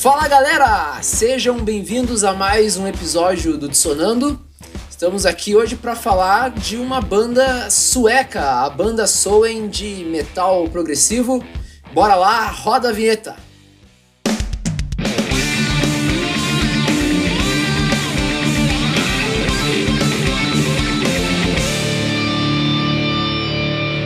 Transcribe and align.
Fala 0.00 0.28
galera, 0.28 1.02
sejam 1.02 1.58
bem-vindos 1.58 2.22
a 2.22 2.32
mais 2.32 2.76
um 2.76 2.86
episódio 2.86 3.58
do 3.58 3.68
Dissonando. 3.68 4.40
Estamos 4.88 5.26
aqui 5.26 5.56
hoje 5.56 5.74
para 5.74 5.96
falar 5.96 6.52
de 6.52 6.76
uma 6.76 7.00
banda 7.00 7.68
sueca, 7.68 8.64
a 8.64 8.70
banda 8.70 9.08
Soen 9.08 9.66
de 9.66 10.04
metal 10.04 10.68
progressivo. 10.68 11.44
Bora 11.92 12.14
lá, 12.14 12.46
roda 12.46 12.90
a 12.90 12.92
vinheta. 12.92 13.34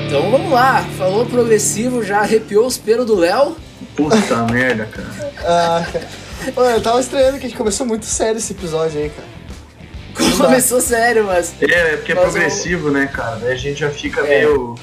Então 0.07 0.31
vamos 0.31 0.51
lá, 0.51 0.83
falou 0.97 1.27
progressivo, 1.27 2.03
já 2.03 2.21
arrepiou 2.21 2.67
os 2.67 2.79
pelos 2.79 3.05
do 3.05 3.15
Léo. 3.15 3.55
Puta 3.97 4.37
merda, 4.51 4.87
cara. 4.87 5.33
Ah, 5.45 5.85
cara. 5.93 6.09
Pô, 6.55 6.63
eu 6.65 6.81
tava 6.83 7.01
estranhando 7.01 7.39
que 7.39 7.47
a 7.47 7.49
gente 7.49 7.57
começou 7.59 7.87
muito 7.87 8.05
sério 8.05 8.39
esse 8.39 8.53
episódio 8.53 9.01
aí, 9.01 9.11
cara. 9.11 9.29
Começou 10.37 10.81
sério, 10.81 11.25
mas. 11.25 11.55
É, 11.61 11.65
é 11.95 11.97
porque 11.97 12.13
é 12.13 12.15
Mas 12.15 12.25
progressivo, 12.25 12.91
né, 12.91 13.07
cara? 13.07 13.37
Daí 13.37 13.53
a 13.53 13.57
gente 13.57 13.81
já 13.81 13.91
fica 13.91 14.21
É. 14.23 14.41
meio. 14.41 14.75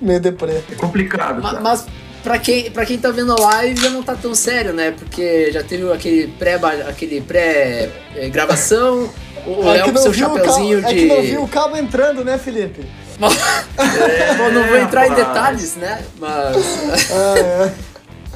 Meio 0.00 0.20
deprê. 0.20 0.60
É 0.70 0.74
complicado, 0.76 1.42
cara. 1.42 1.60
Mas 1.60 1.84
pra 2.22 2.38
quem, 2.38 2.70
pra 2.70 2.86
quem 2.86 2.98
tá 2.98 3.10
vendo 3.10 3.32
a 3.32 3.40
live 3.40 3.80
já 3.80 3.90
não 3.90 4.02
tá 4.02 4.14
tão 4.14 4.34
sério, 4.34 4.72
né? 4.72 4.92
Porque 4.96 5.50
já 5.50 5.64
teve 5.64 5.90
aquele 5.92 6.28
pré 6.38 6.54
aquele 6.88 7.20
pré 7.20 7.90
gravação, 8.30 9.10
o 9.46 9.62
É 9.68 9.72
Léo 9.78 9.84
que 9.86 9.92
com 9.92 9.98
seu 9.98 10.12
viu 10.12 10.26
o 10.30 10.36
chapeuzinho 10.36 10.82
cabo, 10.82 10.94
de. 10.94 10.98
É 11.00 11.08
que 11.08 11.14
não 11.14 11.22
viu 11.22 11.42
o 11.42 11.48
cabo 11.48 11.76
entrando, 11.76 12.24
né, 12.24 12.38
Felipe? 12.38 12.86
Bom, 13.18 13.28
não 14.54 14.64
vou 14.68 14.76
entrar 14.78 15.08
em 15.08 15.14
detalhes, 15.14 15.74
né? 15.74 16.04
Mas 16.20 16.56
Ah, 17.10 17.38
é. 17.38 17.72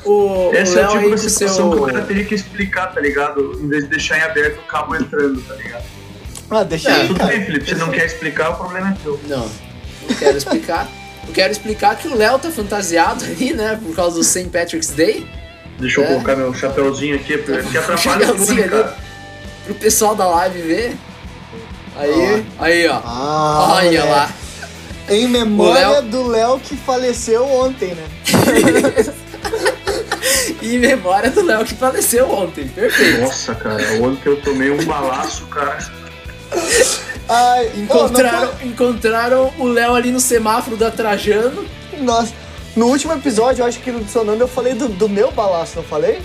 O, 0.04 0.48
o 0.50 0.54
Essa 0.54 0.80
é 0.80 0.82
Léo 0.82 0.90
o 0.90 0.92
aí 0.98 1.04
tipo 1.04 1.14
de 1.16 1.30
situação 1.30 1.56
seu. 1.56 1.70
que 1.70 1.76
o 1.76 1.86
cara 1.86 2.04
teria 2.06 2.24
que 2.24 2.34
explicar, 2.34 2.86
tá 2.92 3.00
ligado? 3.00 3.58
Em 3.62 3.68
vez 3.68 3.84
de 3.84 3.90
deixar 3.90 4.18
em 4.18 4.22
aberto 4.22 4.58
o 4.58 4.62
cabo 4.66 4.94
entrando, 4.96 5.40
tá 5.42 5.54
ligado? 5.54 5.84
Ah, 6.50 6.62
deixa 6.64 6.90
É, 6.90 6.92
aí, 7.02 7.06
Tudo 7.08 7.18
cara. 7.18 7.30
bem, 7.32 7.44
Felipe, 7.46 7.66
você 7.68 7.74
não 7.76 7.90
quer 7.90 8.06
explicar, 8.06 8.50
o 8.50 8.54
problema 8.56 8.90
é 8.90 8.96
teu. 9.02 9.18
Não, 9.26 9.48
não 10.08 10.16
quero 10.18 10.36
explicar. 10.36 10.88
Eu 11.26 11.32
quero 11.32 11.52
explicar 11.52 11.96
que 11.96 12.08
o 12.08 12.16
Léo 12.16 12.38
tá 12.38 12.50
fantasiado 12.50 13.24
ali, 13.24 13.52
né? 13.54 13.78
Por 13.82 13.94
causa 13.94 14.16
do 14.16 14.24
St. 14.24 14.48
Patrick's 14.50 14.90
Day. 14.90 15.26
Deixa 15.78 16.00
eu 16.00 16.04
É. 16.04 16.08
colocar 16.08 16.36
meu 16.36 16.52
chapeuzinho 16.52 17.14
aqui, 17.16 17.38
porque 17.38 17.54
atrapalha 17.78 18.26
tudo, 18.26 18.38
Chapeuzinho 18.38 18.60
ali. 18.64 18.70
cara. 18.70 18.96
Pro 19.64 19.74
pessoal 19.76 20.14
da 20.16 20.26
live 20.26 20.60
ver. 20.62 20.96
Aí, 21.96 22.44
aí, 22.58 22.88
ó. 22.88 23.00
Ah, 23.04 23.74
Olha 23.76 23.84
moleque. 24.00 24.08
lá. 24.08 24.30
Em 25.08 25.28
memória 25.28 25.88
O 25.88 25.92
Léo- 25.92 26.02
do 26.02 26.26
Léo 26.28 26.60
que 26.60 26.76
faleceu 26.76 27.44
ontem, 27.46 27.94
né? 27.94 28.04
Em 30.62 30.78
memória 30.78 31.30
do 31.30 31.42
Léo 31.44 31.64
que 31.64 31.74
faleceu 31.74 32.30
ontem. 32.30 32.66
Perfeito. 32.68 33.20
Nossa, 33.20 33.54
cara, 33.54 33.82
ontem 34.00 34.28
eu 34.30 34.40
tomei 34.40 34.70
um 34.70 34.84
balaço, 34.84 35.46
cara. 35.46 35.78
Ai, 37.28 37.70
Encontraram, 37.76 38.52
não 38.60 38.68
encontraram 38.68 39.52
o 39.58 39.66
Léo 39.66 39.94
ali 39.94 40.10
no 40.10 40.20
semáforo 40.20 40.76
da 40.76 40.90
Trajano. 40.90 41.64
Nossa, 42.00 42.32
no 42.76 42.86
último 42.86 43.12
episódio, 43.12 43.62
eu 43.62 43.66
acho 43.66 43.78
que 43.80 43.90
no 43.90 44.02
Dissonando 44.02 44.42
eu 44.42 44.48
falei 44.48 44.74
do, 44.74 44.88
do 44.88 45.08
meu 45.08 45.30
balaço, 45.30 45.76
não 45.76 45.82
falei? 45.84 46.20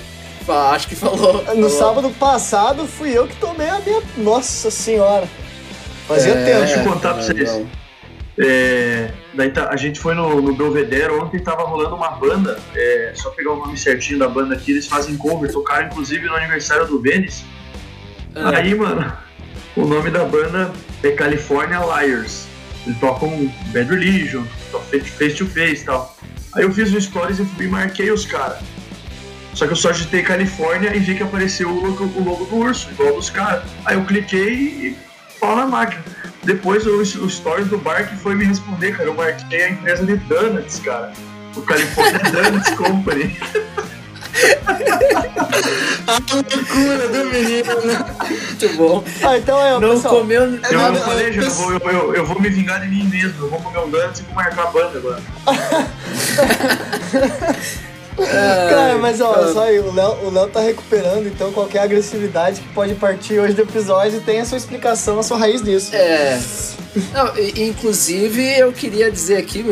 Ah, 0.49 0.71
Acho 0.71 0.87
que 0.87 0.95
falou. 0.95 1.33
No 1.33 1.43
falou. 1.43 1.69
sábado 1.69 2.09
passado 2.17 2.87
fui 2.87 3.11
eu 3.11 3.27
que 3.27 3.35
tomei 3.35 3.67
a 3.67 3.79
minha. 3.79 4.01
Nossa 4.17 4.71
senhora. 4.71 5.27
Fazia 6.07 6.31
É, 6.33 6.45
tempo. 6.45 6.59
Deixa 6.65 6.79
eu 6.79 6.83
contar 6.85 7.13
pra 7.15 7.23
vocês. 7.23 7.49
não. 7.51 7.67
É, 8.39 9.11
daí 9.33 9.49
tá- 9.49 9.69
a 9.71 9.75
gente 9.75 9.99
foi 9.99 10.13
no, 10.13 10.39
no 10.41 10.53
Belvedere, 10.53 11.11
ontem 11.11 11.39
tava 11.39 11.63
rolando 11.63 11.95
uma 11.95 12.11
banda, 12.11 12.59
é, 12.75 13.11
só 13.15 13.31
pegar 13.31 13.51
o 13.53 13.57
nome 13.57 13.77
certinho 13.77 14.19
da 14.19 14.27
banda 14.27 14.53
aqui, 14.55 14.71
eles 14.71 14.85
fazem 14.87 15.17
cover, 15.17 15.51
tocaram 15.51 15.87
inclusive 15.87 16.27
no 16.27 16.35
aniversário 16.35 16.85
do 16.85 17.01
Vênis. 17.01 17.43
Ah, 18.35 18.57
Aí, 18.57 18.75
mano, 18.75 19.11
o 19.75 19.85
nome 19.85 20.11
da 20.11 20.23
banda 20.23 20.71
é 21.03 21.11
California 21.11 21.79
Liars. 21.79 22.45
Eles 22.85 22.99
tocam 22.99 23.51
Bad 23.73 23.89
Religion, 23.89 24.43
Face 24.91 25.35
to 25.35 25.45
Face 25.47 25.81
e 25.81 25.85
tal. 25.85 26.15
Aí 26.53 26.63
eu 26.63 26.71
fiz 26.71 26.93
um 26.93 27.01
stories 27.01 27.39
e 27.39 27.45
fui 27.45 27.67
marquei 27.67 28.11
os 28.11 28.25
caras. 28.25 28.59
Só 29.53 29.65
que 29.65 29.71
eu 29.73 29.75
só 29.75 29.89
digitei 29.91 30.21
Califórnia 30.21 30.95
e 30.95 30.99
vi 30.99 31.15
que 31.15 31.23
apareceu 31.23 31.69
o 31.69 31.83
logo, 31.87 32.03
o 32.03 32.23
logo 32.23 32.45
do 32.45 32.55
urso, 32.57 32.87
igual 32.91 33.15
dos 33.15 33.29
caras. 33.31 33.63
Aí 33.85 33.95
eu 33.97 34.05
cliquei 34.05 34.53
e 34.53 34.97
pau 35.39 35.55
na 35.55 35.65
máquina. 35.65 36.03
Depois 36.47 36.87
o, 36.87 37.01
o 37.01 37.29
stories 37.29 37.67
do 37.67 37.77
bar 37.77 38.07
que 38.09 38.15
foi 38.15 38.33
me 38.33 38.45
responder, 38.45 38.93
cara. 38.95 39.09
Eu 39.09 39.13
marquei 39.13 39.63
a 39.63 39.69
empresa 39.69 40.05
de 40.05 40.15
donuts, 40.15 40.79
cara. 40.79 41.11
O 41.55 41.61
California 41.61 42.19
Donuts 42.31 42.69
Company. 42.71 43.37
A 46.07 46.19
loucura 46.33 47.07
do 47.09 47.25
menino. 47.25 47.75
muito 47.75 48.77
bom. 48.77 49.03
Ah, 49.21 49.37
então 49.37 49.59
é, 49.61 49.77
Não 49.79 49.95
pessoal. 49.95 50.19
comeu. 50.19 50.43
Eu, 50.43 50.51
Não, 50.51 50.69
eu 50.69 50.91
não, 50.93 51.01
falei, 51.01 51.37
eu- 51.37 51.49
vou, 51.51 51.73
eu, 51.73 51.79
eu- 51.79 52.15
eu 52.15 52.25
vou 52.25 52.39
me 52.39 52.49
vingar 52.49 52.79
de 52.79 52.87
mim 52.87 53.03
mesmo. 53.03 53.45
Eu 53.45 53.49
vou 53.49 53.59
comer 53.59 53.79
um 53.79 53.89
donuts 53.89 54.21
e 54.21 54.23
vou 54.23 54.35
marcar 54.35 54.67
a 54.67 54.71
banda 54.71 54.97
agora. 54.99 55.21
Cara, 58.69 58.97
mas 58.97 59.21
ó, 59.21 59.53
só 59.53 59.63
aí, 59.63 59.79
o 59.79 59.93
Léo, 59.93 60.17
o 60.25 60.29
Léo 60.31 60.47
tá 60.47 60.59
recuperando, 60.59 61.27
então 61.27 61.51
qualquer 61.51 61.79
agressividade 61.81 62.61
que 62.61 62.67
pode 62.69 62.95
partir 62.95 63.39
hoje 63.39 63.53
do 63.53 63.61
episódio 63.61 64.19
tem 64.21 64.39
a 64.39 64.45
sua 64.45 64.57
explicação, 64.57 65.19
a 65.19 65.23
sua 65.23 65.37
raiz 65.37 65.61
nisso. 65.61 65.95
É. 65.95 66.39
Não, 67.13 67.31
inclusive, 67.55 68.57
eu 68.57 68.71
queria 68.71 69.11
dizer 69.11 69.37
aqui, 69.37 69.63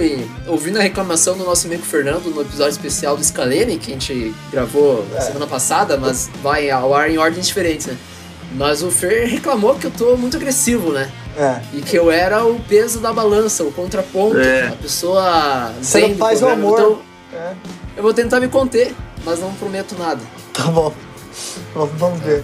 ouvindo 0.47 0.78
a 0.78 0.81
reclamação 0.81 1.35
do 1.35 1.44
nosso 1.44 1.66
amigo 1.66 1.81
Fernando 1.81 2.25
no 2.29 2.41
episódio 2.41 2.72
especial 2.73 3.17
do 3.17 3.23
Scalene, 3.23 3.78
que 3.79 3.91
a 3.91 3.94
gente 3.95 4.33
gravou 4.51 5.03
É. 5.16 5.22
semana 5.22 5.47
passada, 5.47 5.97
mas 5.97 6.29
vai 6.44 6.69
ao 6.69 6.94
ar 6.94 7.09
em 7.09 7.17
ordens 7.17 7.47
diferentes, 7.47 7.88
né? 7.88 7.97
Mas 8.53 8.83
o 8.83 8.91
Fer 8.91 9.27
reclamou 9.27 9.73
que 9.75 9.85
eu 9.88 9.91
tô 9.91 10.16
muito 10.16 10.38
agressivo, 10.38 10.91
né? 10.91 11.09
É. 11.38 11.59
E 11.73 11.81
que 11.81 11.97
eu 11.97 12.12
era 12.12 12.45
o 12.45 12.59
peso 12.59 13.00
da 13.00 13.12
balança, 13.12 13.63
o 13.63 13.72
contraponto, 13.72 14.38
É. 14.38 14.67
a 14.67 14.72
pessoa. 14.73 15.73
Você 15.81 16.07
não 16.07 16.16
faz 16.16 16.41
o 16.44 16.47
amor. 16.47 16.79
Então, 16.79 17.00
É. 17.33 17.53
eu 17.95 18.03
vou 18.03 18.13
tentar 18.13 18.39
me 18.39 18.47
conter, 18.47 18.94
mas 19.23 19.39
não 19.39 19.53
prometo 19.53 19.95
nada. 19.97 20.22
Tá 20.53 20.63
bom. 20.66 20.94
Vamos, 21.73 21.91
vamos 21.97 22.19
ver. 22.22 22.44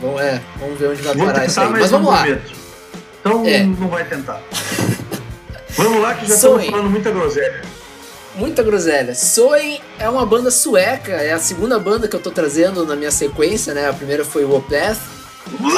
Vamos, 0.00 0.20
é, 0.20 0.40
vamos 0.58 0.78
ver 0.78 0.88
onde 0.90 1.02
vai 1.02 1.14
Vou 1.14 1.26
parar 1.26 1.44
isso 1.46 1.54
tentar, 1.54 1.66
aí. 1.66 1.72
mas, 1.72 1.80
Mas 1.82 1.90
vamos 1.90 2.08
lá. 2.10 2.18
prometo. 2.22 2.52
Então 3.20 3.46
É. 3.46 3.62
não 3.64 3.88
vai 3.88 4.04
tentar. 4.04 4.40
Vamos 5.76 6.00
lá 6.00 6.14
que 6.14 6.26
já 6.26 6.34
estamos 6.36 6.64
falando 6.66 6.88
muita 6.88 7.10
groselha. 7.10 7.62
Muita 8.34 8.62
groselha. 8.62 9.14
Soen 9.14 9.78
é 9.98 10.08
uma 10.08 10.24
banda 10.24 10.50
sueca, 10.50 11.12
é 11.12 11.32
a 11.34 11.38
segunda 11.38 11.78
banda 11.78 12.08
que 12.08 12.16
eu 12.16 12.20
tô 12.20 12.30
trazendo 12.30 12.86
na 12.86 12.96
minha 12.96 13.10
sequência, 13.10 13.74
né? 13.74 13.86
A 13.88 13.92
primeira 13.92 14.24
foi 14.24 14.42
o 14.46 14.54
Opeth, 14.56 14.96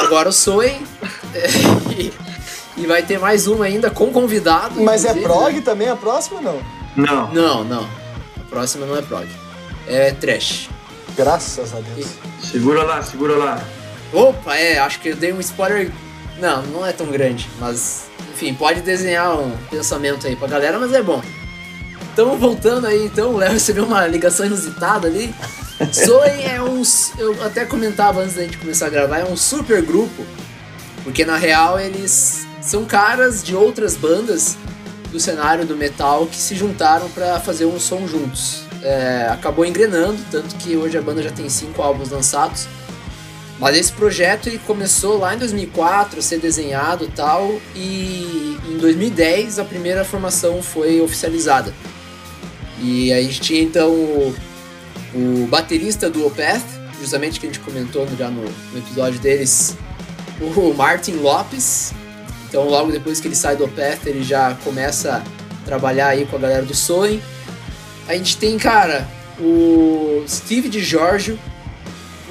agora 0.01 0.29
o 0.29 0.31
Soen. 0.31 0.81
e, 1.97 2.13
e 2.81 2.87
vai 2.87 3.03
ter 3.03 3.19
mais 3.19 3.45
uma 3.45 3.65
ainda 3.65 3.89
com 3.89 4.09
convidado. 4.11 4.81
Mas 4.81 5.03
é 5.03 5.13
prog 5.13 5.53
né? 5.55 5.61
também 5.61 5.89
a 5.89 5.97
próxima 5.97 6.39
não? 6.39 6.61
Não. 6.95 7.33
Não, 7.33 7.63
não. 7.65 7.89
Próxima 8.49 8.85
não 8.85 8.97
é 8.97 9.01
prog. 9.01 9.27
É 9.87 10.11
trash. 10.11 10.69
Graças 11.15 11.73
a 11.73 11.79
Deus. 11.79 12.09
Segura 12.41 12.83
lá, 12.83 13.01
segura 13.03 13.35
lá. 13.35 13.63
Opa, 14.13 14.55
é, 14.55 14.79
acho 14.79 14.99
que 14.99 15.09
eu 15.09 15.15
dei 15.15 15.33
um 15.33 15.39
spoiler. 15.39 15.91
Não, 16.39 16.61
não 16.63 16.85
é 16.85 16.91
tão 16.91 17.07
grande, 17.07 17.49
mas 17.59 18.09
enfim, 18.33 18.53
pode 18.53 18.81
desenhar 18.81 19.37
um 19.37 19.51
pensamento 19.69 20.25
aí 20.25 20.35
pra 20.35 20.47
galera, 20.47 20.79
mas 20.79 20.93
é 20.93 21.03
bom. 21.03 21.21
Então, 22.13 22.37
voltando 22.37 22.87
aí, 22.87 23.05
então, 23.05 23.33
o 23.33 23.37
Léo 23.37 23.51
recebeu 23.51 23.83
uma 23.83 24.07
ligação 24.07 24.45
inusitada 24.45 25.07
ali. 25.07 25.33
Zoe 25.93 26.43
é 26.43 26.61
um. 26.61 26.81
Eu 27.17 27.43
até 27.43 27.65
comentava 27.65 28.21
antes 28.21 28.35
da 28.35 28.43
gente 28.43 28.57
começar 28.57 28.87
a 28.87 28.89
gravar, 28.89 29.19
é 29.19 29.25
um 29.25 29.35
super 29.35 29.81
grupo, 29.81 30.25
porque 31.03 31.25
na 31.25 31.35
real 31.35 31.79
eles 31.79 32.47
são 32.61 32.85
caras 32.85 33.43
de 33.43 33.55
outras 33.55 33.95
bandas 33.95 34.57
do 35.11 35.19
cenário 35.19 35.65
do 35.65 35.75
metal 35.75 36.25
que 36.27 36.37
se 36.37 36.55
juntaram 36.55 37.09
pra 37.09 37.39
fazer 37.39 37.65
um 37.65 37.79
som 37.79 38.07
juntos. 38.07 38.63
É, 38.81 39.27
acabou 39.31 39.65
engrenando, 39.65 40.17
tanto 40.31 40.55
que 40.55 40.75
hoje 40.77 40.97
a 40.97 41.01
banda 41.01 41.21
já 41.21 41.31
tem 41.31 41.49
cinco 41.49 41.81
álbuns 41.81 42.09
lançados. 42.09 42.67
Mas 43.59 43.75
esse 43.75 43.91
projeto 43.91 44.47
ele 44.47 44.59
começou 44.59 45.17
lá 45.19 45.35
em 45.35 45.37
2004 45.37 46.19
a 46.19 46.21
ser 46.21 46.39
desenhado 46.39 47.11
tal, 47.13 47.59
e 47.75 48.57
em 48.65 48.77
2010 48.77 49.59
a 49.59 49.65
primeira 49.65 50.05
formação 50.05 50.63
foi 50.63 51.01
oficializada. 51.01 51.73
E 52.81 53.11
a 53.11 53.21
gente 53.21 53.41
tinha 53.41 53.61
então 53.61 53.91
o, 53.91 54.35
o 55.13 55.47
baterista 55.47 56.09
do 56.09 56.25
Opeth, 56.25 56.63
justamente 57.01 57.37
que 57.37 57.47
a 57.47 57.49
gente 57.49 57.59
comentou 57.59 58.07
já 58.17 58.29
no, 58.29 58.43
no 58.43 58.77
episódio 58.77 59.19
deles, 59.19 59.75
o 60.39 60.73
Martin 60.73 61.15
Lopes. 61.15 61.93
Então 62.49 62.67
logo 62.67 62.91
depois 62.91 63.19
que 63.19 63.27
ele 63.27 63.35
sai 63.35 63.55
do 63.55 63.63
Opeth 63.65 63.99
ele 64.07 64.23
já 64.23 64.55
começa 64.63 65.23
a 65.61 65.65
trabalhar 65.65 66.07
aí 66.07 66.25
com 66.25 66.35
a 66.35 66.39
galera 66.39 66.63
do 66.63 66.73
Soen. 66.75 67.21
A 68.07 68.15
gente 68.15 68.37
tem, 68.37 68.57
cara, 68.57 69.07
o 69.39 70.23
Steve 70.27 70.67
de 70.67 70.83
Giorgio, 70.83 71.37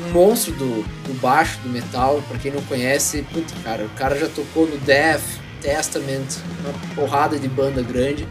um 0.07 0.11
monstro 0.13 0.53
do, 0.55 0.83
do 1.07 1.15
baixo, 1.21 1.59
do 1.63 1.69
metal, 1.69 2.21
pra 2.29 2.37
quem 2.39 2.51
não 2.51 2.61
conhece, 2.63 3.23
puta, 3.33 3.55
cara, 3.63 3.85
o 3.85 3.89
cara 3.91 4.19
já 4.19 4.27
tocou 4.29 4.67
no 4.67 4.77
Death, 4.79 5.23
Testament, 5.61 6.27
uma 6.61 6.73
porrada 6.95 7.39
de 7.39 7.49
banda 7.49 7.81
grande. 7.83 8.27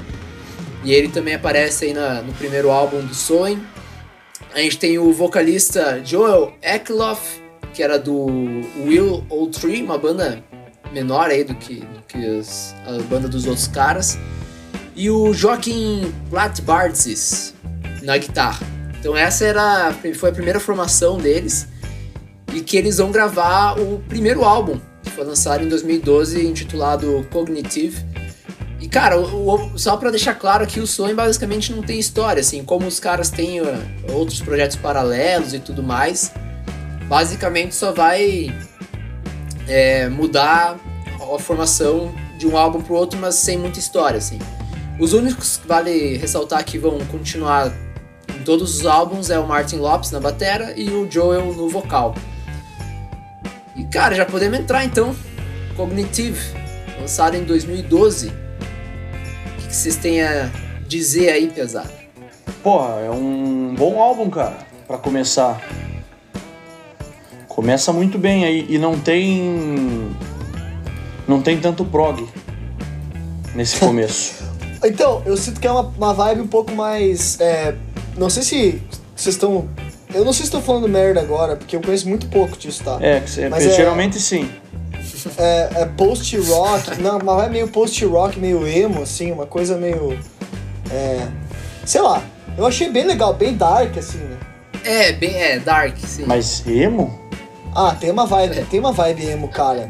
E 0.83 0.93
ele 0.93 1.07
também 1.09 1.35
aparece 1.35 1.85
aí 1.85 1.93
na- 1.93 2.21
no 2.21 2.33
primeiro 2.33 2.69
álbum 2.69 2.99
do 3.01 3.13
Soen. 3.15 3.61
A 4.53 4.59
gente 4.59 4.77
tem 4.77 4.97
o 4.99 5.11
vocalista 5.13 6.01
Joel 6.05 6.53
Ekloff, 6.61 7.41
que 7.73 7.81
era 7.83 7.97
do 7.99 8.25
Will 8.85 9.25
O 9.29 9.47
Tree, 9.47 9.83
uma 9.83 9.97
banda 9.97 10.43
menor 10.91 11.29
aí 11.29 11.43
do 11.43 11.55
que, 11.55 11.75
do 11.75 12.01
que 12.07 12.25
as, 12.37 12.75
a 12.85 13.01
banda 13.03 13.27
dos 13.27 13.45
outros 13.45 13.67
caras. 13.67 14.17
E 14.95 15.09
o 15.09 15.33
Joaquim 15.33 16.13
Platbartzis 16.29 17.53
na 18.01 18.17
guitarra. 18.17 18.65
Então 18.99 19.15
essa 19.15 19.45
era 19.45 19.93
foi 20.15 20.29
a 20.29 20.33
primeira 20.33 20.59
formação 20.59 21.17
deles 21.17 21.67
e 22.53 22.61
que 22.61 22.77
eles 22.77 22.97
vão 22.97 23.11
gravar 23.11 23.79
o 23.79 23.99
primeiro 24.07 24.43
álbum 24.43 24.79
que 25.03 25.11
foi 25.11 25.23
lançado 25.23 25.63
em 25.63 25.69
2012 25.69 26.45
intitulado 26.45 27.25
Cognitive. 27.31 28.05
E 28.79 28.87
cara, 28.87 29.19
o, 29.19 29.73
o, 29.73 29.77
só 29.77 29.97
para 29.97 30.11
deixar 30.11 30.35
claro 30.35 30.63
aqui 30.63 30.79
o 30.79 30.87
sonho 30.87 31.15
basicamente 31.15 31.73
não 31.73 31.81
tem 31.81 31.99
história, 31.99 32.41
assim, 32.41 32.63
como 32.63 32.85
os 32.85 32.99
caras 32.99 33.29
têm 33.29 33.61
uh, 33.61 33.65
outros 34.11 34.39
projetos 34.39 34.77
paralelos 34.77 35.53
e 35.53 35.59
tudo 35.59 35.81
mais, 35.81 36.31
basicamente 37.07 37.73
só 37.73 37.91
vai 37.91 38.53
é, 39.67 40.07
mudar 40.09 40.77
a 41.19 41.39
formação 41.39 42.13
de 42.37 42.47
um 42.47 42.57
álbum 42.57 42.81
pro 42.81 42.95
outro, 42.95 43.19
mas 43.19 43.35
sem 43.35 43.57
muita 43.57 43.79
história, 43.79 44.17
assim. 44.17 44.39
Os 44.99 45.13
únicos 45.13 45.57
que 45.57 45.67
vale 45.67 46.17
ressaltar 46.17 46.63
que 46.63 46.77
vão 46.77 46.97
continuar 47.11 47.71
em 48.29 48.43
todos 48.43 48.79
os 48.79 48.85
álbuns 48.85 49.29
é 49.29 49.37
o 49.37 49.47
Martin 49.47 49.77
Lopes 49.77 50.11
na 50.11 50.19
batera 50.19 50.73
e 50.75 50.89
o 50.89 51.09
Joel 51.09 51.53
no 51.53 51.69
vocal. 51.69 52.15
E 53.75 53.83
cara, 53.85 54.15
já 54.15 54.25
podemos 54.25 54.57
entrar 54.57 54.83
então. 54.83 55.15
Cognitive, 55.75 56.39
lançado 56.99 57.35
em 57.35 57.43
2012. 57.43 58.29
O 58.29 59.67
que 59.67 59.75
vocês 59.75 59.95
têm 59.97 60.23
a 60.23 60.49
dizer 60.87 61.29
aí, 61.29 61.47
pesado? 61.47 61.91
Porra, 62.63 63.01
é 63.01 63.11
um 63.11 63.75
bom 63.75 64.01
álbum, 64.01 64.29
cara, 64.29 64.57
para 64.87 64.97
começar. 64.97 65.61
Começa 67.57 67.92
muito 67.92 68.19
bem 68.19 68.45
aí 68.45 68.68
e 68.69 68.77
não 68.77 69.00
tem 69.00 70.15
não 71.27 71.42
tem 71.42 71.59
tanto 71.59 71.83
prog 71.83 72.24
nesse 73.56 73.77
começo. 73.81 74.44
então, 74.86 75.24
eu 75.25 75.36
sinto 75.36 75.59
que 75.59 75.65
é 75.65 75.71
uma, 75.71 75.81
uma 75.98 76.13
vibe 76.13 76.42
um 76.42 76.48
pouco 76.48 76.71
mais. 76.74 77.42
É, 77.42 77.74
não 78.15 78.30
sei 78.30 78.44
se 78.44 78.81
vocês 79.15 79.33
estão. 79.33 79.68
Eu 80.13 80.24
não 80.24 80.33
sei 80.33 80.42
se 80.44 80.50
estou 80.50 80.62
falando 80.62 80.88
merda 80.88 81.19
agora, 81.19 81.56
porque 81.56 81.75
eu 81.75 81.81
conheço 81.81 82.07
muito 82.07 82.27
pouco 82.27 82.56
disso, 82.56 82.83
tá? 82.83 83.00
É, 83.01 83.24
Mas 83.50 83.65
é, 83.65 83.75
geralmente 83.75 84.19
sim. 84.19 84.48
É, 85.36 85.81
é 85.81 85.86
post-rock, 85.86 87.01
não, 87.01 87.18
uma 87.18 87.36
vibe 87.38 87.51
meio 87.51 87.68
post-rock, 87.68 88.39
meio 88.39 88.65
emo, 88.68 89.01
assim, 89.01 89.31
uma 89.31 89.48
coisa 89.48 89.75
meio. 89.75 90.18
É, 90.92 91.27
sei 91.83 92.01
lá, 92.01 92.21
eu 92.56 92.65
achei 92.65 92.89
bem 92.89 93.04
legal, 93.04 93.33
bem 93.33 93.56
dark, 93.56 93.98
assim, 93.98 94.19
né? 94.19 94.38
É, 94.86 95.12
bem, 95.12 95.36
é, 95.36 95.59
dark, 95.59 95.98
sim. 95.98 96.24
Mas 96.25 96.65
emo? 96.65 97.26
Ah, 97.75 97.95
tem 97.99 98.11
uma 98.11 98.25
vibe, 98.25 98.59
é. 98.59 98.65
tem 98.69 98.79
uma 98.79 98.91
vibe 98.91 99.25
emo, 99.25 99.47
cara. 99.47 99.87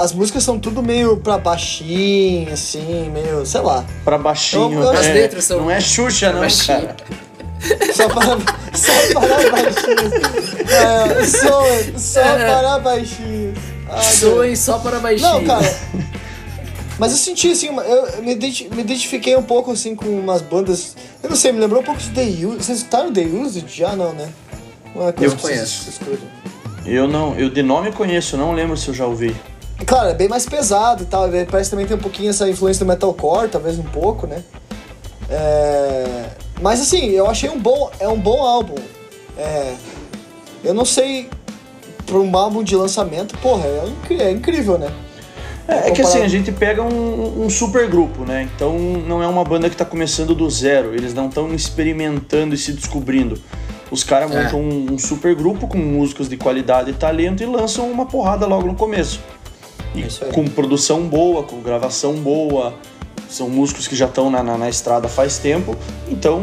As 0.00 0.12
músicas 0.12 0.44
são 0.44 0.58
tudo 0.58 0.82
meio 0.82 1.16
pra 1.16 1.36
baixinho, 1.36 2.52
assim, 2.52 3.10
meio, 3.10 3.44
sei 3.44 3.60
lá. 3.60 3.84
Pra 4.04 4.16
baixinho. 4.16 4.78
Então, 4.78 4.90
as 4.90 5.06
é, 5.06 5.12
letras 5.12 5.44
são. 5.44 5.60
Não 5.62 5.70
é 5.70 5.80
Xuxa, 5.80 6.32
não, 6.32 6.40
baixinho. 6.40 6.66
cara. 6.80 6.96
Só 7.94 8.08
para, 8.10 8.36
só 8.74 9.20
para 9.20 9.50
baixinhos. 9.50 10.12
É, 10.70 11.24
soem, 11.24 11.98
só 11.98 12.20
é. 12.20 12.46
para 12.46 12.78
baixinhos. 12.78 13.58
Ah, 13.88 14.02
soem 14.02 14.56
só 14.56 14.78
para 14.78 14.98
baixinhos. 14.98 15.32
Não, 15.32 15.44
cara. 15.44 15.74
Mas 16.98 17.12
eu 17.12 17.18
senti 17.18 17.50
assim, 17.50 17.68
eu 17.68 18.22
me, 18.22 18.34
me 18.34 18.80
identifiquei 18.80 19.34
um 19.36 19.42
pouco 19.42 19.72
assim 19.72 19.96
com 19.96 20.06
umas 20.06 20.42
bandas. 20.42 20.94
Eu 21.22 21.30
não 21.30 21.36
sei, 21.36 21.52
me 21.52 21.60
lembrou 21.60 21.80
um 21.80 21.84
pouco 21.84 22.00
de 22.00 22.10
The 22.10 22.22
Used. 22.22 22.64
Vocês 22.64 22.78
escutaram 22.78 23.12
The 23.12 23.22
Used? 23.22 23.66
Já 23.68 23.96
não, 23.96 24.12
né? 24.12 24.28
Uma 24.94 25.12
coisa 25.12 25.34
eu 25.34 25.38
conheço. 25.38 25.90
Eu 26.86 27.08
não, 27.08 27.34
eu 27.34 27.48
de 27.48 27.62
nome 27.62 27.92
conheço, 27.92 28.36
não 28.36 28.52
lembro 28.52 28.76
se 28.76 28.88
eu 28.88 28.94
já 28.94 29.06
ouvi. 29.06 29.34
Claro, 29.86 30.10
é 30.10 30.14
bem 30.14 30.28
mais 30.28 30.46
pesado 30.46 31.02
e 31.02 31.06
tal. 31.06 31.28
Parece 31.50 31.70
também 31.70 31.86
tem 31.86 31.96
um 31.96 32.00
pouquinho 32.00 32.30
essa 32.30 32.48
influência 32.48 32.84
do 32.84 32.88
metalcore, 32.88 33.48
talvez 33.48 33.78
um 33.78 33.84
pouco, 33.84 34.26
né? 34.26 34.42
É... 35.28 36.26
Mas 36.60 36.80
assim, 36.80 37.10
eu 37.10 37.28
achei 37.28 37.50
um 37.50 37.58
bom, 37.58 37.90
é 37.98 38.08
um 38.08 38.18
bom 38.18 38.42
álbum. 38.42 38.76
É... 39.36 39.74
Eu 40.62 40.72
não 40.74 40.84
sei 40.84 41.28
para 42.06 42.18
um 42.18 42.36
álbum 42.36 42.62
de 42.62 42.76
lançamento, 42.76 43.36
porra, 43.38 43.64
é, 43.66 44.22
é 44.22 44.30
incrível, 44.30 44.78
né? 44.78 44.92
É, 45.66 45.88
é, 45.88 45.90
que 45.92 46.02
assim, 46.02 46.20
a 46.20 46.28
gente 46.28 46.52
pega 46.52 46.82
um, 46.82 47.44
um, 47.44 47.48
super 47.48 47.88
grupo, 47.88 48.24
né? 48.24 48.48
Então 48.54 48.78
não 48.78 49.22
é 49.22 49.26
uma 49.26 49.42
banda 49.42 49.68
que 49.68 49.74
está 49.74 49.84
começando 49.84 50.34
do 50.34 50.48
zero, 50.50 50.94
eles 50.94 51.14
não 51.14 51.28
estão 51.28 51.54
experimentando 51.54 52.54
e 52.54 52.58
se 52.58 52.72
descobrindo. 52.72 53.40
Os 53.90 54.02
caras 54.02 54.30
é. 54.30 54.42
montam 54.42 54.60
um, 54.60 54.92
um, 54.92 54.98
super 54.98 55.34
grupo 55.34 55.66
com 55.66 55.78
músicos 55.78 56.28
de 56.28 56.36
qualidade 56.36 56.90
e 56.90 56.94
talento 56.94 57.42
e 57.42 57.46
lançam 57.46 57.90
uma 57.90 58.06
porrada 58.06 58.46
logo 58.46 58.66
no 58.66 58.74
começo. 58.74 59.20
E 59.94 60.02
é 60.02 60.32
com 60.32 60.44
produção 60.46 61.02
boa, 61.06 61.42
com 61.44 61.60
gravação 61.60 62.14
boa. 62.14 62.74
São 63.28 63.48
músicos 63.48 63.86
que 63.86 63.94
já 63.94 64.06
estão 64.06 64.30
na, 64.30 64.42
na, 64.42 64.56
na, 64.58 64.68
estrada 64.68 65.08
faz 65.08 65.38
tempo. 65.38 65.76
Então, 66.08 66.42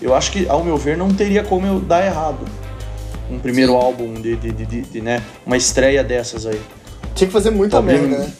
eu 0.00 0.14
acho 0.14 0.32
que, 0.32 0.46
ao 0.48 0.62
meu 0.62 0.76
ver, 0.76 0.96
não 0.96 1.08
teria 1.08 1.42
como 1.42 1.66
eu 1.66 1.80
dar 1.80 2.04
errado. 2.04 2.44
Um 3.30 3.38
primeiro 3.38 3.72
Sim. 3.72 3.78
álbum 3.78 4.14
de, 4.14 4.36
de, 4.36 4.52
de, 4.52 4.82
de, 4.82 5.00
né? 5.00 5.22
Uma 5.46 5.56
estreia 5.56 6.04
dessas 6.04 6.46
aí. 6.46 6.60
Tinha 7.14 7.26
que 7.26 7.32
fazer 7.32 7.50
muita 7.50 7.80
merda, 7.80 8.18
né? 8.18 8.32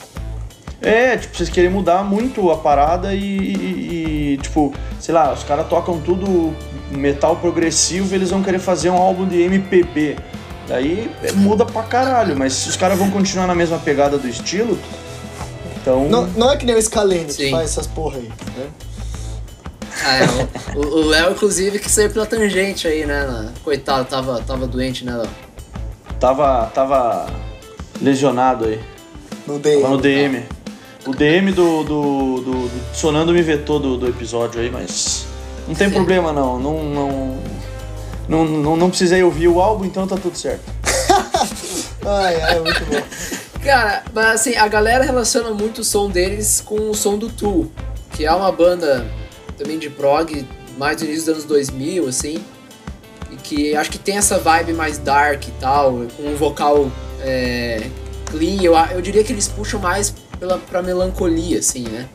É, 0.83 1.17
tipo, 1.17 1.35
vocês 1.35 1.49
querem 1.49 1.71
mudar 1.71 2.05
muito 2.05 2.51
a 2.51 2.59
parada 2.59 3.15
e, 3.15 3.19
e, 3.19 4.35
e 4.35 4.39
tipo, 4.43 4.75
sei 5.01 5.15
lá, 5.15 5.33
os 5.33 5.43
caras 5.43 5.67
tocam 5.67 5.99
tudo 5.99 6.55
metal 6.91 7.37
progressivo 7.37 8.13
e 8.13 8.17
eles 8.17 8.31
vão 8.31 8.43
querer 8.43 8.59
fazer 8.59 8.91
um 8.91 8.97
álbum 8.97 9.27
de 9.27 9.41
MPB. 9.41 10.17
Daí 10.67 11.11
muda 11.35 11.67
pra 11.67 11.83
caralho, 11.83 12.37
mas 12.37 12.55
se 12.55 12.69
os 12.69 12.77
caras 12.77 12.99
vão 12.99 13.11
continuar 13.11 13.47
na 13.47 13.55
mesma 13.55 13.79
pegada 13.79 14.17
do 14.17 14.27
estilo, 14.27 14.79
então. 15.81 16.09
Não, 16.09 16.27
não 16.29 16.51
é 16.51 16.57
que 16.57 16.65
nem 16.65 16.75
o 16.75 16.81
Scalene 16.81 17.27
que 17.27 17.51
faz 17.51 17.71
essas 17.71 17.87
porra 17.87 18.17
aí, 18.17 18.29
né? 18.57 18.67
Ah, 20.03 20.17
é, 20.19 20.77
o 20.77 21.07
Léo, 21.07 21.33
inclusive, 21.33 21.79
que 21.79 21.91
saiu 21.91 22.11
pela 22.11 22.27
tangente 22.27 22.89
aí, 22.89 23.07
né? 23.07 23.53
Coitado, 23.63 24.05
tava, 24.07 24.41
tava 24.41 24.67
doente, 24.67 25.05
né, 25.05 25.15
Léo? 25.15 25.31
Tava, 26.19 26.71
tava 26.75 27.27
lesionado 28.01 28.65
aí. 28.65 28.81
No 29.47 29.59
DM. 29.59 29.83
Tava 29.83 29.95
no 29.95 30.01
DM. 30.01 30.43
O 31.07 31.15
DM 31.15 31.53
do, 31.53 31.85
do, 31.85 32.41
do, 32.41 32.69
do 32.69 32.97
Sonando 32.97 33.33
me 33.33 33.43
vetou 33.43 33.79
do, 33.79 33.97
do 33.97 34.09
episódio 34.09 34.61
aí, 34.61 34.71
mas. 34.71 35.27
Não 35.67 35.75
tem 35.75 35.89
Sim. 35.89 35.95
problema 35.95 36.33
não. 36.33 36.59
Não, 36.59 36.85
não, 36.85 37.39
não, 38.29 38.45
não, 38.45 38.77
não 38.77 38.89
precisei 38.89 39.23
ouvir 39.23 39.49
o 39.49 39.61
álbum, 39.61 39.85
então 39.85 40.07
tá 40.07 40.17
tudo 40.17 40.37
certo. 40.37 40.63
ai, 42.05 42.41
ai, 42.41 42.61
muito 42.61 42.85
bom. 42.85 43.03
Cara, 43.63 44.03
mas 44.13 44.27
assim, 44.27 44.57
a 44.57 44.69
galera 44.69 45.05
relaciona 45.05 45.51
muito 45.51 45.81
o 45.81 45.85
som 45.85 46.11
deles 46.11 46.61
com 46.61 46.91
o 46.91 46.95
som 46.95 47.17
do 47.17 47.31
Tool, 47.31 47.71
que 48.13 48.27
é 48.27 48.33
uma 48.33 48.53
banda 48.53 49.07
também 49.57 49.79
de 49.79 49.89
prog, 49.89 50.47
mais 50.77 50.99
do 50.99 51.05
início 51.05 51.25
dos 51.25 51.35
anos 51.35 51.45
2000, 51.45 52.07
assim, 52.07 52.45
e 53.31 53.37
que 53.37 53.75
acho 53.75 53.91
que 53.91 53.99
tem 53.99 54.19
essa 54.19 54.39
vibe 54.39 54.75
mais 54.75 54.99
dark 54.99 55.49
e 55.49 55.51
tal, 55.53 56.03
com 56.17 56.25
um 56.25 56.37
vocal 56.37 56.91
é, 57.23 57.89
clean. 58.27 58.63
Eu, 58.63 58.75
eu 58.75 59.01
diria 59.01 59.25
que 59.25 59.33
eles 59.33 59.49
puxam 59.49 59.81
mais 59.81 60.15
pela, 60.39 60.59
pra 60.59 60.83
melancolia, 60.83 61.59
assim, 61.59 61.85
né? 61.85 62.07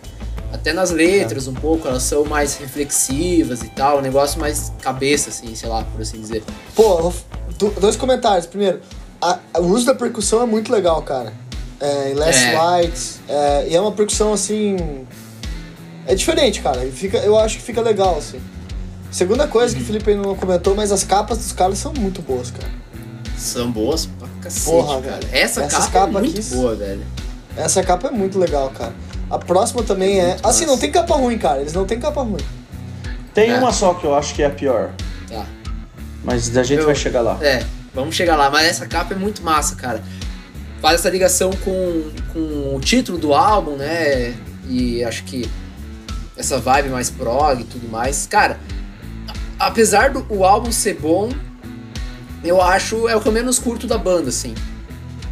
Até 0.51 0.73
nas 0.73 0.89
letras, 0.89 1.47
um 1.47 1.53
pouco, 1.53 1.87
elas 1.87 2.03
são 2.03 2.25
mais 2.25 2.55
reflexivas 2.55 3.61
e 3.61 3.67
tal, 3.69 3.99
um 3.99 4.01
negócio 4.01 4.39
mais 4.39 4.71
cabeça, 4.81 5.29
assim, 5.29 5.53
sei 5.53 5.69
lá, 5.69 5.83
por 5.83 6.01
assim 6.01 6.19
dizer. 6.19 6.43
Pô, 6.75 7.13
dois 7.79 7.95
comentários. 7.95 8.47
Primeiro, 8.47 8.79
a, 9.21 9.39
o 9.57 9.65
uso 9.65 9.85
da 9.85 9.93
percussão 9.93 10.41
é 10.41 10.45
muito 10.45 10.71
legal, 10.71 11.01
cara. 11.03 11.33
É, 11.79 12.11
em 12.11 12.13
Last 12.15 12.43
é. 12.43 12.57
Light, 12.57 13.15
é, 13.27 13.67
e 13.69 13.75
é 13.75 13.79
uma 13.81 13.91
percussão 13.91 14.33
assim. 14.33 15.05
É 16.07 16.15
diferente, 16.15 16.61
cara. 16.61 16.81
Fica, 16.91 17.17
eu 17.19 17.37
acho 17.37 17.57
que 17.57 17.63
fica 17.63 17.81
legal, 17.81 18.17
assim. 18.17 18.41
Segunda 19.11 19.47
coisa 19.47 19.73
uhum. 19.73 19.77
que 19.77 19.83
o 19.83 19.85
Felipe 19.85 20.15
não 20.15 20.35
comentou, 20.35 20.75
mas 20.75 20.91
as 20.91 21.03
capas 21.03 21.37
dos 21.37 21.51
caras 21.51 21.77
são 21.77 21.93
muito 21.93 22.21
boas, 22.21 22.51
cara. 22.51 22.71
São 23.37 23.71
boas 23.71 24.05
pra 24.05 24.27
cacete, 24.41 24.65
Porra, 24.65 25.01
cara. 25.01 25.19
Velho. 25.25 25.29
Essa 25.31 25.67
capa 25.67 25.99
é 25.99 26.21
muito 26.21 26.39
aqui, 26.39 26.49
boa, 26.49 26.75
velho. 26.75 27.05
Essa 27.55 27.83
capa 27.83 28.07
é 28.07 28.11
muito 28.11 28.37
legal, 28.37 28.69
cara. 28.69 28.93
A 29.29 29.37
próxima 29.37 29.83
também 29.83 30.19
é. 30.19 30.37
Assim, 30.43 30.65
não 30.65 30.77
tem 30.77 30.91
capa 30.91 31.15
ruim, 31.15 31.37
cara. 31.37 31.61
Eles 31.61 31.73
não 31.73 31.85
tem 31.85 31.99
capa 31.99 32.21
ruim. 32.21 32.43
Tem 33.33 33.51
é. 33.51 33.57
uma 33.57 33.71
só 33.71 33.93
que 33.93 34.05
eu 34.05 34.15
acho 34.15 34.33
que 34.33 34.41
é 34.41 34.47
a 34.47 34.49
pior. 34.49 34.91
Tá. 35.29 35.45
Mas 36.23 36.55
a 36.57 36.63
gente 36.63 36.79
eu, 36.79 36.85
vai 36.85 36.95
chegar 36.95 37.21
lá. 37.21 37.37
É, 37.41 37.63
vamos 37.93 38.15
chegar 38.15 38.35
lá. 38.35 38.49
Mas 38.49 38.67
essa 38.67 38.87
capa 38.87 39.13
é 39.13 39.17
muito 39.17 39.43
massa, 39.43 39.75
cara. 39.75 40.01
Faz 40.81 40.95
essa 41.01 41.09
ligação 41.09 41.51
com, 41.63 42.11
com 42.33 42.75
o 42.75 42.79
título 42.79 43.17
do 43.17 43.33
álbum, 43.33 43.75
né? 43.75 44.35
E 44.67 45.03
acho 45.03 45.23
que 45.23 45.49
essa 46.35 46.57
vibe 46.57 46.89
mais 46.89 47.09
prog 47.09 47.61
e 47.61 47.65
tudo 47.65 47.87
mais. 47.89 48.25
Cara, 48.25 48.59
apesar 49.59 50.11
do 50.11 50.25
o 50.29 50.45
álbum 50.45 50.71
ser 50.71 50.95
bom, 50.95 51.29
eu 52.43 52.61
acho 52.61 53.07
é 53.07 53.15
o 53.15 53.21
que 53.21 53.27
eu 53.27 53.31
menos 53.31 53.59
curto 53.59 53.85
da 53.85 53.97
banda, 53.97 54.29
assim. 54.29 54.55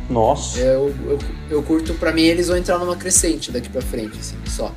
Nossa. 0.09 0.59
Eu, 0.59 0.93
eu, 1.05 1.19
eu 1.49 1.63
curto, 1.63 1.93
pra 1.95 2.11
mim, 2.11 2.23
eles 2.23 2.47
vão 2.47 2.57
entrar 2.57 2.77
numa 2.77 2.95
crescente 2.95 3.51
daqui 3.51 3.69
pra 3.69 3.81
frente, 3.81 4.17
assim, 4.19 4.35
só. 4.47 4.73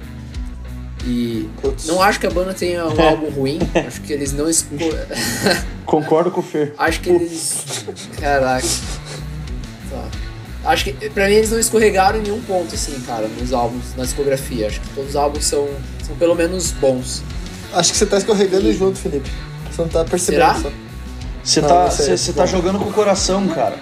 E 1.05 1.49
não 1.87 2.03
acho 2.03 2.21
que 2.21 2.27
a 2.27 2.31
banda 2.31 2.53
tenha 2.53 2.87
um 2.87 3.01
álbum 3.01 3.31
ruim. 3.31 3.59
Acho 3.87 4.01
que 4.03 4.13
eles 4.13 4.33
não 4.33 4.49
esco... 4.49 4.75
Concordo 5.87 6.31
com 6.31 6.41
o 6.41 6.43
Fer. 6.43 6.75
Acho 6.79 7.01
que 7.01 7.11
eles. 7.11 7.85
Caraca. 8.21 8.67
Tá. 9.91 10.09
Acho 10.65 10.85
que 10.85 11.11
pra 11.11 11.27
mim 11.27 11.35
eles 11.35 11.51
não 11.51 11.59
escorregaram 11.59 12.19
em 12.19 12.23
nenhum 12.23 12.41
ponto, 12.43 12.75
assim, 12.75 13.01
cara, 13.01 13.27
nos 13.27 13.53
álbuns, 13.53 13.95
na 13.97 14.05
discografia. 14.05 14.67
Acho 14.67 14.81
que 14.81 14.89
todos 14.91 15.11
os 15.11 15.17
álbuns 15.17 15.45
são, 15.47 15.69
são 16.05 16.15
pelo 16.17 16.35
menos 16.35 16.71
bons. 16.73 17.23
Acho 17.73 17.93
que 17.93 17.99
você 17.99 18.07
tá 18.07 18.19
escorregando 18.19 18.69
e... 18.69 18.73
junto, 18.73 18.99
Felipe. 18.99 19.31
Você 19.71 19.83
não 19.83 19.89
tá 19.89 20.05
percebendo 20.05 20.43
Será? 20.43 20.55
só. 20.55 20.71
Você 21.43 21.63
tá, 21.63 21.91
você, 21.91 22.17
você 22.17 22.33
tá 22.33 22.45
jogando 22.45 22.79
com 22.79 22.91
o 22.91 22.93
coração, 22.93 23.49
cara. 23.49 23.79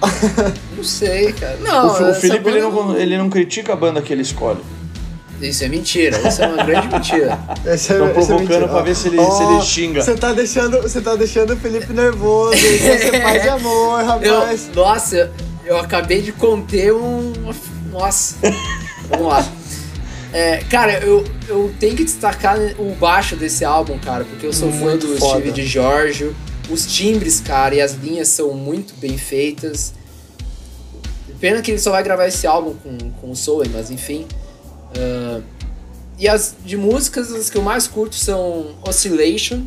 Não 0.76 0.84
sei, 0.84 1.32
cara. 1.32 1.56
Não, 1.60 1.88
o, 1.88 2.10
o 2.10 2.14
Felipe 2.14 2.48
ele, 2.48 2.60
não, 2.60 2.96
ele 2.96 3.18
não 3.18 3.30
critica 3.30 3.72
a 3.72 3.76
banda 3.76 4.02
que 4.02 4.12
ele 4.12 4.22
escolhe. 4.22 4.60
Isso 5.40 5.64
é 5.64 5.68
mentira, 5.68 6.16
isso 6.26 6.42
é 6.42 6.46
uma 6.48 6.64
grande 6.64 6.88
mentira. 6.88 7.38
Estão 7.66 8.06
é, 8.06 8.12
provocando 8.12 8.64
é 8.64 8.68
pra 8.68 8.82
ver 8.82 8.96
se 8.96 9.08
ele, 9.08 9.18
oh, 9.18 9.30
se 9.30 9.42
ele 9.42 9.62
xinga. 9.62 10.02
Você 10.02 10.14
tá 10.14 10.32
deixando, 10.32 10.80
você 10.80 11.00
tá 11.00 11.14
deixando 11.14 11.52
o 11.52 11.56
Felipe 11.56 11.92
nervoso, 11.92 12.56
você 12.56 13.10
é 13.12 13.20
pai 13.20 13.40
de 13.40 13.48
amor, 13.48 14.00
rapaz. 14.04 14.68
Eu, 14.68 14.74
nossa, 14.74 15.30
eu 15.64 15.78
acabei 15.78 16.22
de 16.22 16.32
conter 16.32 16.92
um. 16.94 17.32
Nossa. 17.90 18.36
Vamos 19.10 19.26
lá. 19.26 19.46
É, 20.32 20.62
cara, 20.68 20.98
eu, 21.00 21.24
eu 21.48 21.72
tenho 21.78 21.94
que 21.94 22.04
destacar 22.04 22.58
o 22.78 22.94
baixo 22.94 23.36
desse 23.36 23.64
álbum, 23.64 23.98
cara, 23.98 24.24
porque 24.24 24.46
eu 24.46 24.52
sou 24.52 24.70
muito 24.70 25.06
fã 25.06 25.14
do 25.14 25.18
foda. 25.18 25.40
Steve 25.40 25.52
de 25.52 25.66
Giorgio. 25.66 26.34
Os 26.68 26.86
timbres, 26.86 27.40
cara, 27.40 27.74
e 27.74 27.80
as 27.80 27.92
linhas 27.94 28.28
são 28.28 28.52
muito 28.54 28.94
bem 28.94 29.16
feitas. 29.16 29.94
Pena 31.40 31.60
que 31.60 31.70
ele 31.70 31.78
só 31.78 31.90
vai 31.90 32.02
gravar 32.02 32.26
esse 32.26 32.46
álbum 32.46 32.74
com, 32.74 33.10
com 33.20 33.30
o 33.30 33.36
Soul, 33.36 33.64
mas 33.72 33.90
enfim. 33.90 34.26
Uh, 34.96 35.42
e 36.18 36.26
as 36.26 36.54
de 36.64 36.76
músicas, 36.76 37.30
as 37.32 37.50
que 37.50 37.58
eu 37.58 37.62
mais 37.62 37.86
curto 37.86 38.14
são 38.16 38.74
Oscillation, 38.86 39.64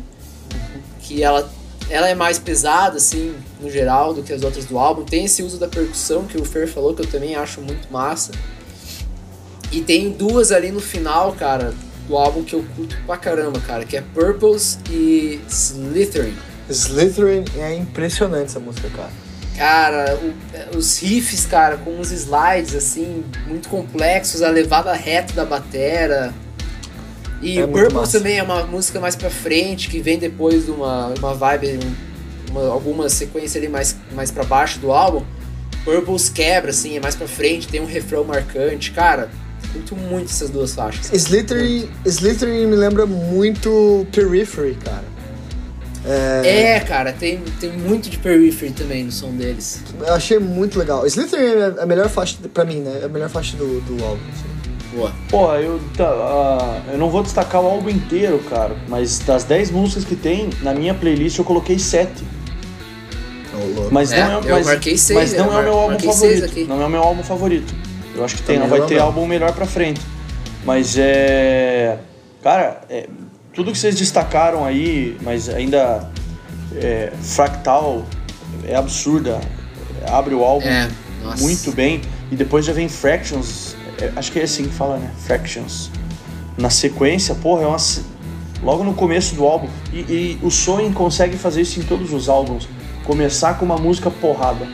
que 1.00 1.22
ela, 1.22 1.50
ela 1.88 2.08
é 2.08 2.14
mais 2.14 2.38
pesada, 2.38 2.96
assim, 2.96 3.34
no 3.60 3.70
geral, 3.70 4.12
do 4.12 4.22
que 4.22 4.32
as 4.32 4.42
outras 4.42 4.64
do 4.64 4.78
álbum. 4.78 5.04
Tem 5.04 5.24
esse 5.24 5.42
uso 5.42 5.58
da 5.58 5.68
percussão 5.68 6.24
que 6.24 6.36
o 6.36 6.44
Fer 6.44 6.68
falou, 6.68 6.92
que 6.92 7.02
eu 7.02 7.06
também 7.06 7.36
acho 7.36 7.60
muito 7.60 7.90
massa. 7.90 8.32
E 9.70 9.80
tem 9.80 10.10
duas 10.10 10.50
ali 10.50 10.72
no 10.72 10.80
final, 10.80 11.32
cara, 11.32 11.72
do 12.08 12.16
álbum 12.16 12.42
que 12.42 12.54
eu 12.54 12.64
curto 12.74 12.96
pra 13.06 13.16
caramba, 13.16 13.60
cara, 13.60 13.84
que 13.84 13.96
é 13.96 14.00
Purples 14.00 14.78
e 14.90 15.40
Slithering. 15.48 16.49
Slithering 16.70 17.44
é 17.58 17.74
impressionante 17.74 18.46
essa 18.46 18.60
música, 18.60 18.88
cara. 18.90 19.10
Cara, 19.56 20.18
o, 20.72 20.78
os 20.78 20.98
riffs, 20.98 21.44
cara, 21.46 21.76
com 21.76 21.90
uns 21.90 22.10
slides, 22.10 22.74
assim, 22.74 23.24
muito 23.46 23.68
complexos, 23.68 24.42
a 24.42 24.48
levada 24.48 24.92
reta 24.92 25.34
da 25.34 25.44
batera. 25.44 26.32
E 27.42 27.58
é 27.58 27.66
Purples 27.66 28.12
também 28.12 28.38
é 28.38 28.42
uma 28.42 28.64
música 28.64 29.00
mais 29.00 29.16
pra 29.16 29.30
frente, 29.30 29.88
que 29.88 30.00
vem 30.00 30.18
depois 30.18 30.66
de 30.66 30.70
uma, 30.70 31.08
uma 31.18 31.34
vibe, 31.34 31.80
uma, 32.50 32.68
alguma 32.68 33.08
sequência 33.08 33.58
ali 33.58 33.68
mais, 33.68 33.96
mais 34.12 34.30
pra 34.30 34.44
baixo 34.44 34.78
do 34.78 34.92
álbum. 34.92 35.24
Purples 35.84 36.28
quebra, 36.28 36.70
assim, 36.70 36.96
é 36.96 37.00
mais 37.00 37.14
pra 37.14 37.26
frente, 37.26 37.68
tem 37.68 37.80
um 37.80 37.86
refrão 37.86 38.24
marcante. 38.24 38.92
Cara, 38.92 39.30
Curto 39.72 39.94
muito 39.94 40.30
essas 40.30 40.50
duas 40.50 40.74
faixas. 40.74 41.12
Slytherin, 41.12 41.88
Slytherin 42.04 42.66
me 42.66 42.76
lembra 42.76 43.06
muito 43.06 44.06
Periphery, 44.12 44.76
cara. 44.84 45.04
É... 46.04 46.76
é, 46.76 46.80
cara, 46.80 47.12
tem, 47.12 47.38
tem 47.60 47.72
muito 47.72 48.08
de 48.08 48.18
Periphery 48.18 48.72
também 48.72 49.04
no 49.04 49.12
som 49.12 49.32
deles. 49.32 49.82
Eu 49.98 50.14
achei 50.14 50.38
muito 50.38 50.78
legal. 50.78 51.06
Slytherin 51.06 51.76
é 51.78 51.82
a 51.82 51.86
melhor 51.86 52.08
faixa, 52.08 52.36
pra 52.54 52.64
mim, 52.64 52.80
né? 52.80 53.00
É 53.02 53.04
a 53.04 53.08
melhor 53.08 53.28
faixa 53.28 53.56
do, 53.56 53.80
do 53.82 54.02
álbum. 54.04 54.22
Assim. 54.32 54.50
Boa. 54.94 55.12
Pô, 55.28 55.54
eu, 55.54 55.80
tá, 55.96 56.10
uh, 56.10 56.90
eu 56.92 56.98
não 56.98 57.10
vou 57.10 57.22
destacar 57.22 57.62
o 57.62 57.66
álbum 57.66 57.90
inteiro, 57.90 58.40
cara, 58.50 58.74
mas 58.88 59.20
das 59.20 59.44
10 59.44 59.70
músicas 59.70 60.04
que 60.04 60.16
tem, 60.16 60.50
na 60.62 60.74
minha 60.74 60.94
playlist 60.94 61.38
eu 61.38 61.44
coloquei 61.44 61.78
7. 61.78 62.10
Oh, 63.54 63.88
mas 63.90 64.10
não 64.10 64.16
é, 64.16 64.22
é 64.22 64.52
mas, 64.52 64.66
marquei 64.66 64.96
6, 64.96 65.18
mas 65.18 65.32
não 65.34 65.52
é 65.52 65.60
o 65.60 65.62
meu 65.62 65.78
álbum 65.78 65.98
favorito. 66.00 66.68
Não 66.68 66.82
é 66.82 66.86
o 66.86 66.90
meu 66.90 67.02
álbum 67.02 67.22
favorito. 67.22 67.74
Eu 68.14 68.24
acho 68.24 68.36
que 68.36 68.42
tem, 68.42 68.58
não 68.58 68.68
vai 68.68 68.84
ter 68.86 68.98
álbum 68.98 69.26
melhor 69.26 69.52
pra 69.52 69.66
frente. 69.66 70.00
Mas 70.64 70.96
é. 70.98 71.98
Cara, 72.42 72.80
é, 72.88 73.08
tudo 73.60 73.72
que 73.72 73.78
vocês 73.78 73.94
destacaram 73.94 74.64
aí, 74.64 75.18
mas 75.20 75.50
ainda. 75.50 76.08
É, 76.76 77.12
Fractal 77.20 78.06
é 78.64 78.74
absurda. 78.74 79.38
Abre 80.06 80.34
o 80.34 80.42
álbum 80.42 80.66
é, 80.66 80.88
muito 81.38 81.70
bem. 81.72 82.00
E 82.32 82.36
depois 82.36 82.64
já 82.64 82.72
vem 82.72 82.88
Fractions. 82.88 83.76
É, 84.00 84.12
acho 84.16 84.32
que 84.32 84.38
é 84.40 84.44
assim 84.44 84.64
que 84.64 84.74
fala, 84.74 84.96
né? 84.96 85.10
Fractions. 85.26 85.90
Na 86.56 86.70
sequência, 86.70 87.34
porra, 87.34 87.64
é 87.64 87.66
uma. 87.66 87.76
Logo 88.62 88.82
no 88.82 88.94
começo 88.94 89.34
do 89.34 89.44
álbum. 89.44 89.68
E, 89.92 89.98
e 89.98 90.38
o 90.42 90.50
Soen 90.50 90.90
consegue 90.90 91.36
fazer 91.36 91.60
isso 91.60 91.78
em 91.80 91.82
todos 91.82 92.14
os 92.14 92.30
álbuns. 92.30 92.66
Começar 93.04 93.58
com 93.58 93.66
uma 93.66 93.76
música 93.76 94.10
porrada 94.10 94.66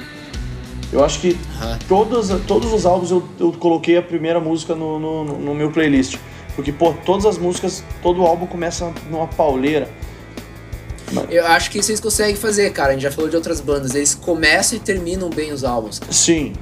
eu 0.93 1.05
acho 1.05 1.21
que 1.21 1.31
uhum. 1.31 1.79
todos, 1.89 2.29
todos 2.47 2.73
os 2.73 2.87
álbuns 2.87 3.11
eu, 3.11 3.23
eu 3.39 3.53
coloquei 3.53 3.97
a 3.97 4.03
primeira 4.03 4.39
música 4.39 4.75
no, 4.75 4.99
no, 4.99 5.25
no, 5.25 5.55
meu 5.55 5.71
playlist. 5.71 6.17
Porque, 6.57 6.73
pô, 6.73 6.95
todas 7.05 7.27
as 7.27 7.39
músicas, 7.39 7.85
todo 8.03 8.23
o 8.23 8.27
álbum 8.27 8.47
começa 8.47 8.93
numa 9.11 9.29
pauleira. 9.29 9.89
Eu 11.31 11.47
acho 11.47 11.71
que 11.71 11.81
vocês 11.81 12.01
conseguem 12.01 12.35
fazer, 12.35 12.73
cara. 12.73 12.91
A 12.91 12.93
gente 12.95 13.03
já 13.03 13.13
falou 13.13 13.31
de 13.31 13.37
outras 13.37 13.61
bandas. 13.61 13.95
Eles 13.95 14.15
começam 14.15 14.77
e 14.77 14.81
terminam 14.81 15.31
bem 15.31 15.53
os 15.53 15.63
álbuns. 15.63 15.99
Cara. 15.99 16.13
Sim. 16.13 16.55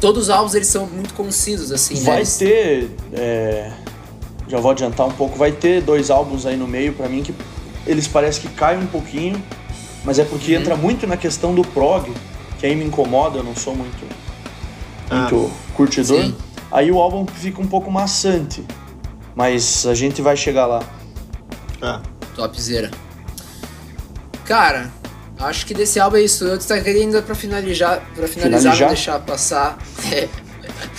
Todos 0.00 0.24
os 0.24 0.30
álbuns 0.30 0.54
eles 0.54 0.68
são 0.68 0.86
muito 0.86 1.14
concisos, 1.14 1.72
assim. 1.72 1.94
Né? 1.94 2.00
Vai 2.02 2.22
né? 2.22 2.30
ter. 2.38 2.90
É... 3.12 3.72
Já 4.46 4.58
vou 4.58 4.70
adiantar 4.70 5.06
um 5.06 5.12
pouco. 5.12 5.36
Vai 5.36 5.50
ter 5.50 5.80
dois 5.80 6.10
álbuns 6.10 6.46
aí 6.46 6.56
no 6.56 6.68
meio 6.68 6.92
para 6.92 7.08
mim 7.08 7.22
que 7.22 7.34
eles 7.86 8.06
parecem 8.06 8.42
que 8.42 8.48
caem 8.54 8.80
um 8.80 8.86
pouquinho, 8.86 9.42
mas 10.04 10.18
é 10.18 10.24
porque 10.24 10.54
uhum. 10.54 10.60
entra 10.60 10.76
muito 10.76 11.06
na 11.06 11.16
questão 11.16 11.54
do 11.54 11.62
prog 11.62 12.12
que 12.58 12.66
aí 12.66 12.74
me 12.74 12.84
incomoda, 12.84 13.38
eu 13.38 13.44
não 13.44 13.54
sou 13.54 13.74
muito, 13.74 14.04
muito 15.10 15.50
ah, 15.52 15.74
curtidor. 15.74 16.22
Sim. 16.22 16.34
Aí 16.70 16.90
o 16.90 17.00
álbum 17.00 17.26
fica 17.26 17.60
um 17.60 17.66
pouco 17.66 17.90
maçante, 17.90 18.64
mas 19.34 19.86
a 19.86 19.94
gente 19.94 20.20
vai 20.20 20.36
chegar 20.36 20.66
lá. 20.66 20.82
Ah. 21.80 22.00
Topzera. 22.34 22.90
Cara, 24.44 24.90
acho 25.38 25.66
que 25.66 25.74
desse 25.74 25.98
álbum 25.98 26.16
é 26.16 26.22
isso. 26.22 26.44
Eu 26.44 26.56
destacaria 26.56 27.00
ainda 27.00 27.22
pra 27.22 27.34
finalizar, 27.34 28.00
pra 28.14 28.28
finalizar, 28.28 28.72
finalizar? 28.74 28.80
não 28.80 28.88
deixar 28.88 29.18
passar. 29.20 29.78
É, 30.12 30.28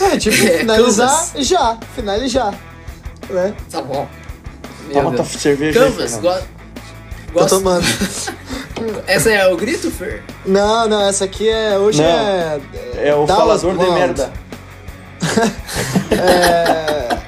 é 0.04 0.18
tipo, 0.18 0.36
é, 0.36 0.60
finalizar 0.60 1.32
e 1.36 1.44
já, 1.44 1.78
finalizar. 1.96 2.54
Né? 3.30 3.54
Tá 3.70 3.82
bom. 3.82 4.08
Toma 4.92 5.12
tua 5.12 5.26
cerveja 5.26 5.80
Canvas, 5.80 6.16
aí, 6.16 6.22
go... 6.22 6.34
Tô 7.34 7.46
tomando. 7.46 7.86
Essa 9.06 9.32
é 9.32 9.48
o 9.48 9.58
grito, 9.58 9.92
Fer? 9.92 10.24
Não, 10.46 10.88
não, 10.88 11.02
essa 11.02 11.26
aqui 11.26 11.50
é. 11.50 11.78
Hoje 11.78 12.02
não, 12.02 12.08
é. 12.08 12.62
É 12.96 13.16
o 13.16 13.26
Dallas 13.26 13.62
falador 13.62 13.74
Blonde. 13.74 13.90
de 13.90 14.00
merda. 14.00 14.34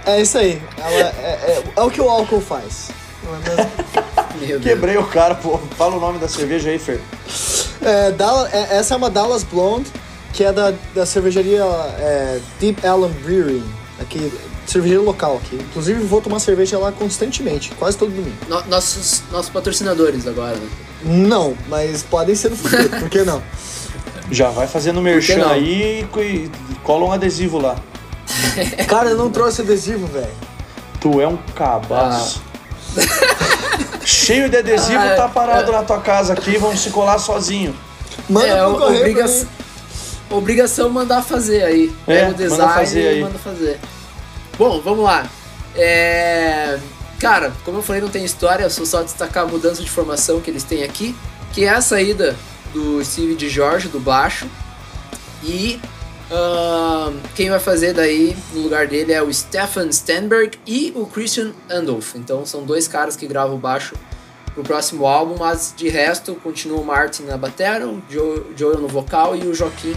É, 0.05 0.13
é 0.13 0.21
isso 0.21 0.37
aí. 0.37 0.61
Ela, 0.77 0.91
é, 0.91 1.01
é, 1.01 1.63
é, 1.75 1.81
o 1.81 1.89
que 1.89 2.01
o 2.01 2.09
álcool 2.09 2.41
faz. 2.41 2.89
Quebrei 4.61 4.97
o 4.97 5.05
cara, 5.05 5.35
pô. 5.35 5.59
Fala 5.77 5.97
o 5.97 5.99
nome 5.99 6.19
da 6.19 6.27
cerveja 6.27 6.69
aí, 6.69 6.79
Fer. 6.79 7.01
É, 7.81 8.11
Dallas, 8.11 8.53
é, 8.53 8.77
essa 8.77 8.93
é 8.93 8.97
uma 8.97 9.09
Dallas 9.09 9.43
Blonde, 9.43 9.89
que 10.33 10.43
é 10.43 10.51
da, 10.51 10.73
da 10.93 11.05
cervejaria 11.05 11.63
é, 11.63 12.39
Deep 12.59 12.85
Ellum 12.85 13.09
Brewery, 13.23 13.63
aqui 13.99 14.31
cervejeiro 14.69 15.03
local 15.03 15.39
aqui. 15.43 15.55
Inclusive, 15.55 16.01
vou 16.03 16.21
tomar 16.21 16.39
cerveja 16.39 16.77
lá 16.77 16.91
constantemente, 16.91 17.71
quase 17.71 17.97
todo 17.97 18.11
domingo. 18.11 18.35
No, 18.47 18.61
nossos, 18.67 19.23
nossos 19.31 19.49
patrocinadores 19.49 20.27
agora, 20.27 20.55
né? 20.55 20.69
Não, 21.03 21.55
mas 21.67 22.03
podem 22.03 22.35
ser 22.35 22.49
no 22.49 22.55
futuro, 22.55 22.89
por 22.89 23.09
que 23.09 23.23
não? 23.23 23.41
Já 24.31 24.49
vai 24.49 24.67
fazendo 24.67 25.01
merchan 25.01 25.47
aí 25.47 26.07
e 26.17 26.51
cola 26.83 27.05
um 27.05 27.11
adesivo 27.11 27.57
lá. 27.57 27.77
Cara, 28.87 29.09
eu 29.09 29.17
não 29.17 29.29
trouxe 29.29 29.61
adesivo, 29.61 30.07
velho. 30.07 30.31
Tu 30.99 31.21
é 31.21 31.27
um 31.27 31.37
cabaço. 31.55 32.41
Ah. 32.97 33.99
Cheio 34.05 34.49
de 34.49 34.57
adesivo, 34.57 34.99
ah, 34.99 35.15
tá 35.15 35.27
parado 35.27 35.71
é... 35.71 35.75
na 35.75 35.83
tua 35.83 35.99
casa 35.99 36.33
aqui, 36.33 36.57
vamos 36.57 36.79
se 36.79 36.89
colar 36.89 37.19
sozinho. 37.19 37.75
Manda 38.27 38.47
é, 38.47 38.63
pro 38.63 38.77
correio 38.77 39.01
obriga... 39.01 39.25
Obrigação 40.29 40.89
mandar 40.89 41.23
fazer 41.23 41.63
aí. 41.63 41.91
É, 42.07 42.19
Pega 42.19 42.31
o 42.31 42.33
design 42.35 42.61
manda 42.61 42.73
fazer 42.73 43.07
aí. 43.07 43.21
manda 43.21 43.39
fazer. 43.39 43.79
Bom, 44.57 44.79
vamos 44.81 45.03
lá. 45.03 45.27
É... 45.75 46.77
Cara, 47.19 47.51
como 47.65 47.79
eu 47.79 47.81
falei, 47.81 48.01
não 48.01 48.09
tem 48.09 48.23
história, 48.23 48.63
eu 48.63 48.69
só 48.69 48.85
só 48.85 49.01
destacar 49.01 49.43
a 49.43 49.47
mudança 49.47 49.81
de 49.81 49.89
formação 49.89 50.39
que 50.39 50.49
eles 50.49 50.63
têm 50.63 50.83
aqui, 50.83 51.15
que 51.51 51.65
é 51.65 51.69
a 51.69 51.81
saída 51.81 52.35
do 52.73 53.03
Steve 53.03 53.35
de 53.35 53.49
Jorge, 53.49 53.87
do 53.87 53.99
baixo, 53.99 54.47
e 55.43 55.81
uh, 56.31 57.19
quem 57.35 57.49
vai 57.49 57.59
fazer 57.59 57.93
daí 57.93 58.35
no 58.53 58.61
lugar 58.61 58.87
dele 58.87 59.13
é 59.13 59.21
o 59.21 59.33
Stefan 59.33 59.91
Stenberg 59.91 60.57
e 60.65 60.91
o 60.95 61.05
Christian 61.05 61.51
Andolf. 61.69 62.15
Então 62.15 62.45
são 62.45 62.63
dois 62.63 62.87
caras 62.87 63.15
que 63.15 63.27
gravam 63.27 63.55
o 63.55 63.59
baixo 63.59 63.95
pro 64.53 64.63
próximo 64.63 65.05
álbum, 65.05 65.35
mas 65.37 65.73
de 65.75 65.89
resto 65.89 66.35
continua 66.35 66.79
o 66.79 66.85
Martin 66.85 67.23
na 67.23 67.37
bateria, 67.37 67.87
o 67.87 68.01
Joel 68.55 68.79
no 68.79 68.87
vocal 68.87 69.35
e 69.35 69.47
o 69.47 69.53
Joaquim, 69.53 69.95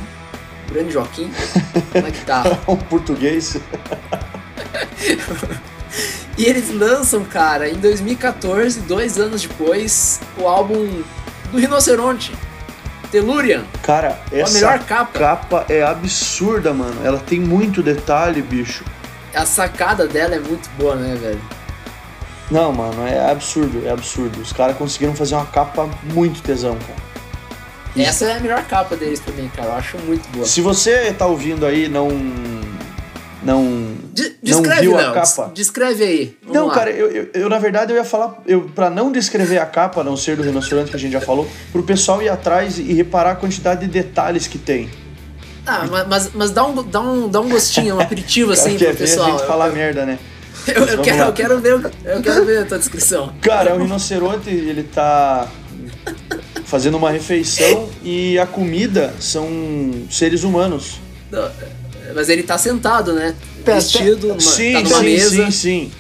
o 0.69 0.73
grande 0.73 0.93
Joaquim, 0.93 1.31
na 1.95 2.11
guitarra. 2.11 2.61
um 2.69 2.77
português. 2.77 3.57
E 6.39 6.47
eles 6.47 6.71
lançam, 6.71 7.25
cara, 7.25 7.69
em 7.69 7.75
2014, 7.75 8.81
dois 8.81 9.19
anos 9.19 9.43
depois, 9.43 10.19
o 10.39 10.49
álbum 10.49 11.03
do 11.51 11.59
Rinoceronte, 11.59 12.33
Tellurian. 13.13 13.65
Cara, 13.83 14.19
essa 14.33 14.55
melhor 14.55 14.79
capa. 14.81 15.19
capa 15.19 15.67
é 15.69 15.83
absurda, 15.83 16.73
mano. 16.73 17.05
Ela 17.05 17.19
tem 17.19 17.39
muito 17.39 17.83
detalhe, 17.83 18.41
bicho. 18.41 18.85
A 19.35 19.45
sacada 19.45 20.09
dela 20.09 20.35
é 20.35 20.41
muito 20.41 20.69
boa, 20.79 20.97
né, 20.97 21.15
velho? 21.15 21.41
Não, 22.51 22.73
mano, 22.73 23.07
é 23.07 23.31
absurdo, 23.31 23.87
é 23.87 23.91
absurdo. 23.91 24.41
Os 24.41 24.53
caras 24.53 24.77
conseguiram 24.77 25.15
fazer 25.15 25.35
uma 25.35 25.47
capa 25.47 25.89
muito 26.05 26.43
tesão, 26.43 26.77
cara. 26.87 27.03
Essa 27.95 28.25
é 28.25 28.37
a 28.37 28.41
melhor 28.41 28.65
capa 28.65 28.97
deles 28.97 29.23
mim, 29.37 29.51
cara. 29.55 29.69
Eu 29.69 29.75
acho 29.75 29.99
muito 29.99 30.27
boa. 30.31 30.47
Se 30.47 30.63
você 30.63 31.13
tá 31.13 31.27
ouvindo 31.27 31.67
aí, 31.67 31.89
não. 31.89 32.09
Não. 33.45 33.95
De- 34.13 34.23
não 34.29 34.33
descreve, 34.43 34.81
viu 34.83 34.95
a 34.95 35.01
Léo. 35.03 35.15
capa. 35.15 35.45
des- 35.47 35.55
Descreve 35.55 36.05
aí. 36.05 36.37
Vamos 36.43 36.57
Não, 36.57 36.67
lá. 36.69 36.75
cara, 36.75 36.91
eu, 36.91 37.11
eu, 37.11 37.29
eu, 37.35 37.49
na 37.49 37.59
verdade 37.59 37.93
eu 37.93 37.97
ia 37.97 38.05
falar, 38.05 38.41
eu, 38.47 38.63
pra 38.75 38.89
não 38.91 39.11
descrever 39.11 39.59
a 39.59 39.67
capa, 39.67 40.01
a 40.01 40.05
não 40.05 40.17
ser 40.17 40.37
do 40.37 40.43
rinoceronte 40.43 40.91
que 40.91 40.97
a 40.97 40.99
gente 40.99 41.13
já 41.13 41.21
falou, 41.21 41.49
pro 41.73 41.83
pessoal 41.83 42.23
ir 42.23 42.29
atrás 42.29 42.79
e 42.79 42.93
reparar 42.93 43.33
a 43.33 43.37
quantidade 43.37 43.81
de 43.81 43.89
detalhes 43.89 44.47
que 44.47 44.59
tem. 44.59 44.89
Ah, 45.67 45.87
ma- 45.91 46.05
mas, 46.05 46.31
mas 46.35 46.51
dá, 46.51 46.65
um, 46.65 46.83
dá, 46.83 47.01
um, 47.01 47.29
dá 47.29 47.41
um 47.41 47.49
gostinho, 47.49 47.97
um 47.97 48.01
aperitivo 48.03 48.53
assim 48.53 48.77
quer 48.77 48.87
pro 48.87 48.95
ver 48.95 48.99
pessoal. 48.99 49.29
a 49.29 49.31
gente 49.33 49.47
falar 49.47 49.71
merda, 49.71 50.05
né? 50.07 50.19
Eu, 50.67 50.85
eu, 50.87 51.03
quero, 51.03 51.19
lá. 51.19 51.27
eu, 51.27 51.33
quero 51.33 51.61
ver, 51.61 51.73
eu 52.05 52.23
quero 52.23 52.45
ver 52.45 52.59
a 52.59 52.65
tua 52.65 52.79
descrição. 52.79 53.33
Cara, 53.41 53.71
é 53.71 53.75
um 53.75 53.79
rinoceronte, 53.83 54.49
ele 54.49 54.85
tá 54.85 55.49
fazendo 56.65 56.97
uma 56.97 57.11
refeição 57.11 57.89
e 58.03 58.39
a 58.39 58.47
comida 58.47 59.13
são 59.19 59.49
seres 60.11 60.45
humanos. 60.45 61.01
Não, 61.31 61.51
Mas 62.15 62.29
ele 62.29 62.43
tá 62.43 62.57
sentado, 62.59 63.13
né? 63.13 63.35
Tá, 63.65 63.75
Vestido, 63.75 64.29
numa, 64.29 64.41
sim, 64.41 64.73
tá 64.73 64.81
numa 64.83 64.99
sim, 64.99 65.05
mesa. 65.05 65.45
sim, 65.47 65.51
sim. 65.51 65.93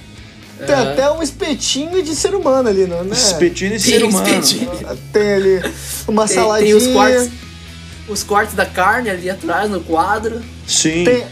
Tem 0.66 0.75
Aham. 0.76 0.92
até 0.92 1.11
um 1.11 1.23
espetinho 1.23 2.02
de 2.02 2.14
ser 2.14 2.35
humano 2.35 2.69
ali, 2.69 2.87
não 2.87 3.00
é? 3.00 3.07
Espetinho 3.12 3.76
de 3.76 3.83
Tem 3.83 3.99
ser 3.99 4.04
humano. 4.04 4.26
espetinho. 4.28 4.71
Tem 5.12 5.33
ali 5.35 5.62
uma 6.07 6.26
Tem, 6.26 6.37
saladinha. 6.37 6.76
tem 6.78 6.88
os 6.88 6.95
cortes, 6.95 7.31
os 8.09 8.23
cortes 8.23 8.54
da 8.54 8.64
carne 8.66 9.11
ali 9.11 9.28
atrás 9.28 9.69
no 9.71 9.81
quadro. 9.81 10.40
Sim. 10.66 11.02
Tem, 11.04 11.25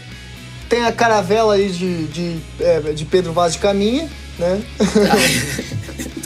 tem 0.67 0.83
a 0.85 0.91
caravela 0.91 1.53
aí 1.55 1.69
de, 1.69 2.07
de, 2.07 2.37
é, 2.59 2.79
de 2.93 3.05
Pedro 3.05 3.31
Vaz 3.31 3.53
de 3.53 3.59
Caminha, 3.59 4.09
né? 4.37 4.61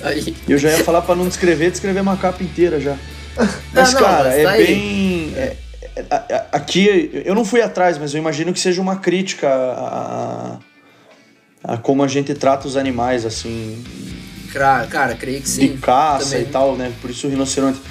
Tá 0.01 0.09
aí. 0.09 0.35
Eu 0.47 0.57
já 0.57 0.71
ia 0.71 0.83
falar 0.83 1.01
pra 1.01 1.13
não 1.15 1.27
descrever, 1.27 1.69
descrever 1.69 1.99
uma 1.99 2.17
capa 2.17 2.43
inteira 2.43 2.79
já. 2.79 2.95
Mas, 3.73 3.93
não, 3.93 3.99
cara, 4.01 4.29
mas 4.29 4.37
é 4.39 4.43
tá 4.43 4.49
aí. 4.51 4.65
bem. 4.65 5.33
é- 5.35 5.39
é- 5.39 5.55
aqui, 6.51 7.21
eu 7.25 7.33
não 7.35 7.45
fui 7.45 7.61
atrás, 7.61 7.97
mas 7.97 8.13
eu 8.13 8.19
imagino 8.19 8.51
que 8.53 8.59
seja 8.59 8.81
uma 8.81 8.97
crítica 8.97 9.47
a, 9.49 10.59
a- 11.63 11.73
a 11.73 11.77
como 11.77 12.03
a 12.03 12.07
gente 12.07 12.33
trata 12.33 12.67
os 12.67 12.77
animais, 12.77 13.25
assim, 13.25 13.83
Cara, 14.53 14.87
cara, 14.87 15.15
creio 15.15 15.41
que 15.41 15.49
sim. 15.49 15.67
de 15.73 15.77
caça 15.79 16.29
Também. 16.29 16.43
e 16.43 16.45
tal, 16.45 16.75
né? 16.77 16.91
Por 17.01 17.09
isso 17.09 17.27
o 17.27 17.29
rinoceronte. 17.29 17.81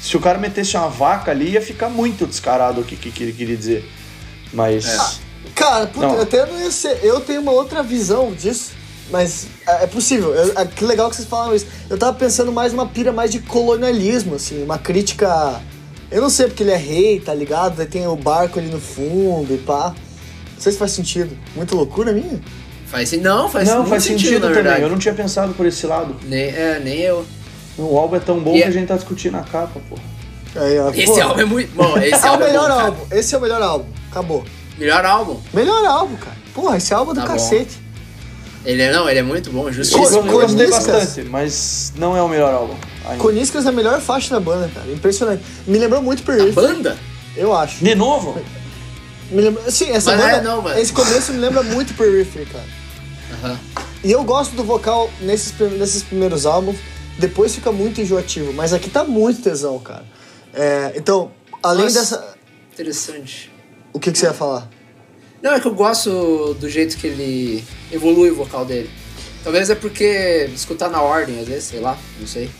Se 0.00 0.16
o 0.16 0.20
cara 0.20 0.38
metesse 0.38 0.74
uma 0.76 0.88
vaca 0.88 1.30
ali, 1.30 1.50
ia 1.50 1.60
ficar 1.60 1.90
muito 1.90 2.26
descarado 2.26 2.80
o 2.80 2.84
que, 2.84 2.96
que, 2.96 3.10
que 3.10 3.22
ele 3.22 3.32
queria 3.34 3.56
dizer. 3.56 3.84
Mas. 4.52 4.86
É. 4.88 5.26
Cara, 5.54 5.86
puta, 5.86 6.06
Não. 6.06 6.14
eu 6.16 6.22
até 6.22 6.46
não 6.46 6.58
ia 6.58 6.70
ser. 6.70 7.00
Eu 7.02 7.20
tenho 7.20 7.42
uma 7.42 7.52
outra 7.52 7.82
visão 7.82 8.32
disso, 8.32 8.70
mas 9.10 9.46
é, 9.66 9.84
é 9.84 9.86
possível. 9.86 10.34
Eu- 10.34 10.58
é, 10.58 10.64
que 10.64 10.82
legal 10.84 11.10
que 11.10 11.16
vocês 11.16 11.28
falaram 11.28 11.54
isso. 11.54 11.66
Eu 11.90 11.98
tava 11.98 12.14
pensando 12.14 12.50
mais 12.50 12.72
numa 12.72 12.86
pira 12.86 13.12
mais 13.12 13.30
de 13.30 13.40
colonialismo, 13.40 14.36
assim, 14.36 14.62
uma 14.62 14.78
crítica. 14.78 15.60
Eu 16.10 16.20
não 16.22 16.30
sei 16.30 16.46
porque 16.46 16.62
ele 16.62 16.70
é 16.72 16.76
rei, 16.76 17.20
tá 17.20 17.34
ligado? 17.34 17.76
Daí 17.76 17.86
tem 17.86 18.06
o 18.06 18.14
barco 18.16 18.58
ali 18.58 18.68
no 18.68 18.80
fundo 18.80 19.52
e 19.52 19.58
pá. 19.58 19.94
Não 20.54 20.60
sei 20.60 20.72
se 20.72 20.78
faz 20.78 20.92
sentido. 20.92 21.36
Muita 21.54 21.74
loucura 21.74 22.12
minha? 22.12 22.40
Faz, 22.86 23.10
não, 23.12 23.48
faz 23.48 23.68
não, 23.68 23.84
faz 23.84 24.04
sentido, 24.04 24.34
na 24.34 24.40
também. 24.48 24.54
verdade. 24.54 24.82
Eu 24.82 24.88
não 24.88 24.98
tinha 24.98 25.12
pensado 25.12 25.52
por 25.54 25.66
esse 25.66 25.86
lado. 25.86 26.14
Nem, 26.24 26.44
é, 26.44 26.80
nem 26.82 27.00
eu. 27.00 27.26
O 27.76 27.98
álbum 27.98 28.16
é 28.16 28.20
tão 28.20 28.38
bom 28.38 28.52
E 28.54 28.58
que 28.58 28.62
é- 28.62 28.68
a 28.68 28.70
gente 28.70 28.86
tá 28.86 28.94
discutindo 28.96 29.36
a 29.36 29.42
capa, 29.42 29.80
pô. 29.90 29.96
Aí, 30.58 30.78
ó, 30.78 30.90
Esse 30.90 31.06
pô, 31.06 31.20
álbum 31.20 31.40
é 31.40 31.44
muito 31.44 31.74
bom. 31.74 31.98
Esse 32.00 32.14
é 32.14 32.28
o 32.28 32.32
álbum 32.32 32.44
é 32.44 32.46
melhor 32.46 32.68
bom, 32.70 32.76
cara. 32.76 32.86
álbum. 32.86 33.06
Esse 33.10 33.34
é 33.34 33.38
o 33.38 33.40
melhor 33.40 33.62
álbum. 33.62 33.86
Acabou. 34.10 34.44
Melhor 34.78 35.04
álbum. 35.04 35.40
Melhor 35.52 35.84
álbum, 35.84 36.16
cara. 36.16 36.36
Porra, 36.54 36.76
esse 36.76 36.94
álbum 36.94 37.10
é 37.10 37.14
do 37.14 37.20
Tá 37.20 37.26
bom. 37.26 37.32
cacete. 37.32 37.78
Ele 38.64 38.82
é, 38.82 38.92
não, 38.92 39.08
ele 39.08 39.18
é 39.18 39.22
muito 39.22 39.50
bom, 39.50 39.70
justiça. 39.70 40.16
Eu 40.16 40.22
gostei 40.24 40.68
bastante, 40.70 41.22
mas 41.28 41.92
não 41.96 42.16
é 42.16 42.22
o 42.22 42.28
melhor 42.28 42.52
álbum. 42.54 42.74
Coniscas 43.18 43.64
é 43.66 43.68
a 43.68 43.72
melhor 43.72 44.00
faixa 44.00 44.30
da 44.34 44.40
banda, 44.40 44.68
cara. 44.74 44.90
Impressionante. 44.90 45.42
Me 45.66 45.78
lembrou 45.78 46.02
muito 46.02 46.22
A 46.22 46.26
Periphery, 46.26 46.52
banda? 46.52 46.98
eu 47.36 47.54
acho. 47.54 47.84
De 47.84 47.94
novo? 47.94 48.40
Me 49.30 49.42
lembra... 49.42 49.70
Sim, 49.70 49.90
essa 49.90 50.12
Mas 50.16 50.20
banda, 50.20 50.36
é, 50.36 50.42
não, 50.42 50.62
mas- 50.62 50.78
esse 50.78 50.92
começo 50.92 51.32
me 51.32 51.38
lembra 51.38 51.62
muito 51.62 51.94
Periphery, 51.94 52.46
cara. 52.46 52.64
Aham. 53.42 53.58
E 54.04 54.12
eu 54.12 54.22
gosto 54.24 54.54
do 54.54 54.62
vocal 54.64 55.10
nesses, 55.20 55.52
nesses 55.78 56.02
primeiros 56.02 56.46
álbuns, 56.46 56.76
depois 57.18 57.54
fica 57.54 57.72
muito 57.72 58.00
enjoativo, 58.00 58.52
mas 58.52 58.72
aqui 58.72 58.88
tá 58.90 59.02
muito 59.04 59.42
tesão, 59.42 59.78
cara. 59.78 60.04
É, 60.54 60.92
então, 60.96 61.30
além 61.62 61.84
Nossa. 61.84 61.98
dessa... 62.00 62.36
Interessante. 62.72 63.50
O 63.92 63.98
que, 63.98 64.12
que 64.12 64.18
você 64.18 64.26
ia 64.26 64.32
falar? 64.34 64.68
Não, 65.42 65.52
é 65.52 65.60
que 65.60 65.66
eu 65.66 65.74
gosto 65.74 66.54
do 66.54 66.68
jeito 66.68 66.96
que 66.96 67.06
ele 67.06 67.64
evolui 67.90 68.30
o 68.30 68.34
vocal 68.36 68.64
dele. 68.64 68.90
Talvez 69.42 69.70
é 69.70 69.74
porque 69.74 70.50
escutar 70.54 70.88
na 70.90 71.00
ordem, 71.00 71.38
às 71.40 71.46
vezes, 71.48 71.64
sei 71.64 71.80
lá, 71.80 71.96
não 72.20 72.26
sei. 72.26 72.50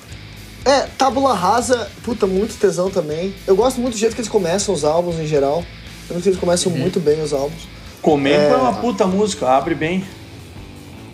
É, 0.66 0.80
Tábula 0.98 1.32
Rasa, 1.32 1.88
puta, 2.02 2.26
muito 2.26 2.58
tesão 2.58 2.90
também. 2.90 3.32
Eu 3.46 3.54
gosto 3.54 3.80
muito 3.80 3.94
do 3.94 3.98
jeito 3.98 4.14
que 4.16 4.20
eles 4.20 4.28
começam 4.30 4.74
os 4.74 4.84
álbuns 4.84 5.16
em 5.20 5.26
geral. 5.26 5.64
Eu 6.10 6.16
acho 6.16 6.22
que 6.24 6.28
eles 6.30 6.40
começam 6.40 6.72
Uhum. 6.72 6.78
muito 6.78 6.98
bem 6.98 7.22
os 7.22 7.32
álbuns. 7.32 7.62
Comendo 8.02 8.36
é... 8.42 8.50
É. 8.50 8.56
uma 8.56 8.72
puta 8.74 9.06
música, 9.06 9.48
abre 9.48 9.74
bem. 9.76 10.04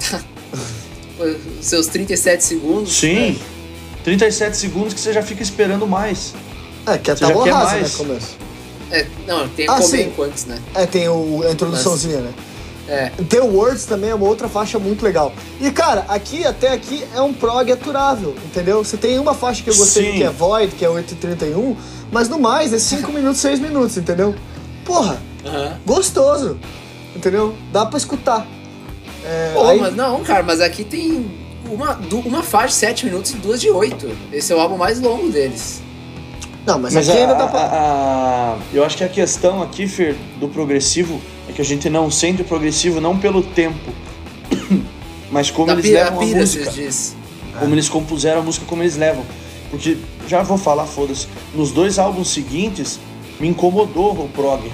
Seus 1.61 1.87
37 1.87 2.43
segundos. 2.43 2.93
Sim. 2.97 3.39
37 4.05 4.57
segundos 4.57 4.95
que 4.95 5.01
você 5.01 5.13
já 5.13 5.23
fica 5.23 5.43
esperando 5.43 5.87
mais. 5.87 6.35
É, 6.87 6.99
que 6.99 7.11
é 7.11 7.15
Você 7.15 7.25
Tábula 7.25 7.45
quer 7.45 7.53
Rasa, 7.53 7.71
mais? 7.73 7.93
né, 7.93 7.99
começo. 7.99 8.37
É, 8.91 9.07
não, 9.27 9.49
tem 9.51 9.67
Ah, 9.69 9.79
Comenco 9.81 10.23
antes, 10.23 10.45
né? 10.47 10.59
É, 10.75 10.87
tem 10.87 11.09
o, 11.09 11.43
a 11.47 11.53
introduçãozinha, 11.53 12.19
né? 12.19 12.33
É. 12.89 13.11
The 13.29 13.41
Words 13.41 13.85
também 13.87 14.11
é 14.11 14.15
uma 14.15 14.27
outra 14.27 14.49
faixa 14.49 14.79
muito 14.79 15.05
legal. 15.05 15.33
E, 15.61 15.71
cara, 15.71 16.05
aqui 16.09 16.45
até 16.45 16.69
aqui 16.73 17.05
é 17.15 17.21
um 17.21 17.33
prog 17.33 17.71
aturável, 17.71 18.35
entendeu? 18.45 18.83
Você 18.85 18.97
tem 18.97 19.19
uma 19.19 19.35
faixa 19.35 19.63
que 19.63 19.71
eu 19.71 19.77
gostei 19.77 20.13
Sim. 20.13 20.19
que 20.19 20.25
é 20.25 20.31
Void, 20.31 20.75
que 20.75 20.85
é 20.85 20.89
8h31, 20.89 21.77
mas 22.11 22.29
no 22.29 22.39
mais 22.41 22.73
é 22.73 22.79
5 22.79 23.13
minutos, 23.13 23.41
6 23.41 23.61
minutos, 23.61 23.97
entendeu? 23.97 24.35
Porra, 24.85 25.17
gostoso, 25.87 26.59
entendeu? 27.15 27.55
Dá 27.73 27.87
pra 27.87 27.97
escutar. 27.99 28.47
É, 29.25 29.53
Pô, 29.55 29.65
aí- 29.67 29.79
mas 29.81 29.95
não, 29.95 30.21
cara, 30.25 30.43
mas 30.43 30.61
aqui 30.61 30.83
tem 30.83 31.31
uma, 31.71 31.99
uma 32.25 32.43
faixa 32.43 32.69
de 32.69 32.75
7 32.75 33.05
minutos 33.07 33.31
e 33.31 33.37
duas 33.37 33.61
de 33.61 33.71
8. 33.71 34.11
Esse 34.33 34.53
é 34.53 34.57
o 34.57 34.61
álbum 34.61 34.77
mais 34.77 35.01
longo 35.01 35.31
deles. 35.31 35.81
Não, 36.67 36.79
mas, 36.79 36.95
Mas 36.95 37.09
aqui 37.09 37.19
a, 37.19 37.21
ainda 37.23 37.35
dá 37.35 37.47
pra... 37.47 37.61
a- 37.61 38.55
a- 38.55 38.59
eu 38.73 38.85
acho 38.85 38.97
que 38.97 39.05
a 39.05 39.09
questão 39.09 39.63
aqui, 39.63 39.87
Fer, 39.89 40.17
do 40.39 40.49
progressivo 40.49 41.21
é 41.53 41.57
que 41.57 41.63
a 41.63 41.65
gente 41.65 41.89
não 41.89 42.11
sente 42.11 42.43
o 42.43 42.45
progressivo 42.45 43.01
não 43.01 43.19
pelo 43.19 43.43
tempo, 43.43 43.93
mas 45.31 45.51
como 45.51 45.69
da 45.69 45.75
eles 45.75 45.87
pira, 45.87 46.05
levam 46.05 46.19
a 46.19 46.25
pira, 46.25 46.41
música. 46.41 46.73
como 47.59 47.75
eles 47.75 47.89
compuseram 47.89 48.41
a 48.41 48.43
música, 48.43 48.65
como 48.67 48.83
eles 48.83 48.97
levam. 48.97 49.25
Porque, 49.71 49.97
já 50.29 50.43
vou 50.43 50.59
falar, 50.59 50.87
foda-se, 50.87 51.27
nos 51.55 51.71
dois 51.71 51.99
álbuns 51.99 52.29
seguintes, 52.29 52.99
me 53.39 53.49
incomodou 53.49 54.13
o 54.13 54.29
prog. 54.29 54.71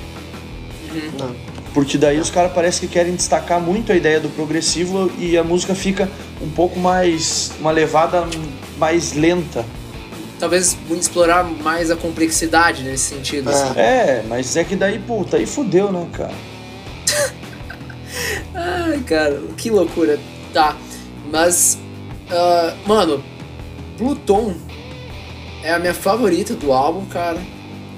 Não. 1.18 1.34
Porque 1.74 1.98
daí 1.98 2.18
os 2.18 2.30
caras 2.30 2.52
parecem 2.52 2.88
que 2.88 2.92
querem 2.92 3.14
destacar 3.14 3.60
muito 3.60 3.92
a 3.92 3.94
ideia 3.94 4.18
do 4.18 4.28
progressivo 4.30 5.10
e 5.18 5.36
a 5.36 5.44
música 5.44 5.74
fica 5.74 6.10
um 6.40 6.48
pouco 6.48 6.78
mais. 6.78 7.52
uma 7.60 7.70
levada 7.70 8.26
mais 8.78 9.12
lenta. 9.12 9.64
Talvez 10.38 10.76
explorar 10.90 11.44
mais 11.44 11.90
a 11.90 11.96
complexidade 11.96 12.82
nesse 12.82 13.14
sentido. 13.14 13.50
É. 13.50 13.52
Assim. 13.52 13.78
É, 13.78 14.24
mas 14.28 14.56
é 14.56 14.64
que 14.64 14.74
daí, 14.74 14.98
puta, 14.98 15.36
aí 15.36 15.46
fudeu, 15.46 15.92
né, 15.92 16.06
cara? 16.12 16.32
Ai, 18.58 18.98
cara, 19.06 19.40
que 19.56 19.70
loucura. 19.70 20.18
Tá, 20.52 20.76
mas. 21.30 21.78
ah, 22.30 22.74
mano, 22.86 23.22
Pluton 23.96 24.54
é 25.62 25.72
a 25.72 25.78
minha 25.78 25.94
favorita 25.94 26.54
do 26.54 26.72
álbum, 26.72 27.04
cara. 27.06 27.38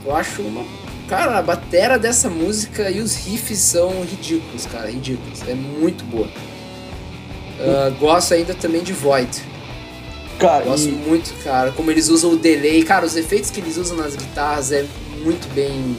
Eu 0.04 0.14
acho 0.14 0.42
uma. 0.42 0.64
Cara, 1.08 1.38
a 1.38 1.42
batera 1.42 1.98
dessa 1.98 2.28
música 2.28 2.88
e 2.90 3.00
os 3.00 3.16
riffs 3.16 3.58
são 3.58 4.02
ridículos, 4.04 4.66
cara, 4.66 4.90
ridículos. 4.90 5.40
É 5.48 5.54
muito 5.54 6.04
boa. 6.04 6.28
Ah, 7.58 7.90
gosto 7.98 8.34
ainda 8.34 8.54
também 8.54 8.82
de 8.82 8.92
Void. 8.92 9.42
Cara, 10.38 10.64
Gosto 10.64 10.88
e- 10.88 10.92
muito, 10.92 11.34
cara, 11.44 11.70
como 11.72 11.90
eles 11.90 12.08
usam 12.08 12.32
o 12.32 12.36
delay. 12.36 12.82
Cara, 12.82 13.04
os 13.04 13.16
efeitos 13.16 13.50
que 13.50 13.60
eles 13.60 13.76
usam 13.76 13.96
nas 13.96 14.16
guitarras 14.16 14.72
é 14.72 14.86
muito 15.22 15.52
bem 15.54 15.96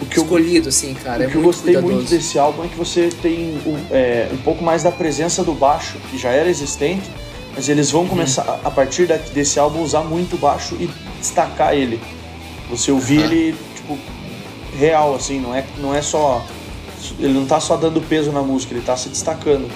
o 0.00 0.06
que 0.06 0.18
eu 0.18 0.22
escolhido, 0.22 0.68
assim, 0.68 0.94
cara. 0.94 1.20
O 1.20 1.26
é 1.26 1.30
que 1.30 1.34
eu 1.36 1.42
gostei 1.42 1.74
cuidadoso. 1.74 1.94
muito 1.94 2.10
desse 2.10 2.38
álbum 2.38 2.64
é 2.64 2.68
que 2.68 2.76
você 2.76 3.08
tem 3.20 3.58
um, 3.66 3.76
é, 3.90 4.28
um 4.32 4.36
pouco 4.38 4.62
mais 4.62 4.82
da 4.82 4.92
presença 4.92 5.42
do 5.42 5.52
baixo, 5.52 5.96
que 6.10 6.16
já 6.18 6.30
era 6.30 6.48
existente, 6.48 7.10
mas 7.54 7.68
eles 7.68 7.92
Uhum. 7.92 8.00
vão 8.00 8.08
começar, 8.10 8.42
a- 8.42 8.68
a 8.68 8.70
partir 8.70 9.06
desse 9.34 9.58
álbum, 9.58 9.82
usar 9.82 10.02
muito 10.02 10.36
o 10.36 10.38
baixo 10.38 10.76
e 10.78 10.88
destacar 11.18 11.74
ele. 11.74 12.00
Você 12.70 12.92
ouvir 12.92 13.18
Aham. 13.24 13.32
ele, 13.32 13.56
tipo, 13.74 13.98
real, 14.78 15.14
assim, 15.14 15.40
não 15.40 15.54
é, 15.54 15.64
não 15.78 15.94
é 15.94 16.02
só. 16.02 16.44
Ele 17.18 17.32
não 17.32 17.46
tá 17.46 17.58
só 17.60 17.76
dando 17.76 18.00
peso 18.00 18.30
na 18.30 18.42
música, 18.42 18.74
ele 18.74 18.82
tá 18.84 18.96
se 18.96 19.08
destacando. 19.08 19.68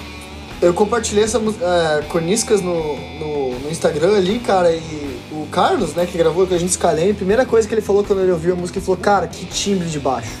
Eu 0.61 0.73
compartilhei 0.73 1.23
essa 1.25 1.39
música 1.39 1.65
é, 1.65 2.01
Coniscas 2.03 2.61
no, 2.61 2.95
no, 3.19 3.59
no, 3.59 3.69
Instagram 3.71 4.15
ali, 4.15 4.39
cara, 4.39 4.71
e 4.71 5.02
o 5.43 5.47
Carlos, 5.47 5.93
né, 5.93 6.05
que 6.05 6.17
gravou 6.17 6.47
com 6.47 6.53
a 6.53 6.57
gente 6.57 6.69
escalei, 6.69 7.11
a 7.11 7.13
primeira 7.13 7.45
coisa 7.45 7.67
que 7.67 7.73
ele 7.73 7.81
falou 7.81 8.03
quando 8.03 8.21
ele 8.21 8.31
ouviu 8.31 8.53
a 8.53 8.55
música, 8.55 8.79
ele 8.79 8.85
falou, 8.85 8.99
cara, 8.99 9.27
que 9.27 9.45
timbre 9.45 9.87
de 9.87 9.99
baixo. 9.99 10.31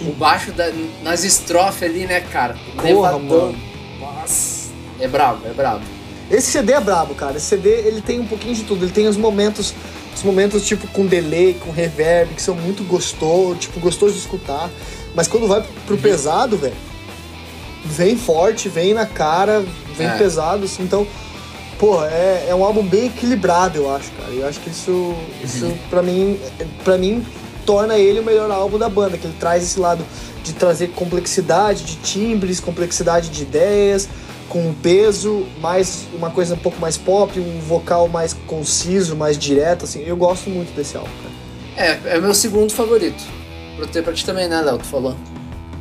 O 0.00 0.12
baixo 0.12 0.52
da, 0.52 0.72
nas 1.02 1.24
estrofes 1.24 1.82
ali, 1.82 2.06
né, 2.06 2.20
cara? 2.20 2.56
Porra, 2.76 3.18
mano. 3.18 3.56
Nossa, 4.00 4.70
é 4.98 5.06
brabo, 5.06 5.46
é 5.46 5.52
brabo. 5.52 5.84
Esse 6.30 6.50
CD 6.50 6.72
é 6.72 6.80
brabo, 6.80 7.14
cara. 7.14 7.36
Esse 7.36 7.46
CD, 7.46 7.68
ele 7.68 8.00
tem 8.00 8.18
um 8.18 8.26
pouquinho 8.26 8.54
de 8.54 8.64
tudo. 8.64 8.84
Ele 8.84 8.92
tem 8.92 9.06
os 9.06 9.16
momentos, 9.16 9.74
os 10.14 10.22
momentos 10.22 10.66
tipo 10.66 10.86
com 10.88 11.06
delay, 11.06 11.54
com 11.54 11.70
reverb, 11.70 12.34
que 12.34 12.42
são 12.42 12.54
muito 12.54 12.82
gostosos, 12.84 13.58
tipo, 13.58 13.78
gostoso 13.78 14.14
de 14.14 14.20
escutar. 14.20 14.70
Mas 15.14 15.28
quando 15.28 15.46
vai 15.46 15.62
pro 15.86 15.94
uhum. 15.94 16.00
pesado, 16.00 16.56
velho, 16.56 16.74
vem 17.84 18.16
forte, 18.16 18.68
vem 18.68 18.94
na 18.94 19.06
cara, 19.06 19.64
vem 19.96 20.06
é. 20.06 20.16
pesado, 20.16 20.64
assim, 20.64 20.82
então, 20.82 21.06
porra, 21.82 22.06
é, 22.12 22.46
é 22.48 22.54
um 22.54 22.62
álbum 22.62 22.86
bem 22.86 23.06
equilibrado, 23.06 23.76
eu 23.76 23.92
acho, 23.92 24.08
cara. 24.12 24.30
Eu 24.30 24.46
acho 24.46 24.60
que 24.60 24.70
isso, 24.70 25.16
isso 25.42 25.64
uhum. 25.64 25.78
pra 25.90 26.00
mim, 26.00 26.38
para 26.84 26.96
mim, 26.96 27.26
torna 27.66 27.98
ele 27.98 28.20
o 28.20 28.22
melhor 28.22 28.48
álbum 28.52 28.78
da 28.78 28.88
banda, 28.88 29.18
que 29.18 29.26
ele 29.26 29.34
traz 29.36 29.64
esse 29.64 29.80
lado 29.80 30.06
de 30.44 30.52
trazer 30.52 30.90
complexidade 30.90 31.82
de 31.82 31.96
timbres, 31.96 32.60
complexidade 32.60 33.30
de 33.30 33.42
ideias, 33.42 34.08
com 34.48 34.60
um 34.60 34.72
peso, 34.72 35.44
mais 35.60 36.06
uma 36.14 36.30
coisa 36.30 36.54
um 36.54 36.58
pouco 36.58 36.80
mais 36.80 36.96
pop, 36.96 37.40
um 37.40 37.58
vocal 37.58 38.06
mais 38.06 38.32
conciso, 38.46 39.16
mais 39.16 39.36
direto, 39.36 39.84
assim. 39.84 40.04
Eu 40.06 40.16
gosto 40.16 40.48
muito 40.50 40.72
desse 40.76 40.96
álbum, 40.96 41.10
cara. 41.20 41.98
É, 42.06 42.16
é 42.16 42.20
meu 42.20 42.32
segundo 42.32 42.72
favorito. 42.72 43.24
Pra, 43.76 43.88
ter, 43.88 44.04
pra 44.04 44.12
ti 44.12 44.24
também, 44.24 44.48
né, 44.48 44.60
Léo? 44.60 44.78
Tu 44.78 44.84
falou. 44.84 45.16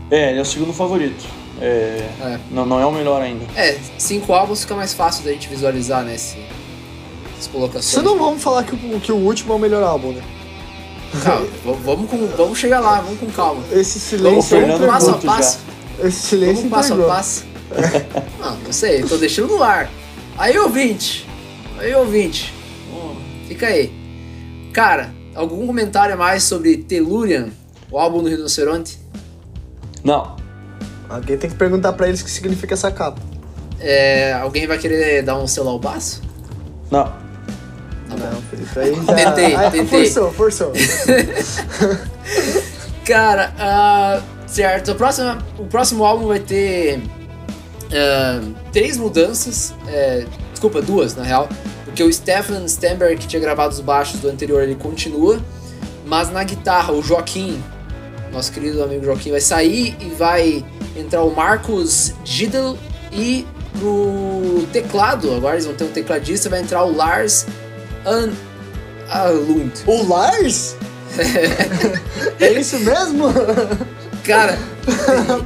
É, 0.10 0.32
ele 0.32 0.40
é 0.40 0.42
o 0.42 0.46
segundo 0.46 0.74
favorito. 0.74 1.40
É, 1.62 2.10
é. 2.21 2.39
Não, 2.50 2.65
não 2.65 2.80
é 2.80 2.86
o 2.86 2.91
melhor 2.91 3.21
ainda. 3.21 3.45
É, 3.56 3.78
cinco 3.97 4.34
álbuns 4.34 4.62
fica 4.62 4.76
mais 4.76 4.93
fácil 4.93 5.24
da 5.24 5.32
gente 5.32 5.47
visualizar, 5.47 6.04
né? 6.04 6.15
Esse, 6.15 6.38
essas 7.34 7.47
colocações. 7.47 7.86
Você 7.86 8.02
não 8.02 8.17
vamos 8.17 8.41
falar 8.41 8.63
que 8.63 8.74
o, 8.74 9.00
que 9.00 9.12
o 9.12 9.15
último 9.15 9.54
é 9.54 9.56
o 9.56 9.60
melhor 9.60 9.84
álbum, 9.84 10.12
né? 10.12 10.24
Calma, 11.24 11.45
vamos, 11.84 12.10
com, 12.10 12.26
vamos 12.36 12.58
chegar 12.58 12.80
lá, 12.80 13.02
vamos 13.02 13.19
com 13.19 13.28
calma. 13.28 13.62
Esse 13.71 14.00
silêncio 14.00 14.60
vamos, 14.60 14.80
vamos 14.80 14.88
passo 14.88 15.10
a 15.12 15.17
passo. 15.17 15.60
Já. 16.00 16.08
Esse 16.08 16.21
silêncio 16.28 16.56
vamos 16.56 16.71
passo 16.71 16.93
a 16.93 17.06
passo. 17.06 17.45
não, 18.39 18.58
não 18.58 18.74
sei, 18.74 19.04
tô 19.04 19.17
deixando 19.17 19.50
no 19.50 19.62
ar. 19.62 19.89
Aí, 20.38 20.58
ouvinte. 20.58 21.28
Aí, 21.78 21.93
ouvinte. 21.93 22.54
fica 23.47 23.67
aí. 23.67 23.91
Cara, 24.74 25.13
algum 25.36 25.67
comentário 25.67 26.15
a 26.15 26.17
mais 26.17 26.43
sobre 26.43 26.78
Tellurian, 26.78 27.50
o 27.91 28.00
álbum 28.00 28.24
do 28.24 28.30
Rinoceronte? 28.30 28.97
Não. 30.04 30.40
Alguém 31.12 31.38
tem 31.38 31.50
que 31.50 31.58
perguntar 31.58 31.91
para 31.93 32.08
eles 32.08 32.21
o 32.21 32.26
que 32.26 32.32
significa 32.32 32.74
essa 32.74 32.89
capa. 32.89 33.21
É, 33.80 34.34
alguém 34.34 34.65
vai 34.65 34.78
querer 34.78 35.24
dar 35.24 35.38
um 35.38 35.45
selo 35.45 35.69
ao 35.69 35.80
baço? 35.80 36.21
Não. 36.89 37.04
Tá 37.04 37.21
não, 38.17 38.41
Felipe, 38.43 38.80
aí 38.80 38.95
já... 38.95 39.13
Tentei, 39.13 39.56
Ai, 39.56 39.71
tentei. 39.71 40.06
Forçou, 40.06 40.32
forçou. 40.34 40.71
Cara, 43.06 43.54
uh, 43.58 44.24
certo. 44.47 44.91
O 44.91 44.95
próximo, 44.95 45.38
o 45.58 45.65
próximo 45.65 46.06
álbum 46.06 46.28
vai 46.28 46.39
ter 46.39 47.00
uh, 47.00 48.54
três 48.71 48.95
mudanças. 48.97 49.74
É, 49.88 50.26
desculpa, 50.52 50.82
duas 50.82 51.15
na 51.15 51.24
real. 51.24 51.50
Porque 51.84 52.04
o 52.04 52.13
Stefan 52.13 52.65
Stemberg, 52.67 53.17
que 53.17 53.28
tinha 53.28 53.41
gravado 53.41 53.74
os 53.74 53.82
baixos 53.82 54.21
do 54.21 54.30
anterior, 54.30 54.63
ele 54.63 54.76
continua. 54.76 55.41
Mas 56.06 56.32
na 56.32 56.43
guitarra, 56.43 56.93
o 56.93 57.02
Joaquim, 57.02 57.62
nosso 58.32 58.52
querido 58.52 58.84
amigo 58.84 59.04
Joaquim, 59.04 59.32
vai 59.32 59.41
sair 59.41 59.97
e 60.00 60.10
vai 60.10 60.63
entrar 60.95 61.23
o 61.23 61.34
Marcos 61.34 62.13
Gidel 62.23 62.77
e 63.12 63.45
pro 63.80 64.67
teclado, 64.71 65.34
agora 65.34 65.56
eles 65.56 65.65
vão 65.65 65.75
ter 65.75 65.86
um 65.86 65.91
tecladista, 65.91 66.49
vai 66.49 66.62
entrar 66.62 66.84
o 66.84 66.95
Lars 66.95 67.45
An 68.06 68.32
Alund. 69.10 69.71
O 69.86 70.08
Lars? 70.08 70.75
é 72.39 72.51
isso 72.54 72.80
mesmo? 72.80 73.27
Cara. 74.23 74.58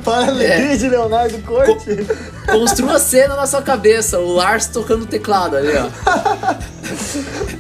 Para 0.04 0.32
a 0.32 0.44
é, 0.44 0.76
de 0.76 0.88
Leonardo 0.88 1.38
Corte. 1.40 2.06
construa 2.50 2.96
a 2.96 3.00
cena 3.00 3.36
na 3.36 3.46
sua 3.46 3.62
cabeça, 3.62 4.20
o 4.20 4.34
Lars 4.34 4.68
tocando 4.68 5.06
teclado 5.06 5.58
ali, 5.58 5.74
ó. 5.76 5.90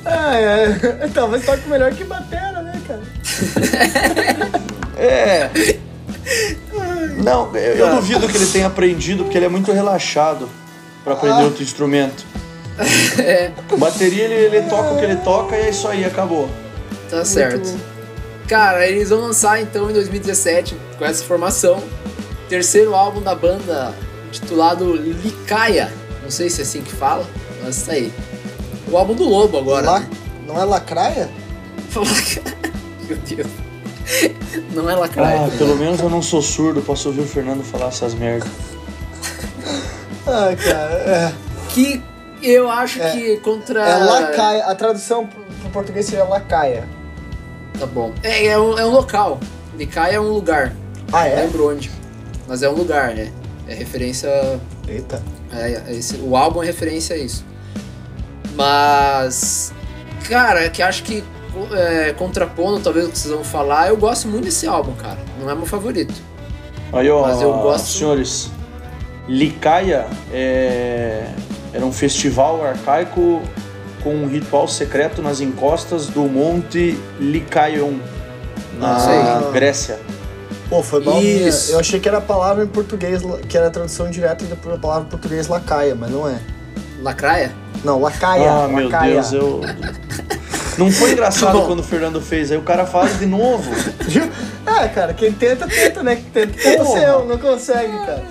ah, 0.05 0.35
é. 0.35 1.09
Talvez 1.13 1.45
toque 1.45 1.67
melhor 1.67 1.93
que 1.93 2.03
batera, 2.03 2.61
né, 2.61 2.81
cara? 2.87 3.01
é. 4.97 5.49
Não, 7.25 7.55
eu, 7.55 7.75
eu 7.75 7.95
duvido 7.95 8.27
que 8.27 8.38
ele 8.38 8.45
tenha 8.45 8.67
aprendido, 8.67 9.23
porque 9.23 9.38
ele 9.38 9.47
é 9.47 9.49
muito 9.49 9.71
relaxado 9.71 10.47
para 11.03 11.13
aprender 11.13 11.41
ah. 11.41 11.45
outro 11.45 11.63
instrumento. 11.63 12.23
é. 13.17 13.51
Bateria, 13.77 14.25
ele, 14.25 14.55
ele 14.55 14.69
toca 14.69 14.91
o 14.91 14.97
que 14.99 15.03
ele 15.03 15.15
toca 15.17 15.57
e 15.57 15.61
é 15.61 15.69
isso 15.71 15.88
aí, 15.88 16.05
acabou. 16.05 16.47
Tá 17.09 17.25
certo. 17.25 17.77
Cara, 18.47 18.88
eles 18.88 19.09
vão 19.09 19.21
lançar 19.21 19.59
então 19.59 19.89
em 19.89 19.93
2017, 19.93 20.77
com 20.99 21.05
essa 21.05 21.23
formação, 21.23 21.81
terceiro 22.47 22.93
álbum 22.93 23.21
da 23.21 23.33
banda, 23.33 23.91
intitulado 24.27 24.95
Licaia. 24.95 25.91
Não 26.21 26.29
sei 26.29 26.49
se 26.49 26.61
é 26.61 26.63
assim 26.63 26.81
que 26.81 26.91
fala, 26.91 27.25
mas 27.63 27.81
tá 27.81 27.93
aí. 27.93 28.13
O 28.91 28.95
álbum 28.95 29.15
do 29.15 29.23
Lobo 29.23 29.57
agora. 29.57 29.85
La... 29.85 29.99
Né? 30.01 30.09
Não 30.45 30.61
é 30.61 30.63
Lacraia? 30.63 31.27
Meu 33.07 33.17
Deus. 33.17 33.64
Não 34.73 34.89
é 34.89 34.95
lacraia. 34.95 35.45
Ah, 35.45 35.57
pelo 35.57 35.75
menos 35.75 35.99
eu 35.99 36.09
não 36.09 36.21
sou 36.21 36.41
surdo, 36.41 36.81
posso 36.81 37.09
ouvir 37.09 37.21
o 37.21 37.27
Fernando 37.27 37.63
falar 37.63 37.87
essas 37.87 38.13
merdas. 38.13 38.49
ah, 40.27 40.55
cara, 40.55 40.93
é. 40.93 41.33
Que 41.69 42.01
eu 42.41 42.69
acho 42.69 43.01
é, 43.01 43.11
que 43.11 43.37
contra. 43.37 43.81
É 43.81 43.97
lacaia. 43.97 44.65
A 44.65 44.75
tradução 44.75 45.27
pro 45.27 45.69
português 45.71 46.05
seria 46.05 46.23
lacaia. 46.23 46.87
Tá 47.79 47.85
bom. 47.85 48.13
É, 48.23 48.47
é 48.47 48.59
um, 48.59 48.77
é 48.77 48.85
um 48.85 48.91
local. 48.91 49.39
Licaia 49.77 50.15
é 50.15 50.19
um 50.19 50.29
lugar. 50.29 50.73
Ah, 51.11 51.27
é? 51.27 51.35
Não 51.35 51.43
lembro 51.43 51.71
onde. 51.71 51.91
Mas 52.47 52.63
é 52.63 52.69
um 52.69 52.73
lugar, 52.73 53.13
né? 53.13 53.31
É 53.67 53.73
referência. 53.73 54.29
Eita. 54.87 55.21
É, 55.51 55.83
é, 55.87 55.93
esse, 55.93 56.17
o 56.17 56.35
álbum 56.37 56.61
é 56.63 56.65
referência 56.65 57.15
a 57.15 57.19
isso. 57.19 57.45
Mas. 58.55 59.73
Cara, 60.27 60.69
que 60.69 60.81
acho 60.81 61.03
que 61.03 61.23
é, 61.73 62.13
contrapondo 62.13 62.79
talvez 62.79 63.07
o 63.07 63.09
que 63.09 63.17
vocês 63.17 63.33
vão 63.33 63.43
falar, 63.43 63.89
eu 63.89 63.97
gosto 63.97 64.27
muito 64.27 64.45
desse 64.45 64.67
álbum, 64.67 64.93
cara. 64.93 65.19
Não 65.39 65.49
é 65.49 65.55
meu 65.55 65.65
favorito. 65.65 66.13
Aí, 66.93 67.09
ó, 67.09 67.21
mas 67.21 67.41
eu 67.41 67.51
gosto. 67.53 67.87
Senhores, 67.87 68.51
Licaia 69.27 70.05
é... 70.31 71.27
era 71.73 71.85
um 71.85 71.91
festival 71.91 72.63
arcaico 72.65 73.41
com 74.03 74.13
um 74.13 74.27
ritual 74.27 74.67
secreto 74.67 75.21
nas 75.21 75.41
encostas 75.41 76.07
do 76.07 76.21
Monte 76.23 76.97
Lycaon, 77.19 77.99
na 78.77 78.97
ah, 78.97 79.51
Grécia. 79.51 79.99
Pô, 80.69 80.83
foi 80.83 81.03
mal 81.03 81.21
Isso. 81.21 81.71
Eu 81.71 81.79
achei 81.79 81.99
que 81.99 82.07
era 82.07 82.19
a 82.19 82.21
palavra 82.21 82.63
em 82.63 82.67
português, 82.67 83.21
que 83.47 83.57
era 83.57 83.67
a 83.67 83.71
tradução 83.71 84.09
direta 84.09 84.45
da 84.45 84.77
palavra 84.77 85.07
em 85.07 85.09
português 85.09 85.47
lacaia, 85.47 85.95
mas 85.95 86.11
não 86.11 86.27
é. 86.27 86.39
Lacraia? 87.01 87.51
Não, 87.83 87.99
lacaia. 87.99 88.51
Ah, 88.51 88.67
meu 88.67 88.89
Deus, 88.89 89.33
eu. 89.33 89.61
Não 90.77 90.91
foi 90.91 91.11
engraçado 91.11 91.61
quando 91.65 91.79
o 91.79 91.83
Fernando 91.83 92.19
fez, 92.21 92.51
aí 92.51 92.57
o 92.57 92.61
cara 92.61 92.85
faz 92.85 93.17
de 93.17 93.25
novo. 93.25 93.71
é, 94.65 94.88
cara, 94.89 95.13
quem 95.13 95.31
tenta, 95.31 95.67
tenta, 95.67 96.03
né? 96.03 96.21
Tenta, 96.33 96.53
tenta 96.53 96.85
seu, 96.85 97.25
não 97.25 97.38
consegue, 97.38 97.97
cara. 98.05 98.23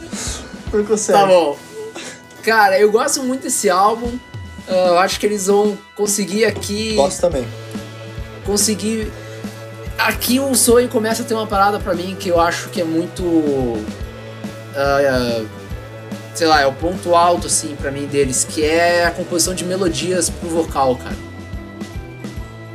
Não 0.72 0.84
consegue. 0.84 1.18
Tá 1.18 1.26
bom. 1.26 1.56
Cara, 2.42 2.78
eu 2.78 2.90
gosto 2.90 3.22
muito 3.22 3.42
desse 3.42 3.70
álbum. 3.70 4.08
Uh, 4.68 4.72
eu 4.72 4.98
acho 4.98 5.18
que 5.18 5.26
eles 5.26 5.46
vão 5.46 5.78
conseguir 5.94 6.44
aqui. 6.44 6.94
Gosto 6.94 7.20
também. 7.20 7.46
Conseguir. 8.44 9.10
Aqui 9.96 10.40
o 10.40 10.54
sonho 10.54 10.88
começa 10.88 11.22
a 11.22 11.24
ter 11.24 11.34
uma 11.34 11.46
parada 11.46 11.78
para 11.78 11.94
mim 11.94 12.16
que 12.18 12.28
eu 12.28 12.40
acho 12.40 12.68
que 12.68 12.80
é 12.80 12.84
muito. 12.84 13.22
Uh, 13.22 13.84
uh, 14.74 15.48
sei 16.34 16.46
lá, 16.46 16.60
é 16.60 16.66
o 16.66 16.72
ponto 16.72 17.14
alto, 17.14 17.46
assim, 17.46 17.76
para 17.76 17.90
mim 17.90 18.06
deles, 18.06 18.44
que 18.44 18.64
é 18.64 19.06
a 19.06 19.10
composição 19.10 19.54
de 19.54 19.64
melodias 19.64 20.28
pro 20.28 20.48
vocal, 20.48 20.96
cara 20.96 21.23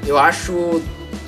eu 0.09 0.17
acho 0.17 0.81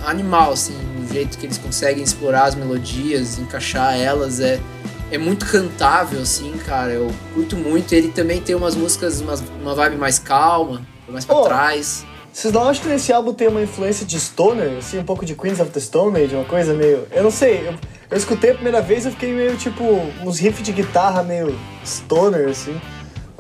animal, 0.06 0.54
assim, 0.54 0.76
o 1.00 1.14
jeito 1.14 1.38
que 1.38 1.46
eles 1.46 1.58
conseguem 1.60 2.04
explorar 2.04 2.46
as 2.46 2.56
melodias, 2.56 3.38
encaixar 3.38 3.96
elas, 3.96 4.40
é, 4.40 4.60
é 5.12 5.18
muito 5.20 5.46
cantável, 5.46 6.20
assim, 6.20 6.52
cara. 6.66 6.92
Eu 6.92 7.12
curto 7.36 7.56
muito. 7.56 7.94
Ele 7.94 8.08
também 8.08 8.42
tem 8.42 8.56
umas 8.56 8.76
músicas, 8.76 9.22
uma, 9.22 9.36
uma 9.62 9.76
vibe 9.76 9.98
mais 9.98 10.18
calma, 10.18 10.82
mais 11.08 11.26
pra 11.26 11.38
oh, 11.38 11.44
trás. 11.44 12.04
Vocês 12.34 12.52
não 12.52 12.68
acham 12.68 12.84
que 12.84 12.90
nesse 12.90 13.14
álbum 13.14 13.34
tem 13.34 13.48
uma 13.48 13.62
influência 13.62 14.04
de 14.06 14.20
Stoner, 14.20 14.78
assim, 14.80 14.98
um 14.98 15.04
pouco 15.04 15.24
de 15.26 15.36
Queens 15.36 15.60
of 15.60 15.70
the 15.70 15.80
Stone 15.80 16.18
Age, 16.18 16.34
uma 16.34 16.46
coisa 16.46 16.74
meio. 16.74 17.06
Eu 17.12 17.24
não 17.24 17.32
sei, 17.32 17.68
eu, 17.68 17.76
eu 18.10 18.18
escutei 18.18 18.52
a 18.52 18.54
primeira 18.56 18.82
vez 18.82 19.06
e 19.06 19.12
fiquei 19.12 19.32
meio 19.32 19.56
tipo. 19.58 19.84
uns 20.24 20.40
riffs 20.40 20.64
de 20.64 20.72
guitarra 20.72 21.22
meio 21.22 21.56
Stoner, 21.86 22.50
assim. 22.50 22.82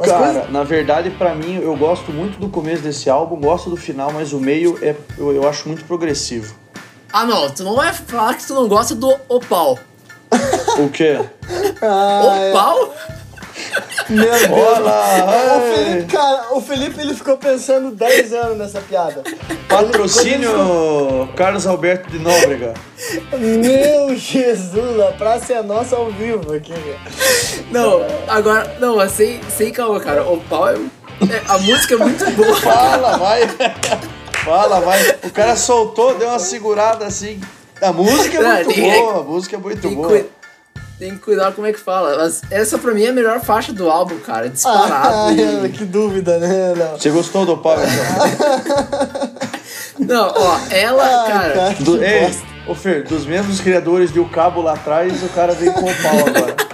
Cara, 0.01 0.33
coisas... 0.33 0.51
na 0.51 0.63
verdade, 0.63 1.09
para 1.11 1.33
mim, 1.35 1.59
eu 1.61 1.75
gosto 1.75 2.11
muito 2.11 2.39
do 2.39 2.49
começo 2.49 2.81
desse 2.81 3.09
álbum, 3.09 3.39
gosto 3.39 3.69
do 3.69 3.77
final, 3.77 4.11
mas 4.11 4.33
o 4.33 4.39
meio 4.39 4.77
é, 4.81 4.95
eu, 5.17 5.31
eu 5.33 5.47
acho 5.47 5.67
muito 5.67 5.85
progressivo. 5.85 6.55
Ah, 7.13 7.25
não, 7.25 7.49
tu 7.49 7.63
não 7.63 7.75
vai 7.75 7.93
falar 7.93 8.35
que 8.35 8.45
tu 8.47 8.53
não 8.53 8.67
gosta 8.67 8.95
do 8.95 9.13
Opal. 9.27 9.77
O 10.79 10.89
quê? 10.89 11.19
Ah, 11.83 12.51
Opal? 12.51 12.93
Meu 14.09 14.25
Deus. 14.25 14.49
Olá, 14.49 15.57
O 15.57 15.75
Felipe, 15.75 16.05
cara, 16.11 16.45
o 16.51 16.61
Felipe 16.61 17.01
ele 17.01 17.13
ficou 17.13 17.37
pensando 17.37 17.91
10 17.91 18.33
anos 18.33 18.57
nessa 18.57 18.81
piada. 18.81 19.23
Patrocínio 19.67 21.29
Carlos 21.35 21.65
Alberto 21.65 22.09
de 22.09 22.19
Nóbrega. 22.19 22.73
Meu 23.37 24.15
Jesus, 24.15 24.99
a 24.99 25.11
praça 25.13 25.53
é 25.53 25.63
nossa 25.63 25.95
ao 25.95 26.11
vivo 26.11 26.53
aqui, 26.53 26.73
velho. 26.73 26.99
Não, 27.71 28.01
agora, 28.27 28.75
não, 28.79 29.07
sem, 29.09 29.39
sem 29.49 29.71
calma, 29.71 29.99
cara. 29.99 30.23
O 30.23 30.39
pau 30.41 30.67
é, 30.67 30.73
é- 30.73 31.41
A 31.47 31.57
música 31.57 31.93
é 31.93 31.97
muito 31.97 32.29
boa. 32.31 32.55
Fala, 32.57 33.17
vai. 33.17 33.41
Fala, 34.43 34.79
vai. 34.81 34.99
O 35.23 35.29
cara 35.31 35.55
soltou, 35.55 36.15
deu 36.15 36.27
uma 36.29 36.39
segurada 36.39 37.05
assim. 37.05 37.39
A 37.81 37.91
música 37.91 38.37
é 38.37 38.63
muito 38.63 38.79
boa, 38.81 39.19
a 39.19 39.23
música 39.23 39.55
é 39.55 39.59
muito 39.59 39.81
Tem 39.81 39.91
que, 39.91 39.95
boa. 39.95 40.25
Tem 41.01 41.15
que 41.15 41.17
cuidar 41.17 41.51
como 41.53 41.65
é 41.65 41.73
que 41.73 41.79
fala. 41.79 42.15
Mas 42.15 42.43
essa 42.51 42.77
pra 42.77 42.93
mim 42.93 43.01
é 43.03 43.09
a 43.09 43.13
melhor 43.13 43.39
faixa 43.41 43.73
do 43.73 43.89
álbum, 43.89 44.19
cara. 44.19 44.45
Ah, 44.45 44.49
Disparado. 44.49 45.65
e- 45.65 45.69
que 45.69 45.83
dúvida, 45.83 46.37
né, 46.37 46.73
Léo? 46.77 46.91
Você 46.99 47.09
gostou 47.09 47.43
do 47.43 47.57
pau? 47.57 47.75
então? 49.97 49.99
Não, 50.07 50.31
ó, 50.35 50.59
ela, 50.69 51.03
Ah, 51.03 51.27
cara. 51.27 51.53
cara, 51.55 51.73
Do, 51.79 52.03
ei, 52.03 52.27
bosta. 52.27 52.43
ô 52.67 52.75
Fer, 52.75 53.03
dos 53.03 53.25
mesmos 53.25 53.59
criadores 53.59 54.13
de 54.13 54.19
O 54.19 54.29
Cabo 54.29 54.61
lá 54.61 54.73
atrás, 54.73 55.23
o 55.23 55.29
cara 55.29 55.53
veio 55.53 55.73
com 55.73 55.89
o 55.89 55.95
pau 56.03 56.19
agora. 56.27 56.55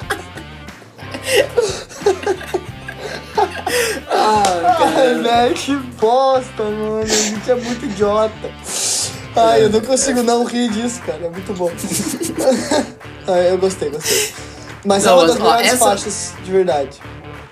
Ai, 4.09 5.15
velho, 5.21 5.55
que 5.55 5.75
bosta, 5.99 6.63
mano. 6.63 7.01
A 7.01 7.05
gente 7.05 7.49
é 7.49 7.55
muito 7.55 7.85
idiota. 7.85 8.51
Ai, 9.35 9.63
eu 9.63 9.69
não 9.69 9.81
consigo 9.81 10.23
não 10.23 10.43
rir 10.43 10.69
disso, 10.71 11.01
cara. 11.05 11.25
É 11.25 11.29
muito 11.29 11.53
bom. 11.53 11.71
Ai, 13.27 13.51
eu 13.51 13.57
gostei, 13.57 13.89
gostei. 13.89 14.33
Mas 14.85 15.05
é 15.05 15.09
Não, 15.09 15.17
uma 15.17 15.21
mas, 15.23 15.31
das 15.33 15.39
ó, 15.41 15.43
melhores 15.43 15.67
essa- 15.73 15.85
faixas 15.85 16.33
de 16.43 16.51
verdade. 16.51 16.97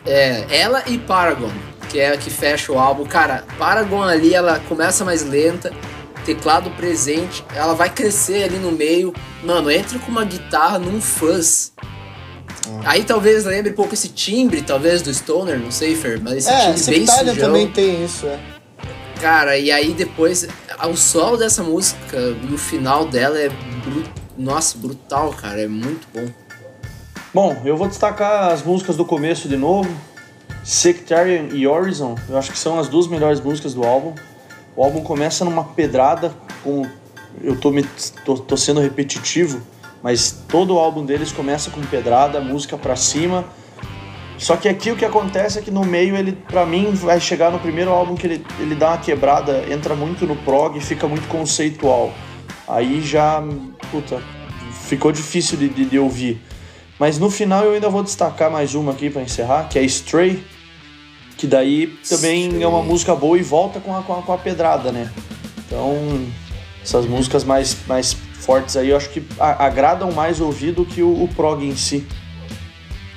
É, 0.05 0.45
ela 0.49 0.83
e 0.87 0.97
Paragon, 0.97 1.51
que 1.89 1.99
é 1.99 2.13
a 2.13 2.17
que 2.17 2.29
fecha 2.29 2.71
o 2.71 2.79
álbum. 2.79 3.05
Cara, 3.05 3.43
Paragon 3.57 4.03
ali, 4.03 4.33
ela 4.33 4.59
começa 4.69 5.03
mais 5.03 5.23
lenta, 5.23 5.73
teclado 6.25 6.69
presente, 6.71 7.43
ela 7.55 7.73
vai 7.73 7.89
crescer 7.89 8.43
ali 8.43 8.57
no 8.57 8.71
meio. 8.71 9.13
Mano, 9.43 9.69
entra 9.71 9.97
com 9.99 10.11
uma 10.11 10.23
guitarra 10.23 10.79
num 10.79 11.01
fuzz. 11.01 11.73
Aí 12.83 13.03
talvez 13.03 13.45
lembre 13.45 13.71
um 13.71 13.75
pouco 13.75 13.93
esse 13.93 14.09
timbre, 14.09 14.61
talvez, 14.61 15.01
do 15.01 15.13
Stoner, 15.13 15.59
não 15.59 15.69
sei, 15.71 15.95
Fer, 15.95 16.19
mas 16.21 16.37
esse 16.37 16.49
É, 16.49 16.73
timbre 16.73 16.91
bem 16.97 17.05
Sectarian 17.05 17.33
sujão. 17.33 17.47
também 17.47 17.67
tem 17.67 18.03
isso, 18.05 18.25
é. 18.27 18.39
Cara, 19.21 19.57
e 19.57 19.71
aí 19.71 19.93
depois, 19.93 20.47
o 20.89 20.95
solo 20.95 21.37
dessa 21.37 21.61
música 21.63 22.17
e 22.17 22.53
o 22.53 22.57
final 22.57 23.05
dela 23.05 23.37
é, 23.39 23.49
bru- 23.49 24.03
nossa, 24.37 24.77
brutal, 24.77 25.31
cara, 25.31 25.61
é 25.61 25.67
muito 25.67 26.07
bom. 26.13 26.27
Bom, 27.33 27.61
eu 27.65 27.75
vou 27.75 27.87
destacar 27.87 28.51
as 28.51 28.63
músicas 28.63 28.95
do 28.95 29.05
começo 29.05 29.47
de 29.47 29.57
novo. 29.57 29.89
Sectarian 30.63 31.49
e 31.51 31.67
Horizon, 31.67 32.15
eu 32.27 32.37
acho 32.37 32.51
que 32.51 32.57
são 32.57 32.79
as 32.79 32.87
duas 32.87 33.07
melhores 33.07 33.39
músicas 33.39 33.73
do 33.73 33.83
álbum. 33.83 34.13
O 34.75 34.83
álbum 34.83 35.01
começa 35.01 35.45
numa 35.45 35.63
pedrada, 35.63 36.33
com 36.63 36.83
eu 37.43 37.55
tô, 37.59 37.71
me, 37.71 37.83
tô, 38.23 38.35
tô 38.35 38.57
sendo 38.57 38.79
repetitivo, 38.79 39.61
mas 40.01 40.31
todo 40.47 40.75
o 40.75 40.79
álbum 40.79 41.05
deles 41.05 41.31
começa 41.31 41.69
com 41.69 41.81
pedrada, 41.81 42.39
música 42.39 42.77
pra 42.77 42.95
cima. 42.95 43.45
Só 44.37 44.57
que 44.57 44.67
aqui 44.67 44.91
o 44.91 44.95
que 44.95 45.05
acontece 45.05 45.59
é 45.59 45.61
que 45.61 45.71
no 45.71 45.85
meio 45.85 46.15
ele, 46.15 46.33
pra 46.33 46.65
mim, 46.65 46.91
vai 46.93 47.19
chegar 47.19 47.51
no 47.51 47.59
primeiro 47.59 47.91
álbum 47.91 48.15
que 48.15 48.27
ele, 48.27 48.45
ele 48.59 48.75
dá 48.75 48.89
uma 48.89 48.97
quebrada, 48.97 49.65
entra 49.71 49.95
muito 49.95 50.25
no 50.25 50.35
prog 50.35 50.77
e 50.77 50.81
fica 50.81 51.07
muito 51.07 51.27
conceitual. 51.27 52.13
Aí 52.67 53.01
já, 53.01 53.43
puta, 54.01 54.21
ficou 54.87 55.11
difícil 55.11 55.57
de, 55.57 55.69
de, 55.69 55.85
de 55.85 55.99
ouvir. 55.99 56.41
Mas 56.99 57.17
no 57.17 57.29
final 57.29 57.63
eu 57.63 57.73
ainda 57.73 57.89
vou 57.89 58.03
destacar 58.03 58.49
mais 58.51 58.73
uma 58.75 58.91
aqui 58.91 59.09
pra 59.09 59.21
encerrar, 59.21 59.67
que 59.69 59.77
é 59.79 59.83
Stray, 59.83 60.43
que 61.37 61.45
daí 61.47 61.87
também 62.07 62.43
Stray. 62.45 62.63
é 62.63 62.67
uma 62.67 62.81
música 62.81 63.15
boa 63.15 63.37
e 63.37 63.41
volta 63.41 63.79
com 63.79 63.95
a, 63.95 64.01
com 64.01 64.17
a, 64.17 64.21
com 64.21 64.33
a 64.33 64.37
pedrada, 64.37 64.91
né? 64.91 65.11
Então, 65.65 66.25
essas 66.83 67.05
músicas 67.05 67.43
mais, 67.43 67.75
mais 67.87 68.13
fortes 68.13 68.77
aí 68.77 68.89
eu 68.89 68.97
acho 68.97 69.09
que 69.09 69.23
a- 69.39 69.65
agradam 69.65 70.11
mais 70.11 70.39
ouvir 70.39 70.71
do 70.71 70.85
que 70.85 71.01
o, 71.01 71.23
o 71.23 71.27
prog 71.35 71.63
em 71.65 71.75
si. 71.75 72.05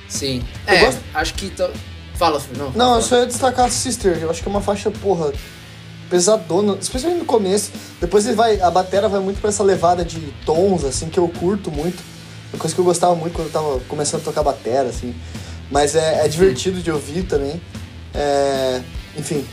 Sim. 0.07 0.43
Eu 0.67 0.73
é, 0.73 0.79
gosto- 0.85 1.01
acho 1.13 1.33
que. 1.35 1.49
to- 1.49 1.69
Fala, 2.15 2.37
Fer, 2.39 2.57
não. 2.57 2.71
Não, 2.71 2.85
eu 2.85 2.89
fala. 2.95 3.01
só 3.01 3.17
ia 3.19 3.25
destacar 3.27 3.65
a 3.65 3.69
Sister, 3.69 4.17
eu 4.21 4.29
acho 4.29 4.41
que 4.41 4.47
é 4.49 4.51
uma 4.51 4.59
faixa, 4.59 4.91
porra, 4.91 5.31
pesadona, 6.09 6.77
especialmente 6.79 7.19
no 7.19 7.25
começo. 7.25 7.71
Depois 7.99 8.25
ele 8.25 8.35
vai, 8.35 8.59
a 8.59 8.71
batera 8.71 9.07
vai 9.07 9.19
muito 9.19 9.39
pra 9.39 9.49
essa 9.49 9.63
levada 9.63 10.03
de 10.03 10.19
tons, 10.45 10.83
assim, 10.83 11.09
que 11.09 11.19
eu 11.19 11.27
curto 11.27 11.71
muito. 11.71 12.01
Uma 12.51 12.59
coisa 12.59 12.73
que 12.73 12.81
eu 12.81 12.85
gostava 12.85 13.15
muito 13.15 13.33
quando 13.33 13.47
eu 13.47 13.53
tava 13.53 13.79
começando 13.87 14.21
a 14.21 14.23
tocar 14.23 14.43
batera, 14.43 14.89
assim. 14.89 15.15
Mas 15.69 15.95
é, 15.95 16.25
é 16.25 16.27
divertido 16.27 16.81
de 16.81 16.91
ouvir 16.91 17.23
também. 17.23 17.61
É, 18.13 18.81
enfim, 19.17 19.45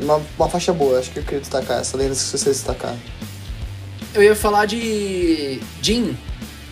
uma, 0.00 0.20
uma 0.38 0.48
faixa 0.48 0.72
boa, 0.72 0.98
acho 0.98 1.10
que 1.10 1.18
eu 1.18 1.22
queria 1.22 1.40
destacar 1.40 1.80
essa, 1.80 1.96
das 1.96 2.22
que 2.22 2.38
vocês 2.38 2.56
destacaram. 2.56 2.98
Eu 4.14 4.22
ia 4.22 4.36
falar 4.36 4.66
de 4.66 5.60
Jean, 5.80 6.14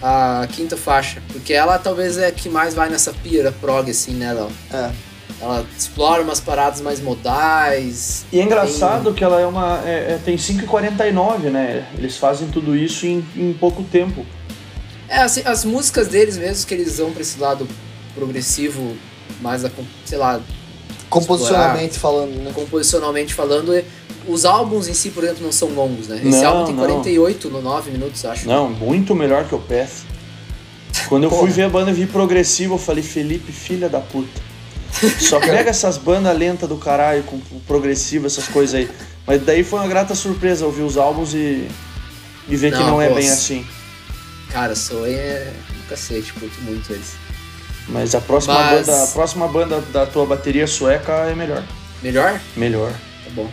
a 0.02 0.46
quinta 0.50 0.76
faixa, 0.76 1.22
porque 1.32 1.52
ela 1.52 1.78
talvez 1.78 2.18
é 2.18 2.26
a 2.26 2.32
que 2.32 2.48
mais 2.48 2.74
vai 2.74 2.88
nessa 2.88 3.12
pira 3.12 3.52
prog, 3.52 3.90
assim, 3.90 4.12
né, 4.12 4.32
Léo? 4.32 4.50
É. 4.72 4.90
Ela 5.40 5.64
explora 5.76 6.22
umas 6.22 6.40
paradas 6.40 6.80
mais 6.80 7.00
modais. 7.00 8.24
E 8.32 8.40
é 8.40 8.42
engraçado 8.42 9.12
que 9.12 9.22
ela 9.22 9.40
é 9.40 9.46
uma. 9.46 9.82
é- 9.84 10.12
é- 10.14 10.20
tem 10.24 10.36
5,49, 10.36 11.50
né? 11.50 11.86
Eles 11.98 12.16
fazem 12.16 12.48
tudo 12.48 12.76
isso 12.76 13.06
em, 13.06 13.24
em 13.36 13.52
pouco 13.52 13.82
tempo. 13.82 14.24
É, 15.08 15.18
assim, 15.18 15.42
as 15.44 15.64
músicas 15.64 16.08
deles 16.08 16.38
mesmo, 16.38 16.66
que 16.66 16.74
eles 16.74 16.98
vão 16.98 17.10
pra 17.12 17.20
esse 17.20 17.38
lado 17.38 17.68
progressivo, 18.14 18.96
mais, 19.40 19.64
a, 19.64 19.70
sei 20.04 20.18
lá, 20.18 20.40
Composicionalmente 21.10 21.98
falando, 21.98 22.42
né? 22.42 22.50
composicionalmente 22.52 23.34
falando, 23.34 23.76
e 23.76 23.84
os 24.26 24.44
álbuns 24.44 24.88
em 24.88 24.94
si 24.94 25.10
por 25.10 25.22
dentro 25.22 25.44
não 25.44 25.52
são 25.52 25.68
longos, 25.68 26.08
né? 26.08 26.16
Esse 26.24 26.40
Não, 26.42 26.46
álbum 26.46 26.64
tem 26.64 26.74
não. 26.74 26.84
48 26.86 27.50
no 27.50 27.62
9 27.62 27.90
minutos, 27.90 28.24
acho. 28.24 28.48
Não, 28.48 28.68
muito 28.68 29.14
melhor 29.14 29.44
que 29.44 29.54
o 29.54 29.58
Path. 29.58 30.04
Quando 31.08 31.24
eu 31.24 31.30
fui 31.30 31.50
ver 31.50 31.64
a 31.64 31.68
banda 31.68 31.92
vir 31.92 32.08
progressiva, 32.08 32.74
eu 32.74 32.78
falei, 32.78 33.02
Felipe, 33.04 33.52
filha 33.52 33.88
da 33.88 34.00
puta. 34.00 34.40
Só 35.20 35.40
pega 35.40 35.70
essas 35.70 35.96
bandas 35.98 36.37
lentas 36.37 36.68
do 36.68 36.76
caralho, 36.76 37.22
com 37.24 37.38
progressivo, 37.66 38.26
essas 38.26 38.46
coisas 38.48 38.74
aí. 38.74 38.90
Mas 39.26 39.42
daí 39.42 39.64
foi 39.64 39.78
uma 39.80 39.88
grata 39.88 40.14
surpresa 40.14 40.64
ouvir 40.66 40.83
os 40.83 40.96
álbuns 40.96 41.35
e, 41.35 41.68
e 42.48 42.57
ver 42.57 42.72
que 42.72 42.78
Não, 42.78 42.92
não 42.92 43.02
é 43.02 43.09
bem 43.12 43.28
assim. 43.28 43.66
Cara, 44.52 44.74
Soen 44.76 45.14
é 45.14 45.52
do 45.70 45.88
cacete, 45.88 46.33
curto 46.35 46.61
muito 46.62 46.92
eles. 46.92 47.14
Mas 47.88 48.14
a 48.14 48.20
próxima, 48.20 48.54
Mas- 48.54 48.87
banda, 48.87 49.02
a 49.02 49.07
próxima 49.09 49.48
banda 49.48 49.80
da 49.92 50.07
tua 50.07 50.24
bateria 50.24 50.66
sueca 50.66 51.12
é 51.28 51.35
melhor. 51.35 51.62
Melhor? 52.02 52.40
Melhor. 52.57 52.92
Tá 52.92 53.30
bom. 53.35 53.50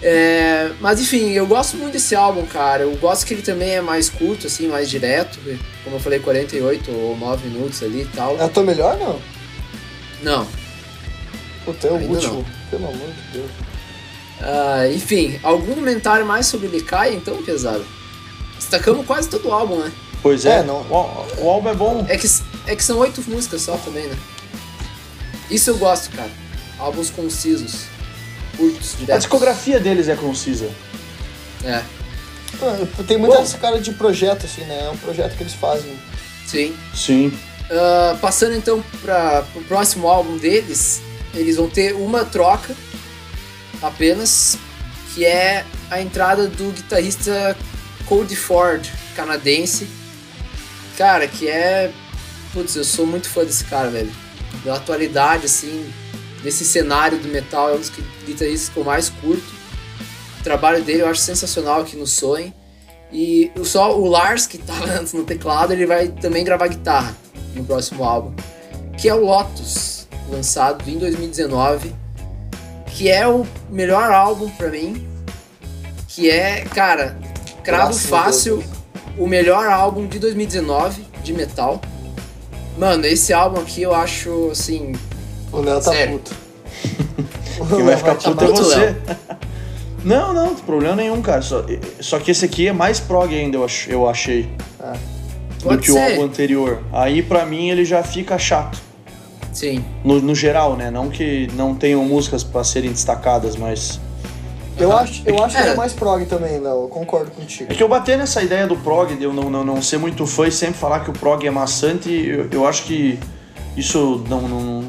É, 0.00 0.70
mas 0.80 1.00
enfim, 1.00 1.30
eu 1.32 1.46
gosto 1.46 1.76
muito 1.76 1.94
desse 1.94 2.14
álbum, 2.14 2.46
cara. 2.46 2.82
Eu 2.84 2.94
gosto 2.96 3.26
que 3.26 3.34
ele 3.34 3.42
também 3.42 3.70
é 3.70 3.80
mais 3.80 4.08
curto, 4.08 4.46
assim, 4.46 4.68
mais 4.68 4.88
direto. 4.88 5.38
Como 5.82 5.96
eu 5.96 6.00
falei, 6.00 6.20
48 6.20 6.90
ou 6.90 7.16
9 7.16 7.48
minutos 7.48 7.82
ali 7.82 8.02
e 8.02 8.06
tal. 8.06 8.36
É 8.38 8.44
a 8.44 8.48
tua 8.48 8.62
melhor, 8.62 8.96
não? 8.96 9.18
Não. 10.22 10.46
Puta, 11.64 11.86
é 11.86 11.92
o 11.92 11.96
Ainda 11.96 12.12
último. 12.14 12.46
Pelo 12.70 12.88
amor 12.88 13.08
de 13.08 13.32
Deus. 13.38 13.50
Ah, 14.40 14.88
enfim, 14.92 15.38
algum 15.42 15.74
comentário 15.74 16.24
mais 16.24 16.46
sobre 16.46 16.68
Likai, 16.68 17.14
então, 17.14 17.42
pesado? 17.42 17.84
Destacamos 18.56 19.06
quase 19.06 19.28
todo 19.28 19.48
o 19.48 19.52
álbum, 19.52 19.76
né? 19.78 19.92
Pois 20.22 20.44
é, 20.44 20.58
É, 20.58 20.62
não- 20.62 20.82
O, 20.82 21.26
o 21.44 21.50
álbum 21.50 21.68
é 21.70 21.74
bom. 21.74 22.06
É 22.08 22.16
que, 22.16 22.26
é 22.66 22.76
que 22.76 22.82
são 22.84 22.98
oito 22.98 23.22
músicas 23.28 23.62
só 23.62 23.76
também, 23.78 24.06
né? 24.06 24.16
Isso 25.50 25.70
eu 25.70 25.78
gosto, 25.78 26.10
cara. 26.14 26.30
Álbuns 26.78 27.10
concisos, 27.10 27.84
curtos, 28.56 28.94
A 28.94 28.98
diretos. 28.98 29.24
discografia 29.24 29.80
deles 29.80 30.08
é 30.08 30.14
concisa. 30.16 30.68
É, 31.64 31.82
Ah, 32.62 33.02
Tem 33.06 33.18
muita 33.18 33.36
Bom. 33.36 33.42
essa 33.42 33.58
cara 33.58 33.80
de 33.80 33.92
projeto, 33.92 34.46
assim, 34.46 34.62
né? 34.62 34.86
É 34.86 34.90
um 34.90 34.96
projeto 34.96 35.36
que 35.36 35.42
eles 35.42 35.54
fazem. 35.54 35.92
sim. 36.46 36.74
Sim. 36.94 37.32
Ah, 37.70 38.16
passando 38.20 38.54
então 38.54 38.82
para 39.02 39.44
o 39.54 39.62
próximo 39.64 40.08
álbum 40.08 40.36
deles, 40.38 41.00
eles 41.34 41.56
vão 41.56 41.68
ter 41.68 41.94
uma 41.94 42.24
troca 42.24 42.74
apenas, 43.82 44.56
que 45.14 45.24
é 45.24 45.64
a 45.90 46.00
entrada 46.00 46.46
do 46.48 46.72
guitarrista 46.72 47.56
Cody 48.06 48.36
Ford, 48.36 48.86
canadense. 49.14 49.86
Cara, 50.96 51.28
que 51.28 51.48
é. 51.48 51.92
Putz, 52.52 52.74
eu 52.76 52.84
sou 52.84 53.06
muito 53.06 53.28
fã 53.28 53.44
desse 53.44 53.64
cara, 53.64 53.88
velho. 53.90 54.10
Da 54.64 54.74
atualidade, 54.76 55.44
assim, 55.46 55.92
desse 56.42 56.64
cenário 56.64 57.18
do 57.18 57.28
metal, 57.28 57.70
é 57.70 57.74
um 57.74 57.78
dos 57.78 57.90
gui- 57.90 58.02
guitarristas 58.26 58.70
que 58.70 58.76
eu 58.78 58.84
mais 58.84 59.10
curto. 59.10 59.46
O 60.40 60.42
trabalho 60.42 60.82
dele 60.82 61.02
eu 61.02 61.08
acho 61.08 61.20
sensacional 61.20 61.82
aqui 61.82 61.96
no 61.96 62.06
Soen. 62.06 62.52
E 63.12 63.50
só 63.64 63.96
o 63.98 64.06
Lars, 64.06 64.46
que 64.46 64.58
tava 64.58 64.86
antes 64.98 65.12
no 65.12 65.24
teclado, 65.24 65.72
ele 65.72 65.86
vai 65.86 66.08
também 66.08 66.42
gravar 66.42 66.68
guitarra 66.68 67.14
no 67.58 67.64
próximo 67.64 68.04
álbum, 68.04 68.32
que 68.96 69.08
é 69.08 69.14
o 69.14 69.24
Lotus, 69.24 70.06
lançado 70.30 70.88
em 70.88 70.98
2019, 70.98 71.92
que 72.86 73.08
é 73.08 73.26
o 73.28 73.46
melhor 73.70 74.10
álbum 74.12 74.48
pra 74.50 74.68
mim, 74.68 75.06
que 76.08 76.30
é, 76.30 76.62
cara, 76.64 77.16
cravo 77.62 77.90
Graças 77.92 78.06
a 78.06 78.08
fácil 78.08 78.64
o 79.16 79.26
melhor 79.26 79.66
álbum 79.66 80.06
de 80.06 80.18
2019 80.18 81.04
de 81.22 81.32
metal. 81.32 81.80
Mano, 82.78 83.04
esse 83.06 83.32
álbum 83.32 83.60
aqui 83.60 83.82
eu 83.82 83.92
acho 83.94 84.50
assim 84.52 84.92
O 85.52 85.60
Léo 85.60 85.80
tá 85.80 85.92
Sério. 85.92 86.18
puto. 86.18 86.36
Quem 87.74 87.84
vai 87.84 87.96
ficar 87.96 88.14
tá 88.14 88.30
puto 88.30 88.44
é 88.44 88.46
você. 88.48 88.76
Léo. 88.76 88.96
Não, 90.04 90.32
não, 90.32 90.54
problema 90.54 90.94
nenhum, 90.94 91.20
cara. 91.20 91.42
Só, 91.42 91.64
só 92.00 92.18
que 92.20 92.30
esse 92.30 92.44
aqui 92.44 92.68
é 92.68 92.72
mais 92.72 93.00
prog 93.00 93.34
ainda, 93.34 93.56
eu, 93.56 93.64
ach- 93.64 93.88
eu 93.88 94.08
achei. 94.08 94.48
do 94.78 95.17
Pode 95.68 95.82
que 95.82 95.90
o 95.90 95.94
ser. 95.94 96.12
álbum 96.12 96.24
anterior. 96.24 96.82
Aí 96.92 97.22
pra 97.22 97.44
mim 97.46 97.68
ele 97.68 97.84
já 97.84 98.02
fica 98.02 98.38
chato. 98.38 98.78
Sim. 99.52 99.84
No, 100.04 100.20
no 100.20 100.34
geral, 100.34 100.76
né? 100.76 100.90
Não 100.90 101.08
que 101.08 101.48
não 101.54 101.74
tenham 101.74 102.04
músicas 102.04 102.44
pra 102.44 102.62
serem 102.62 102.90
destacadas, 102.92 103.56
mas. 103.56 104.00
Eu 104.78 104.96
acho, 104.96 105.22
eu 105.26 105.42
acho 105.42 105.56
que 105.56 105.62
ele 105.62 105.70
É. 105.70 105.72
é 105.72 105.76
mais 105.76 105.92
prog 105.92 106.24
também, 106.26 106.60
Léo. 106.60 106.82
Eu 106.82 106.88
concordo 106.88 107.30
contigo. 107.32 107.72
É 107.72 107.74
que 107.74 107.82
eu 107.82 107.88
bater 107.88 108.16
nessa 108.16 108.40
ideia 108.42 108.66
do 108.66 108.76
prog, 108.76 109.16
de 109.16 109.24
eu 109.24 109.32
não, 109.32 109.50
não, 109.50 109.64
não 109.64 109.82
ser 109.82 109.98
muito 109.98 110.24
fã 110.26 110.46
e 110.46 110.52
sempre 110.52 110.76
falar 110.78 111.00
que 111.00 111.10
o 111.10 111.12
prog 111.12 111.44
é 111.44 111.50
maçante, 111.50 112.08
eu, 112.10 112.48
eu 112.52 112.66
acho 112.66 112.84
que 112.84 113.18
isso 113.76 114.22
não, 114.28 114.42
não, 114.42 114.84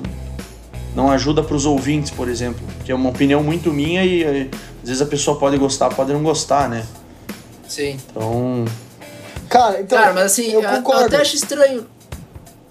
não 0.96 1.10
ajuda 1.12 1.42
pros 1.42 1.66
ouvintes, 1.66 2.12
por 2.12 2.28
exemplo. 2.30 2.62
Que 2.86 2.92
é 2.92 2.96
uma 2.96 3.10
opinião 3.10 3.42
muito 3.42 3.72
minha 3.74 4.04
e 4.06 4.24
eh, 4.24 4.48
às 4.84 4.90
vezes 4.90 5.02
a 5.02 5.06
pessoa 5.08 5.40
pode 5.40 5.58
gostar, 5.58 5.90
pode 5.90 6.14
não 6.14 6.22
gostar, 6.22 6.70
né? 6.70 6.86
Sim. 7.68 7.98
Então. 8.12 8.66
Cara, 9.50 9.82
então. 9.82 9.98
Cara, 9.98 10.14
mas 10.14 10.26
assim, 10.26 10.52
eu 10.52 10.62
eu, 10.62 10.70
eu 10.70 10.76
concordo. 10.78 11.06
até 11.06 11.18
acho 11.18 11.36
estranho. 11.36 11.86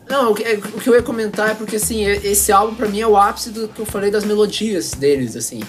Não, 0.08 0.32
o 0.32 0.34
que, 0.34 0.42
o 0.42 0.80
que 0.80 0.88
eu 0.88 0.94
ia 0.94 1.02
comentar 1.02 1.50
é 1.50 1.54
porque, 1.54 1.76
assim, 1.76 2.06
esse 2.06 2.50
álbum 2.50 2.74
pra 2.74 2.88
mim 2.88 3.00
é 3.00 3.06
o 3.06 3.16
ápice 3.16 3.50
do 3.50 3.68
que 3.68 3.80
eu 3.80 3.84
falei 3.86 4.10
das 4.10 4.24
melodias 4.24 4.92
deles, 4.92 5.36
assim. 5.36 5.60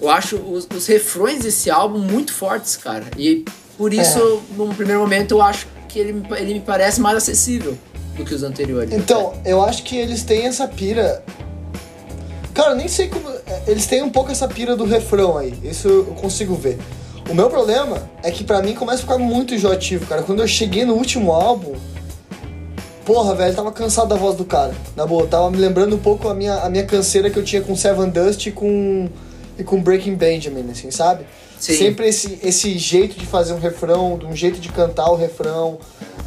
Eu 0.00 0.10
acho 0.10 0.36
os, 0.36 0.66
os 0.74 0.86
refrões 0.86 1.40
desse 1.44 1.70
álbum 1.70 1.98
muito 1.98 2.32
fortes, 2.32 2.76
cara. 2.76 3.04
E 3.16 3.44
por 3.78 3.94
isso, 3.94 4.18
É. 4.18 4.54
num 4.56 4.74
primeiro 4.74 5.00
momento, 5.00 5.32
eu 5.32 5.40
acho 5.42 5.66
que 5.88 5.98
ele, 5.98 6.12
me- 6.12 6.26
ele 6.38 6.54
me 6.54 6.60
parece 6.60 7.00
mais 7.00 7.16
acessível 7.16 7.76
do 8.16 8.24
que 8.24 8.34
os 8.34 8.42
anteriores. 8.42 8.92
Então, 8.92 9.32
eu 9.46 9.62
acho 9.64 9.82
que 9.82 9.96
eles 9.96 10.22
têm 10.22 10.46
essa 10.46 10.66
pira. 10.68 11.24
Cara, 12.52 12.70
eu 12.72 12.76
nem 12.76 12.88
sei 12.88 13.08
como. 13.08 13.28
é, 13.30 13.62
Eles 13.66 13.86
têm 13.86 14.02
um 14.02 14.10
pouco 14.10 14.30
essa 14.30 14.46
pira 14.48 14.76
do 14.76 14.84
refrão 14.84 15.38
aí. 15.38 15.54
Isso 15.62 15.88
eu 15.88 16.04
consigo 16.20 16.54
ver. 16.54 16.78
O 17.30 17.34
meu 17.34 17.48
problema 17.48 18.10
é 18.24 18.30
que 18.32 18.42
pra 18.42 18.60
mim 18.60 18.74
começa 18.74 18.98
a 18.98 19.02
ficar 19.02 19.16
muito 19.16 19.54
enjoativo, 19.54 20.04
cara. 20.04 20.20
Quando 20.22 20.40
eu 20.40 20.48
cheguei 20.48 20.84
no 20.84 20.94
último 20.94 21.30
álbum. 21.30 21.76
Porra, 23.06 23.36
velho, 23.36 23.54
tava 23.54 23.70
cansado 23.70 24.08
da 24.08 24.16
voz 24.16 24.36
do 24.36 24.44
cara. 24.44 24.74
Na 24.96 25.06
boa, 25.06 25.26
tava 25.28 25.48
me 25.48 25.56
lembrando 25.56 25.94
um 25.94 25.98
pouco 25.98 26.28
a 26.28 26.34
minha, 26.34 26.56
a 26.56 26.68
minha 26.68 26.84
canseira 26.84 27.30
que 27.30 27.38
eu 27.38 27.44
tinha 27.44 27.62
com 27.62 27.76
Seven 27.76 28.10
Dust 28.10 28.46
e 28.46 28.50
com. 28.50 29.08
e 29.56 29.62
com 29.62 29.80
Breaking 29.80 30.16
Benjamin, 30.16 30.68
assim, 30.72 30.90
sabe? 30.90 31.24
Sim. 31.58 31.76
Sempre 31.76 32.08
esse, 32.08 32.40
esse 32.42 32.76
jeito 32.76 33.16
de 33.16 33.26
fazer 33.26 33.52
um 33.52 33.60
refrão, 33.60 34.18
de 34.18 34.26
um 34.26 34.34
jeito 34.34 34.58
de 34.58 34.68
cantar 34.68 35.08
o 35.10 35.14
refrão, 35.14 35.78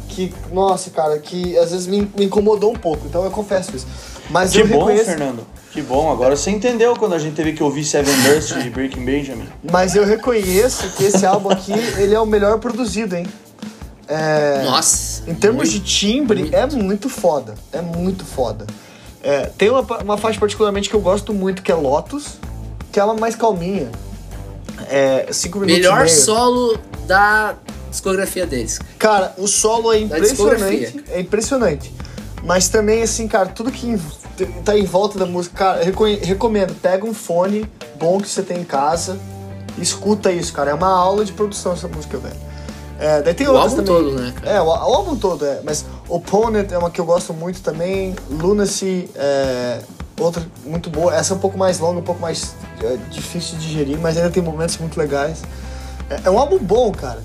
que, 0.08 0.32
nossa, 0.52 0.90
cara, 0.90 1.18
que 1.18 1.56
às 1.58 1.70
vezes 1.70 1.86
me, 1.86 2.10
me 2.16 2.24
incomodou 2.24 2.72
um 2.72 2.76
pouco, 2.76 3.06
então 3.06 3.24
eu 3.24 3.30
confesso 3.30 3.74
isso. 3.76 3.86
Mas 4.30 4.52
Que 4.52 4.60
eu 4.60 4.66
bom, 4.68 4.78
reconheço. 4.78 5.04
Fernando. 5.06 5.46
Que 5.70 5.82
bom. 5.82 6.10
Agora 6.10 6.36
você 6.36 6.50
entendeu 6.50 6.94
quando 6.96 7.14
a 7.14 7.18
gente 7.18 7.34
teve 7.34 7.52
que 7.52 7.62
ouvir 7.62 7.84
Seven 7.84 8.14
Dust 8.22 8.52
e 8.64 8.70
Breaking 8.70 9.04
Benjamin. 9.04 9.48
Mas 9.70 9.96
eu 9.96 10.04
reconheço 10.04 10.88
que 10.96 11.04
esse 11.04 11.26
álbum 11.26 11.50
aqui, 11.50 11.72
ele 11.98 12.14
é 12.14 12.20
o 12.20 12.26
melhor 12.26 12.58
produzido, 12.58 13.16
hein? 13.16 13.26
É, 14.06 14.62
Nossa. 14.64 15.22
em 15.28 15.34
termos 15.34 15.68
muito. 15.68 15.72
de 15.72 15.80
timbre, 15.80 16.40
muito. 16.42 16.54
é 16.54 16.66
muito 16.66 17.08
foda. 17.08 17.54
É 17.72 17.80
muito 17.80 18.24
foda. 18.24 18.66
É, 19.22 19.46
tem 19.56 19.70
uma, 19.70 19.80
uma 20.02 20.18
faixa 20.18 20.38
particularmente 20.38 20.88
que 20.88 20.94
eu 20.94 21.00
gosto 21.00 21.32
muito, 21.32 21.62
que 21.62 21.72
é 21.72 21.74
Lotus, 21.74 22.34
que 22.92 23.00
é 23.00 23.04
uma 23.04 23.14
mais 23.14 23.34
calminha. 23.34 23.90
É, 24.88 25.28
cinco 25.32 25.58
minutos 25.58 25.78
Melhor 25.82 26.00
e 26.00 26.04
meio. 26.04 26.16
solo 26.16 26.78
da 27.06 27.54
discografia 27.90 28.44
deles. 28.46 28.78
Cara, 28.98 29.34
o 29.38 29.46
solo 29.46 29.92
é 29.92 29.98
impressionante. 30.00 31.04
É 31.10 31.20
impressionante. 31.20 31.92
Mas 32.44 32.68
também, 32.68 33.02
assim, 33.02 33.26
cara, 33.26 33.48
tudo 33.48 33.72
que 33.72 33.98
tá 34.64 34.76
em 34.76 34.84
volta 34.84 35.18
da 35.18 35.26
música, 35.26 35.56
cara, 35.56 35.82
recomendo. 35.82 36.74
Pega 36.80 37.04
um 37.06 37.14
fone 37.14 37.68
bom 37.98 38.20
que 38.20 38.28
você 38.28 38.42
tem 38.42 38.60
em 38.60 38.64
casa 38.64 39.18
e 39.78 39.82
escuta 39.82 40.30
isso, 40.30 40.52
cara. 40.52 40.70
É 40.70 40.74
uma 40.74 40.88
aula 40.88 41.24
de 41.24 41.32
produção 41.32 41.72
essa 41.72 41.88
música, 41.88 42.18
velho. 42.18 42.36
É, 42.98 43.22
daí 43.22 43.34
tem 43.34 43.48
O 43.48 43.56
álbum 43.56 43.70
também. 43.76 43.84
todo, 43.86 44.12
né, 44.12 44.32
cara? 44.36 44.50
É, 44.56 44.60
o, 44.60 44.66
o 44.66 44.70
álbum 44.70 45.16
todo, 45.16 45.44
é. 45.44 45.60
Mas 45.64 45.84
Opponent 46.08 46.70
é 46.70 46.78
uma 46.78 46.90
que 46.90 47.00
eu 47.00 47.04
gosto 47.04 47.32
muito 47.32 47.60
também. 47.60 48.14
Lunacy 48.30 49.08
é 49.14 49.80
outra 50.20 50.46
muito 50.64 50.90
boa. 50.90 51.14
Essa 51.14 51.34
é 51.34 51.36
um 51.36 51.40
pouco 51.40 51.58
mais 51.58 51.78
longa, 51.80 51.98
um 51.98 52.04
pouco 52.04 52.20
mais 52.20 52.54
é, 52.82 52.96
difícil 53.10 53.58
de 53.58 53.66
digerir, 53.66 53.98
mas 53.98 54.16
ainda 54.16 54.30
tem 54.30 54.42
momentos 54.42 54.76
muito 54.78 54.98
legais. 54.98 55.42
É, 56.08 56.20
é 56.24 56.30
um 56.30 56.38
álbum 56.38 56.58
bom, 56.58 56.92
cara. 56.92 57.24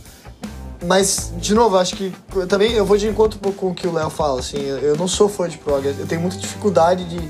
Mas, 0.85 1.31
de 1.37 1.53
novo, 1.53 1.77
acho 1.77 1.95
que 1.95 2.13
eu 2.35 2.47
também 2.47 2.71
eu 2.71 2.85
vou 2.85 2.97
de 2.97 3.07
encontro 3.07 3.37
com 3.53 3.67
o 3.67 3.73
que 3.75 3.85
o 3.85 3.91
Léo 3.93 4.09
fala, 4.09 4.39
assim, 4.39 4.57
eu 4.59 4.95
não 4.95 5.07
sou 5.09 5.27
fã 5.27 5.47
de 5.49 5.57
prog, 5.57 5.85
eu 5.85 6.07
tenho 6.07 6.21
muita 6.21 6.37
dificuldade 6.37 7.03
de, 7.03 7.29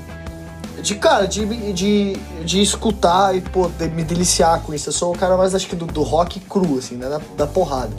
de 0.80 0.94
cara, 0.94 1.26
de, 1.26 1.72
de, 1.72 2.12
de 2.44 2.62
escutar 2.62 3.34
e, 3.36 3.40
pô, 3.40 3.68
de 3.68 3.88
me 3.88 4.04
deliciar 4.04 4.60
com 4.62 4.72
isso. 4.72 4.88
Eu 4.90 4.92
sou 4.92 5.12
o 5.12 5.18
cara 5.18 5.36
mais, 5.36 5.52
acho 5.54 5.66
que, 5.66 5.74
do, 5.74 5.84
do 5.86 6.02
rock 6.02 6.38
cru, 6.40 6.78
assim, 6.78 6.94
né, 6.94 7.08
da, 7.08 7.20
da 7.36 7.46
porrada. 7.46 7.90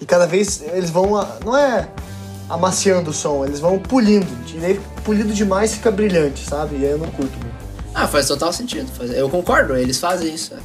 E 0.00 0.04
cada 0.04 0.26
vez 0.26 0.60
eles 0.62 0.90
vão, 0.90 1.16
a- 1.16 1.38
não 1.42 1.56
é 1.56 1.88
amaciando 2.50 3.10
o 3.10 3.14
som, 3.14 3.44
eles 3.46 3.60
vão 3.60 3.78
pulindo, 3.78 4.26
e 4.54 4.58
daí 4.58 4.80
polido 5.04 5.32
demais 5.32 5.72
fica 5.74 5.90
brilhante, 5.90 6.44
sabe? 6.46 6.76
E 6.76 6.84
aí 6.84 6.92
eu 6.92 6.98
não 6.98 7.08
curto 7.10 7.32
muito. 7.38 7.56
Ah, 7.94 8.06
faz 8.06 8.26
total 8.28 8.52
sentido. 8.52 8.90
Eu 9.14 9.28
concordo, 9.30 9.74
eles 9.74 9.98
fazem 9.98 10.34
isso. 10.34 10.52
é. 10.54 10.58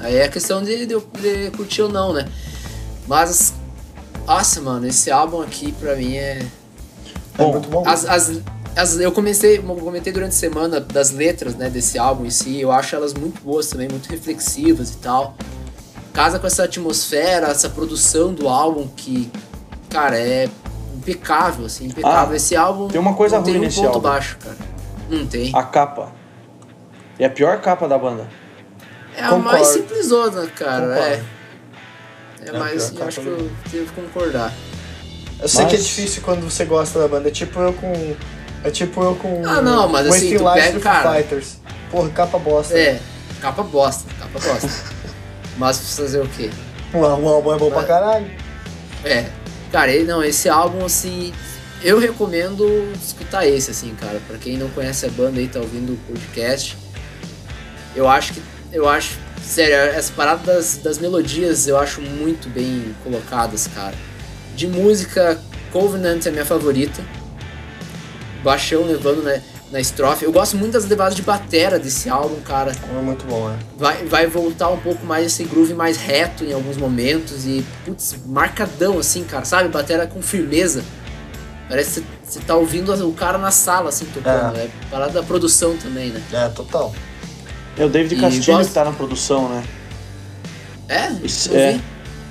Aí 0.00 0.16
é 0.16 0.28
questão 0.28 0.62
de, 0.62 0.86
de, 0.86 0.94
de 0.96 1.50
curtir 1.56 1.82
ou 1.82 1.88
não, 1.90 2.12
né? 2.12 2.26
Mas, 3.06 3.54
nossa, 4.26 4.60
mano, 4.60 4.86
esse 4.86 5.10
álbum 5.10 5.40
aqui 5.42 5.72
pra 5.72 5.94
mim 5.96 6.16
é. 6.16 6.38
É 6.38 6.46
Bom, 7.38 7.52
muito 7.52 7.68
bom. 7.68 7.82
As, 7.86 8.04
as, 8.06 8.40
as- 8.74 8.98
eu 8.98 9.12
comecei, 9.12 9.58
comentei 9.58 10.12
durante 10.12 10.30
a 10.32 10.36
semana 10.36 10.80
das 10.80 11.10
letras 11.10 11.54
né, 11.54 11.68
desse 11.68 11.98
álbum 11.98 12.24
em 12.24 12.30
si, 12.30 12.60
eu 12.60 12.72
acho 12.72 12.94
elas 12.96 13.12
muito 13.14 13.40
boas 13.42 13.66
também, 13.68 13.88
muito 13.88 14.08
reflexivas 14.08 14.90
e 14.90 14.96
tal. 14.98 15.34
Casa 16.12 16.38
com 16.38 16.46
essa 16.46 16.64
atmosfera, 16.64 17.48
essa 17.48 17.68
produção 17.68 18.32
do 18.32 18.48
álbum 18.48 18.88
que, 18.96 19.30
cara, 19.90 20.18
é 20.18 20.48
impecável, 20.96 21.66
assim, 21.66 21.86
impecável. 21.86 22.32
Ah, 22.32 22.36
esse 22.36 22.56
álbum 22.56 22.88
tem 22.88 22.98
uma 22.98 23.12
coisa 23.14 23.36
não 23.36 23.44
tem 23.44 23.52
ruim 23.54 23.62
um 23.62 23.66
nesse 23.66 23.76
ponto 23.76 23.88
álbum. 23.88 24.00
baixo, 24.00 24.38
cara. 24.38 24.56
Não 25.10 25.26
tem. 25.26 25.50
A 25.54 25.62
capa. 25.62 26.10
É 27.18 27.26
a 27.26 27.30
pior 27.30 27.60
capa 27.60 27.86
da 27.86 27.98
banda. 27.98 28.26
É 29.14 29.20
a 29.22 29.28
Concordo. 29.28 29.44
mais 29.44 29.66
simplesona, 29.68 30.46
cara. 30.48 30.86
Concordo. 30.88 31.02
É. 31.14 31.35
É 32.46 32.50
É 32.52 32.56
a 32.56 32.58
mais. 32.58 32.92
Eu 32.94 33.06
acho 33.06 33.20
que 33.20 33.26
eu 33.26 33.50
devo 33.70 33.92
concordar. 33.92 34.52
Eu 35.40 35.48
sei 35.48 35.66
que 35.66 35.74
é 35.74 35.78
Mas- 35.78 35.86
difícil 35.86 36.22
quando 36.22 36.42
você 36.50 36.64
gosta 36.64 36.98
da 36.98 37.08
banda. 37.08 37.28
É 37.28 37.30
tipo 37.32 37.58
eu 37.60 37.72
com. 37.72 38.16
É 38.64 38.70
tipo 38.70 39.02
eu 39.02 39.14
com. 39.16 39.42
Ah, 39.46 39.60
não, 39.60 39.88
mas 39.88 40.06
assim, 40.06 40.36
tu 40.36 40.44
pega, 40.44 40.72
do 40.72 40.80
cara. 40.80 41.14
Fighters. 41.14 41.58
Porra, 41.90 42.08
capa 42.10 42.38
bosta. 42.38 42.76
É, 42.78 42.98
capa 43.40 43.62
bosta, 43.62 44.04
capa 44.18 44.38
bosta. 44.38 44.68
Mas 45.58 45.94
fazer 45.96 46.20
o 46.20 46.28
quê? 46.28 46.50
O, 46.92 46.98
o 46.98 47.04
álbum 47.28 47.54
é 47.54 47.58
bom 47.58 47.68
pra 47.68 47.78
Mas- 47.78 47.86
caralho. 47.86 48.30
É. 49.04 49.24
Cara, 49.72 49.90
ele, 49.90 50.04
não, 50.04 50.22
esse 50.22 50.48
álbum, 50.50 50.84
assim. 50.84 51.32
Eu 51.82 51.98
recomendo 51.98 52.64
escutar 53.02 53.46
esse, 53.46 53.70
assim, 53.70 53.94
cara. 53.94 54.20
Pra 54.26 54.36
quem 54.36 54.58
não 54.58 54.68
conhece 54.70 55.06
a 55.06 55.08
banda 55.10 55.38
aí, 55.40 55.48
tá 55.48 55.58
ouvindo 55.60 55.92
o 55.94 55.96
podcast. 56.12 56.76
Eu 57.94 58.06
acho 58.08 58.34
que. 58.34 58.42
Eu 58.76 58.86
acho. 58.86 59.18
Sério, 59.42 59.74
essa 59.74 60.12
parada 60.12 60.52
das, 60.52 60.76
das 60.76 60.98
melodias 60.98 61.66
eu 61.66 61.78
acho 61.78 62.02
muito 62.02 62.46
bem 62.50 62.94
colocadas, 63.02 63.66
cara. 63.68 63.94
De 64.54 64.66
música, 64.66 65.40
Covenant 65.72 66.26
é 66.26 66.30
minha 66.30 66.44
favorita. 66.44 67.02
Baixão 68.44 68.84
levando 68.84 69.22
na, 69.22 69.38
na 69.70 69.80
estrofe. 69.80 70.26
Eu 70.26 70.32
gosto 70.32 70.58
muito 70.58 70.72
das 70.72 70.84
levadas 70.84 71.14
de 71.14 71.22
batera 71.22 71.78
desse 71.78 72.10
álbum, 72.10 72.38
cara. 72.42 72.72
É 72.72 73.00
muito 73.00 73.24
bom, 73.24 73.50
é. 73.50 73.56
vai, 73.78 74.04
vai 74.04 74.26
voltar 74.26 74.68
um 74.68 74.78
pouco 74.78 75.06
mais 75.06 75.26
esse 75.26 75.44
groove 75.44 75.72
mais 75.72 75.96
reto 75.96 76.44
em 76.44 76.52
alguns 76.52 76.76
momentos 76.76 77.46
e, 77.46 77.64
putz, 77.86 78.14
marcadão 78.26 78.98
assim, 78.98 79.24
cara, 79.24 79.46
sabe? 79.46 79.70
Batera 79.70 80.06
com 80.06 80.20
firmeza. 80.20 80.84
Parece 81.66 82.02
que 82.02 82.06
você 82.22 82.40
tá 82.40 82.54
ouvindo 82.54 82.92
o 83.08 83.12
cara 83.14 83.38
na 83.38 83.50
sala, 83.50 83.88
assim, 83.88 84.04
tocando. 84.04 84.58
É, 84.58 84.68
parada 84.90 85.12
da 85.14 85.22
produção 85.22 85.78
também, 85.78 86.10
né? 86.10 86.22
É, 86.30 86.48
total. 86.48 86.92
É 87.78 87.84
o 87.84 87.88
David 87.88 88.20
Castilho 88.20 88.56
gosto- 88.56 88.68
que 88.68 88.74
tá 88.74 88.84
na 88.84 88.92
produção, 88.92 89.48
né? 89.48 89.62
É? 90.88 91.08
É. 91.54 91.78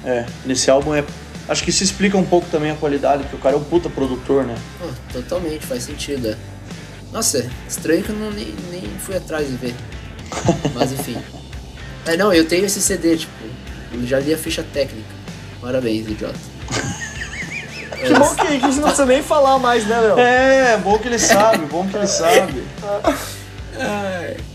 É, 0.06 0.26
nesse 0.46 0.70
álbum 0.70 0.94
é. 0.94 1.04
Acho 1.48 1.64
que 1.64 1.70
isso 1.70 1.84
explica 1.84 2.18
um 2.18 2.26
pouco 2.26 2.48
também 2.50 2.72
a 2.72 2.76
qualidade, 2.76 3.24
porque 3.24 3.36
o 3.36 3.40
cara 3.40 3.56
é 3.56 3.58
um 3.60 3.64
puta 3.64 3.90
produtor, 3.90 4.46
né? 4.46 4.56
Totalmente, 5.14 5.66
faz 5.66 5.84
sentido, 5.84 6.30
é. 6.30 6.36
Nossa, 7.12 7.38
é 7.40 7.48
estranho 7.68 8.04
que 8.04 8.10
eu 8.10 8.16
não, 8.16 8.32
nem, 8.32 8.54
nem 8.72 8.82
fui 9.00 9.16
atrás 9.16 9.48
de 9.48 9.56
ver. 9.56 9.76
Mas 10.74 10.92
enfim. 10.92 11.18
É, 12.06 12.18
não, 12.18 12.34
eu 12.34 12.46
tenho 12.48 12.66
esse 12.66 12.82
CD, 12.82 13.18
tipo, 13.18 13.32
eu 13.94 14.06
já 14.08 14.20
li 14.20 14.34
a 14.34 14.38
ficha 14.38 14.64
técnica. 14.74 15.08
Parabéns, 15.62 16.08
idiota. 16.08 16.36
Que 17.96 18.14
bom 18.14 18.36
que, 18.36 18.46
que 18.46 18.48
a 18.48 18.52
gente 18.70 18.76
não 18.76 18.84
precisa 18.84 19.06
nem 19.06 19.24
falar 19.24 19.58
mais, 19.58 19.88
né, 19.88 19.98
Léo? 20.00 20.20
É, 20.20 20.78
bom 20.78 21.00
que 21.00 21.08
ele 21.08 21.18
sabe, 21.18 21.66
bom 21.66 21.88
que 21.88 21.96
ele 21.96 22.06
sabe. 22.08 22.62
O- 23.76 24.55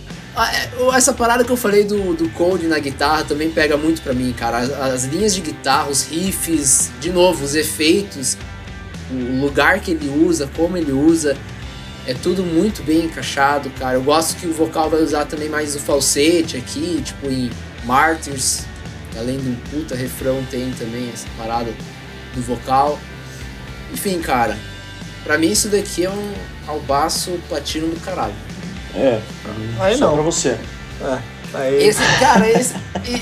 essa 0.94 1.12
parada 1.12 1.44
que 1.44 1.50
eu 1.50 1.56
falei 1.56 1.84
do, 1.84 2.14
do 2.14 2.28
Cold 2.30 2.66
na 2.66 2.78
guitarra 2.78 3.24
também 3.24 3.50
pega 3.50 3.76
muito 3.76 4.00
pra 4.02 4.12
mim, 4.12 4.32
cara. 4.32 4.58
As, 4.58 4.70
as 4.70 5.04
linhas 5.04 5.34
de 5.34 5.40
guitarra, 5.40 5.90
os 5.90 6.06
riffs, 6.06 6.90
de 7.00 7.10
novo, 7.10 7.44
os 7.44 7.54
efeitos, 7.54 8.36
o 9.10 9.40
lugar 9.40 9.80
que 9.80 9.90
ele 9.90 10.08
usa, 10.08 10.48
como 10.56 10.76
ele 10.76 10.92
usa. 10.92 11.36
É 12.06 12.14
tudo 12.14 12.42
muito 12.42 12.82
bem 12.82 13.04
encaixado, 13.04 13.68
cara. 13.70 13.94
Eu 13.94 14.02
gosto 14.02 14.36
que 14.36 14.46
o 14.46 14.52
vocal 14.52 14.88
vai 14.88 15.02
usar 15.02 15.26
também 15.26 15.48
mais 15.48 15.76
o 15.76 15.78
falsete 15.78 16.56
aqui, 16.56 17.02
tipo 17.04 17.26
em 17.28 17.50
Martyrs. 17.84 18.64
Além 19.18 19.36
do 19.36 19.56
puta 19.70 19.94
refrão, 19.94 20.42
tem 20.50 20.70
também 20.72 21.10
essa 21.12 21.26
parada 21.36 21.70
do 22.34 22.40
vocal. 22.40 22.98
Enfim, 23.92 24.20
cara, 24.20 24.56
pra 25.24 25.36
mim 25.36 25.50
isso 25.50 25.68
daqui 25.68 26.04
é 26.04 26.10
um 26.10 26.32
albaço 26.66 27.38
platino 27.48 27.88
do 27.88 28.00
caralho. 28.00 28.34
É, 28.94 29.20
Aí 29.78 29.96
só 29.96 30.06
não. 30.08 30.14
pra 30.14 30.22
você. 30.22 30.56
É. 31.02 31.18
Aí, 31.52 31.82
Esse, 31.88 32.00
cara, 32.20 32.48
esse, 32.48 32.74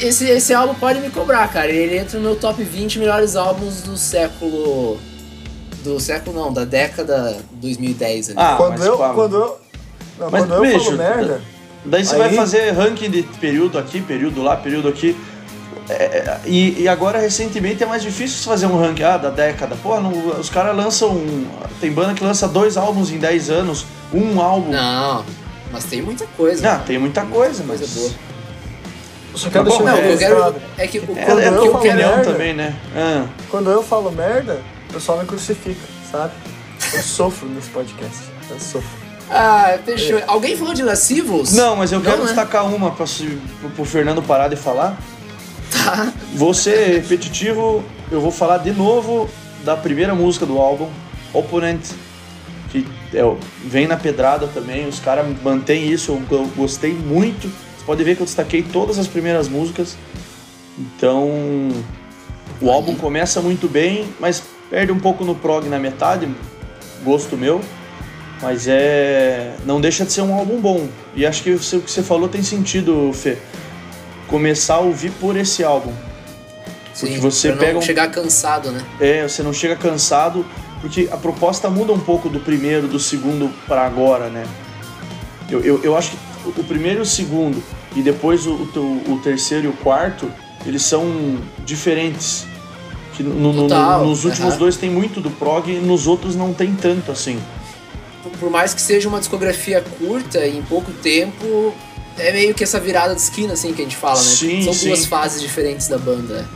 esse, 0.05 0.25
esse 0.29 0.53
álbum 0.55 0.75
pode 0.75 1.01
me 1.01 1.09
cobrar, 1.11 1.49
cara. 1.49 1.71
Ele 1.71 1.97
entra 1.97 2.19
no 2.19 2.25
meu 2.25 2.37
top 2.37 2.63
20 2.63 2.99
melhores 2.99 3.37
álbuns 3.37 3.83
do 3.83 3.97
século. 3.97 4.99
Do 5.83 5.99
século 6.01 6.39
não, 6.39 6.53
da 6.53 6.65
década 6.65 7.39
2010 7.53 8.31
ali. 8.31 8.37
Ah, 8.39 8.55
quando 8.57 8.85
eu. 8.85 8.99
Quando 8.99 9.37
eu. 9.37 9.61
Não, 10.19 10.31
Mas, 10.31 10.45
quando 10.45 10.65
eu 10.65 10.81
falo 10.81 10.97
merda. 10.99 11.41
Daí 11.85 12.05
você 12.05 12.15
Aí- 12.17 12.21
vai 12.21 12.35
fazer 12.35 12.71
ranking 12.73 13.09
de 13.11 13.23
período 13.23 13.79
aqui, 13.79 14.01
período 14.03 14.43
lá, 14.43 14.57
período 14.57 14.89
aqui. 14.89 15.17
É, 15.89 16.39
e, 16.45 16.83
e 16.83 16.89
agora, 16.89 17.19
recentemente, 17.19 17.83
é 17.83 17.87
mais 17.87 18.03
difícil 18.03 18.37
você 18.37 18.45
fazer 18.51 18.67
um 18.67 18.79
ranking 18.79 19.05
ah, 19.05 19.17
da 19.17 19.31
década. 19.31 19.75
Pô, 19.83 19.99
não- 20.01 20.39
os 20.39 20.51
caras 20.51 20.77
lançam. 20.77 21.19
Tem 21.81 21.91
banda 21.91 22.13
que 22.13 22.23
lança 22.23 22.47
dois 22.47 22.77
álbuns 22.77 23.11
em 23.11 23.17
10 23.19 23.49
anos, 23.49 23.87
um 24.13 24.39
álbum. 24.41 24.71
Não, 24.73 25.25
mas 25.73 25.85
tem 25.85 26.03
muita 26.03 26.27
coisa. 26.37 26.67
Ah, 26.67 26.73
cara. 26.73 26.85
tem 26.85 26.99
muita 26.99 27.23
coisa, 27.27 27.65
mas. 27.67 27.79
Coisa 27.81 28.01
boa. 28.01 28.11
Eu 29.33 29.39
só 29.39 29.51
quero 29.51 29.65
Tá 29.65 29.71
bom, 29.71 29.85
Não, 29.85 29.97
eu 29.97 30.03
registrado. 30.05 30.55
quero. 30.55 30.65
É 30.79 30.87
que 30.87 30.99
o 30.99 31.03
É, 31.17 31.25
Quando 31.25 31.41
é 31.41 31.49
eu 31.49 31.53
falo 31.55 31.75
opinião 31.77 32.17
merda- 32.17 32.33
também, 32.33 32.55
né? 32.55 32.77
Ah, 32.97 33.27
Quando 33.51 33.71
eu 33.71 33.83
falo 33.83 34.11
merda, 34.11 34.61
o 34.89 34.93
pessoal 34.95 35.19
me 35.19 35.27
crucifica, 35.27 35.81
sabe? 36.11 36.33
Eu 36.95 37.03
sofro 37.03 37.49
nesse 37.49 37.69
podcast. 37.69 38.19
Eu 38.51 38.59
sofro. 38.59 38.89
Ah, 39.31 39.79
fechou. 39.85 40.21
Alguém 40.27 40.57
falou 40.57 40.73
de 40.73 40.83
Lascivos? 40.83 41.53
Não, 41.53 41.77
mas 41.77 41.93
eu 41.93 42.01
quero 42.01 42.17
Não, 42.17 42.25
né? 42.25 42.29
destacar 42.33 42.65
uma 42.67 42.91
pro, 42.93 43.05
pro 43.77 43.85
Fernando 43.85 44.23
parar 44.23 44.49
de 44.49 44.57
falar. 44.57 44.97
Tá. 45.71 46.11
Vou 46.35 46.55
ser 46.55 47.03
repetitivo, 47.03 47.85
eu 48.11 48.23
vou 48.23 48.31
falar 48.33 48.57
de 48.59 48.71
novo 48.73 49.29
da 49.65 49.77
primeira 49.77 50.15
música 50.15 50.47
do 50.47 50.57
álbum, 50.59 50.89
Opponent, 51.35 51.81
que 52.71 52.87
é, 53.15 53.21
vem 53.65 53.87
na 53.87 53.97
pedrada 53.97 54.47
também, 54.49 54.87
os 54.87 54.99
caras 55.01 55.27
mantêm 55.43 55.91
isso, 55.91 56.13
eu, 56.31 56.39
eu 56.39 56.47
gostei 56.57 56.93
muito. 56.93 57.49
Você 57.49 57.85
pode 57.87 58.05
ver 58.05 58.17
que 58.17 58.23
eu 58.23 58.27
destaquei 58.27 58.63
todas 58.63 58.99
as 58.99 59.07
primeiras 59.07 59.49
músicas. 59.49 59.97
Então, 60.79 61.31
o 62.61 62.71
álbum 62.71 62.95
começa 62.95 63.41
muito 63.41 63.69
bem, 63.69 64.07
mas 64.21 64.43
perde 64.71 64.93
um 64.93 64.99
pouco 65.01 65.25
no 65.25 65.35
prog 65.35 65.67
na 65.69 65.79
metade, 65.79 66.29
gosto 67.05 67.37
meu. 67.37 67.61
Mas 68.41 68.69
é. 68.69 69.55
Não 69.67 69.81
deixa 69.81 70.05
de 70.05 70.13
ser 70.13 70.23
um 70.23 70.33
álbum 70.33 70.61
bom. 70.61 70.87
E 71.17 71.27
acho 71.27 71.43
que 71.43 71.51
o 71.55 71.59
que 71.59 71.91
você 71.91 72.03
falou 72.05 72.29
tem 72.29 72.43
sentido, 72.43 73.11
Fê. 73.13 73.37
Começar 74.29 74.75
a 74.75 74.81
ouvir 74.81 75.11
por 75.13 75.37
esse 75.37 75.65
álbum. 75.65 75.93
Porque 77.01 77.15
Sim, 77.15 77.21
você 77.21 77.49
pra 77.49 77.57
não 77.57 77.65
pega 77.65 77.79
um- 77.79 77.83
chegar 77.83 78.11
cansado, 78.11 78.71
né? 78.71 78.81
É, 79.01 79.27
você 79.27 79.43
não 79.43 79.53
chega 79.53 79.75
cansado, 79.75 80.45
porque 80.81 81.09
a 81.11 81.17
proposta 81.17 81.69
muda 81.69 81.93
um 81.93 81.99
pouco 81.99 82.29
do 82.29 82.41
primeiro, 82.41 82.87
do 82.87 82.99
segundo 82.99 83.51
para 83.67 83.85
agora, 83.85 84.29
né? 84.29 84.47
Eu, 85.51 85.61
eu, 85.63 85.83
eu 85.83 85.97
acho 85.97 86.13
que 86.13 86.61
o 86.61 86.65
primeiro 86.65 87.01
e 87.01 87.03
o 87.03 87.07
segundo, 87.07 87.63
e 87.97 88.03
depois 88.03 88.47
o, 88.47 88.53
o, 88.53 89.13
o 89.15 89.21
terceiro 89.23 89.67
e 89.67 89.69
o 89.69 89.73
quarto, 89.73 90.31
eles 90.65 90.83
são 90.83 91.39
diferentes. 91.65 92.47
Que 93.15 93.23
no- 93.23 93.53
no- 93.53 93.69
no- 93.69 94.05
nos 94.07 94.25
últimos 94.25 94.51
aham. 94.51 94.59
dois 94.59 94.77
tem 94.77 94.89
muito 94.91 95.21
do 95.21 95.31
prog 95.31 95.69
e 95.71 95.79
nos 95.81 96.07
outros 96.07 96.37
não 96.37 96.53
tem 96.55 96.75
tanto 96.75 97.11
assim. 97.11 97.39
Por- 98.23 98.33
Por 98.33 98.51
mais 98.51 98.73
que 98.75 98.81
seja 98.81 99.09
uma 99.09 99.19
discografia 99.19 99.83
curta 99.99 100.47
e 100.47 100.59
em 100.59 100.63
pouco 100.63 100.93
tempo, 100.93 101.75
é 102.17 102.31
meio 102.33 102.55
que 102.55 102.63
essa 102.63 102.79
virada 102.79 103.15
de 103.15 103.21
esquina, 103.21 103.55
assim, 103.55 103.73
que 103.73 103.81
a 103.81 103.85
gente 103.85 103.97
fala, 103.97 104.17
né? 104.19 104.23
Sim, 104.23 104.63
São 104.63 104.73
sim. 104.73 104.89
duas 104.89 105.07
fases 105.07 105.41
diferentes 105.41 105.89
da 105.89 105.99
banda. 105.99 106.47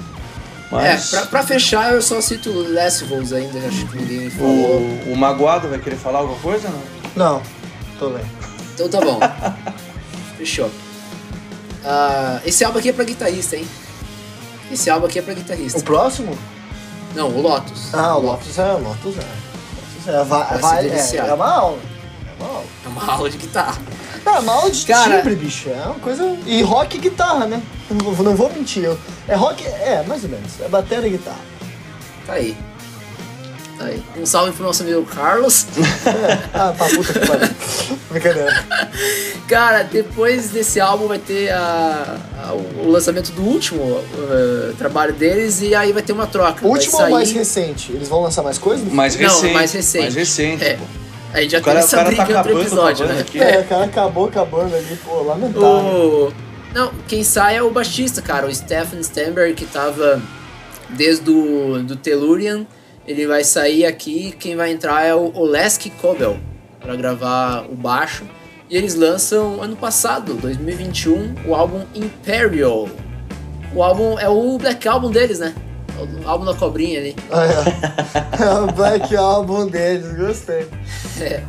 Mas 0.72 1.12
É, 1.12 1.16
pra, 1.18 1.26
pra 1.26 1.42
fechar, 1.42 1.92
eu 1.92 2.00
só 2.00 2.20
cito 2.20 2.50
Lessivals 2.50 3.32
ainda, 3.32 3.58
acho 3.68 3.86
que 3.86 3.96
ninguém 3.98 4.30
falou. 4.30 4.80
o, 4.80 5.12
o 5.12 5.16
Magoado 5.16 5.68
vai 5.68 5.78
querer 5.78 5.96
falar 5.96 6.20
alguma 6.20 6.38
coisa? 6.40 6.68
Não? 7.14 7.34
Não, 7.34 7.42
tô 7.98 8.08
bem. 8.08 8.24
Então 8.74 8.88
tá 8.88 8.98
bom. 9.00 9.20
Fechou. 10.38 10.70
Ah, 11.84 12.40
esse 12.46 12.64
álbum 12.64 12.78
aqui 12.78 12.88
é 12.88 12.92
pra 12.92 13.04
guitarrista, 13.04 13.56
hein? 13.56 13.68
Esse 14.72 14.88
álbum 14.88 15.06
aqui 15.06 15.18
é 15.18 15.22
pra 15.22 15.34
guitarrista. 15.34 15.78
O 15.78 15.82
próximo? 15.82 16.36
Não, 17.14 17.28
o 17.28 17.42
Lotus. 17.42 17.92
Ah, 17.94 18.16
o 18.16 18.22
Lotus 18.22 18.58
é. 18.58 18.72
O 18.72 18.78
Lotus 18.78 19.16
é. 19.18 19.20
Lotus 19.20 20.08
é, 20.08 20.24
vai, 20.24 20.58
Vai 20.58 20.88
é, 20.88 21.16
é 21.16 21.34
uma 21.34 21.48
aula. 21.54 21.78
É 22.26 22.42
uma 22.42 22.48
aula. 22.48 22.64
É 22.84 22.88
uma 22.88 23.12
aula 23.12 23.28
de 23.30 23.36
guitarra. 23.36 23.78
É 24.24 24.30
uma 24.38 24.52
aula 24.52 24.70
de 24.70 24.86
Cara- 24.86 25.18
timbre, 25.18 25.34
bicho. 25.34 25.68
É 25.68 25.82
uma 25.86 25.94
coisa. 25.96 26.36
E 26.46 26.62
rock 26.62 26.96
e 26.96 27.00
guitarra, 27.00 27.46
né? 27.46 27.62
Não, 27.90 28.12
vou- 28.12 28.24
não 28.24 28.34
vou 28.36 28.50
mentir. 28.52 28.84
Eu, 28.84 28.98
é 29.28 29.34
rock. 29.34 29.66
É, 29.66 30.02
mais 30.06 30.22
ou 30.24 30.30
menos. 30.30 30.52
É 30.60 30.68
bateria 30.68 31.08
e 31.08 31.10
guitarra. 31.10 31.40
Tá 32.26 32.34
aí. 32.34 32.56
Tá 33.78 33.86
aí. 33.86 34.02
Um 34.16 34.24
salve 34.24 34.52
pro 34.52 34.64
nosso 34.64 34.82
amigo 34.84 35.04
Carlos. 35.06 35.66
É. 36.06 36.38
Ah, 36.54 36.72
pra 36.76 36.88
puta 36.88 37.12
que 37.12 37.26
pariu. 37.26 37.48
Brincadeira. 38.10 38.64
Cara, 39.48 39.82
depois 39.82 40.50
desse 40.50 40.78
álbum 40.78 41.08
vai 41.08 41.18
ter 41.18 41.50
a, 41.50 42.16
a- 42.48 42.52
o 42.52 42.88
lançamento 42.90 43.32
do 43.32 43.42
último 43.42 43.82
uh, 43.82 44.74
trabalho 44.78 45.12
deles 45.14 45.60
e 45.62 45.74
aí 45.74 45.92
vai 45.92 46.02
ter 46.02 46.12
uma 46.12 46.26
troca. 46.26 46.64
O 46.64 46.70
último 46.70 46.92
sair... 46.96 47.04
ou 47.06 47.10
mais 47.18 47.32
recente? 47.32 47.90
Eles 47.92 48.08
vão 48.08 48.20
lançar 48.22 48.42
mais 48.42 48.56
coisa? 48.58 48.84
Mais 48.88 49.16
Não, 49.16 49.22
recente. 49.28 49.52
mais 49.52 49.72
recente. 49.72 50.02
Mais 50.02 50.14
recente, 50.14 50.64
É. 50.64 50.74
pô. 50.74 50.84
A 51.32 51.40
gente 51.40 51.52
já 51.52 51.58
O 51.58 51.62
cara, 51.62 51.80
teve 51.80 51.86
essa 51.86 51.96
cara 51.96 52.08
briga 52.08 52.24
tá 52.24 52.32
em 52.32 52.36
outro 52.36 52.60
episódio, 52.60 53.06
né? 53.06 53.20
aqui. 53.20 53.40
É, 53.40 53.60
o 53.60 53.64
cara 53.64 53.84
acabou 53.84 54.26
acabando 54.26 54.74
ali, 54.74 54.96
pô, 54.96 55.22
lamentável. 55.22 55.62
O... 55.62 56.32
Não, 56.74 56.92
quem 57.08 57.22
sai 57.22 57.56
é 57.56 57.62
o 57.62 57.70
baixista, 57.70 58.20
cara, 58.22 58.46
o 58.46 58.54
Stephen 58.54 59.00
Stamberg, 59.00 59.54
que 59.54 59.66
tava 59.66 60.22
desde 60.90 61.30
o 61.30 61.82
do 61.82 61.96
Tellurian. 61.96 62.66
Ele 63.06 63.26
vai 63.26 63.42
sair 63.42 63.84
aqui, 63.84 64.32
quem 64.38 64.54
vai 64.54 64.70
entrar 64.70 65.04
é 65.04 65.14
o 65.14 65.32
Oleski 65.34 65.90
Kobel, 65.90 66.38
pra 66.80 66.94
gravar 66.94 67.66
o 67.68 67.74
baixo. 67.74 68.24
E 68.70 68.76
eles 68.76 68.94
lançam 68.94 69.60
ano 69.60 69.76
passado, 69.76 70.34
2021, 70.34 71.34
o 71.46 71.54
álbum 71.54 71.84
Imperial. 71.94 72.88
O 73.74 73.82
álbum 73.82 74.18
é 74.18 74.28
o 74.28 74.56
Black 74.58 74.86
Album 74.86 75.10
deles, 75.10 75.40
né? 75.40 75.54
O 75.98 76.28
álbum 76.28 76.44
da 76.44 76.54
cobrinha 76.54 76.98
ali. 77.00 77.16
Ah, 77.30 77.44
é. 77.46 78.42
é 78.44 78.50
o 78.60 78.66
Black 78.72 79.14
Album 79.16 79.66
deles, 79.68 80.12
gostei. 80.16 80.66
É, 81.20 81.42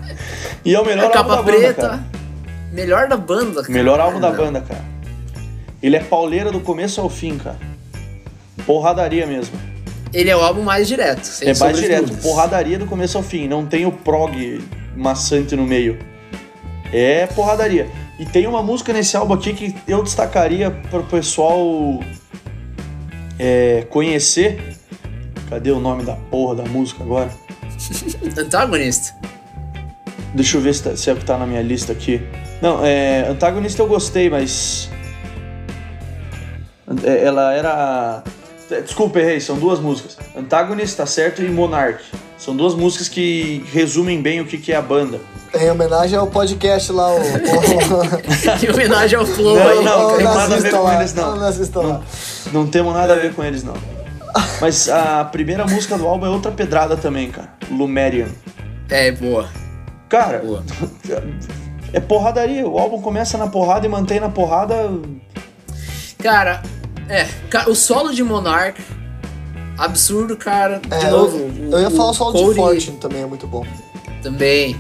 E 0.66 0.76
é 0.76 0.80
o 0.80 0.86
melhor 0.86 1.04
é 1.12 1.18
álbum 1.18 1.30
capa 1.30 1.36
da 1.38 1.42
banda, 1.44 1.58
preta. 1.58 1.82
cara. 1.90 2.04
melhor 2.72 3.08
da 3.08 3.18
banda, 3.18 3.62
cara. 3.62 3.74
Melhor 3.74 4.00
álbum 4.00 4.20
da 4.20 4.30
Não. 4.30 4.38
banda, 4.38 4.62
cara. 4.62 4.82
Ele 5.82 5.96
é 5.96 6.00
pauleira 6.04 6.52
do 6.52 6.60
começo 6.60 7.02
ao 7.02 7.10
fim, 7.10 7.38
cara. 7.38 7.58
Porradaria 8.66 9.26
mesmo. 9.26 9.58
Ele 10.14 10.30
é 10.30 10.36
o 10.36 10.40
álbum 10.42 10.62
mais 10.62 10.88
direto, 10.88 11.24
sem 11.24 11.50
é 11.50 11.54
mais 11.58 11.78
direto. 11.78 12.02
dúvidas. 12.06 12.24
Porradaria 12.24 12.78
do 12.78 12.86
começo 12.86 13.18
ao 13.18 13.24
fim. 13.24 13.48
Não 13.48 13.66
tem 13.66 13.86
o 13.86 13.92
prog 13.92 14.64
maçante 14.96 15.56
no 15.56 15.64
meio. 15.66 15.98
É 16.92 17.26
porradaria. 17.28 17.90
E 18.20 18.26
tem 18.26 18.46
uma 18.46 18.62
música 18.62 18.94
nesse 18.94 19.18
álbum 19.18 19.34
aqui 19.34 19.54
que 19.54 19.76
eu 19.88 20.04
destacaria 20.04 20.70
pro 20.92 21.02
pessoal 21.04 22.00
é, 23.40 23.86
conhecer. 23.90 24.78
Cadê 25.50 25.72
o 25.72 25.80
nome 25.80 26.04
da 26.04 26.16
porra 26.16 26.56
da 26.56 26.64
música 26.66 27.04
agora? 27.04 27.30
Antagonista. 28.38 29.14
Deixa 30.34 30.58
eu 30.58 30.62
ver 30.62 30.74
se, 30.74 30.84
tá- 30.84 30.96
se 30.96 31.10
é 31.10 31.14
o 31.14 31.16
que 31.16 31.26
tá 31.26 31.38
na 31.38 31.46
minha 31.46 31.62
lista 31.62 31.92
aqui. 31.92 32.22
Não, 32.62 32.84
é. 32.84 33.28
Antagonista 33.30 33.82
eu 33.82 33.88
gostei, 33.88 34.30
mas. 34.30 34.90
é, 37.04 37.24
Ela 37.26 37.54
era. 37.54 38.24
Desculpa, 38.84 39.20
errei, 39.20 39.40
são 39.40 39.58
duas 39.58 39.80
músicas. 39.80 40.18
Antagonist, 40.36 40.96
tá 40.98 41.06
certo, 41.06 41.44
e 41.44 41.50
Monarch. 41.50 42.04
São 42.38 42.56
duas 42.56 42.74
músicas 42.74 43.08
que 43.08 43.64
resumem 43.72 44.22
bem 44.22 44.42
o 44.42 44.46
que, 44.46 44.58
que 44.58 44.72
é 44.72 44.76
a 44.76 44.82
banda. 44.82 45.20
Em 45.54 45.70
homenagem 45.70 46.18
ao 46.18 46.26
podcast 46.26 46.92
lá, 46.92 47.14
o. 47.14 47.20
em 48.66 48.74
homenagem 48.74 49.20
ao 49.20 49.26
Flow 49.26 49.56
Não, 49.56 49.68
aí. 49.68 49.84
não, 49.84 50.08
o 50.08 50.16
tem 50.18 50.26
nada 50.26 50.42
a 50.42 50.48
ver 50.48 50.50
nazista 50.56 50.78
com 50.78 50.84
lá, 50.84 50.96
eles, 51.00 51.14
não. 51.14 51.34
o 51.34 51.36
nazista 51.36 51.80
lá. 51.80 51.88
Não 51.88 52.04
temos 52.68 52.94
nada 52.94 53.14
a 53.14 53.18
ver 53.18 53.34
com 53.34 53.44
eles, 53.44 53.64
não. 53.64 53.74
Mas 54.62 54.90
a 54.90 55.24
primeira 55.26 55.66
música 55.66 55.98
do 55.98 56.08
álbum 56.08 56.26
é 56.26 56.30
outra 56.30 56.52
pedrada 56.52 56.96
também, 56.98 57.30
cara. 57.32 57.54
Lumerian. 57.70 58.28
É, 58.90 59.12
boa. 59.12 59.48
Cara, 60.10 60.40
Boa. 60.40 60.64
é 61.92 62.00
porradaria. 62.00 62.68
O 62.68 62.78
álbum 62.78 63.02
começa 63.02 63.38
na 63.38 63.48
porrada 63.48 63.86
e 63.86 63.90
mantém 63.90 64.20
na 64.20 64.30
porrada. 64.30 64.76
Cara, 66.20 66.62
é. 67.10 67.28
O 67.70 67.76
solo 67.76 68.14
de 68.14 68.24
Monarch, 68.24 68.80
absurdo, 69.78 70.36
cara. 70.38 70.80
De 70.80 70.94
É, 71.06 71.10
novo. 71.10 71.38
eu, 71.38 71.70
o- 71.70 71.72
eu 71.74 71.80
ia 71.82 71.90
falar 71.92 72.12
o 72.12 72.14
solo 72.14 72.50
de 72.50 72.56
Fortune 72.56 72.98
também, 72.98 73.24
é 73.24 73.26
muito 73.26 73.48
bom. 73.48 73.66
Também. 74.22 74.76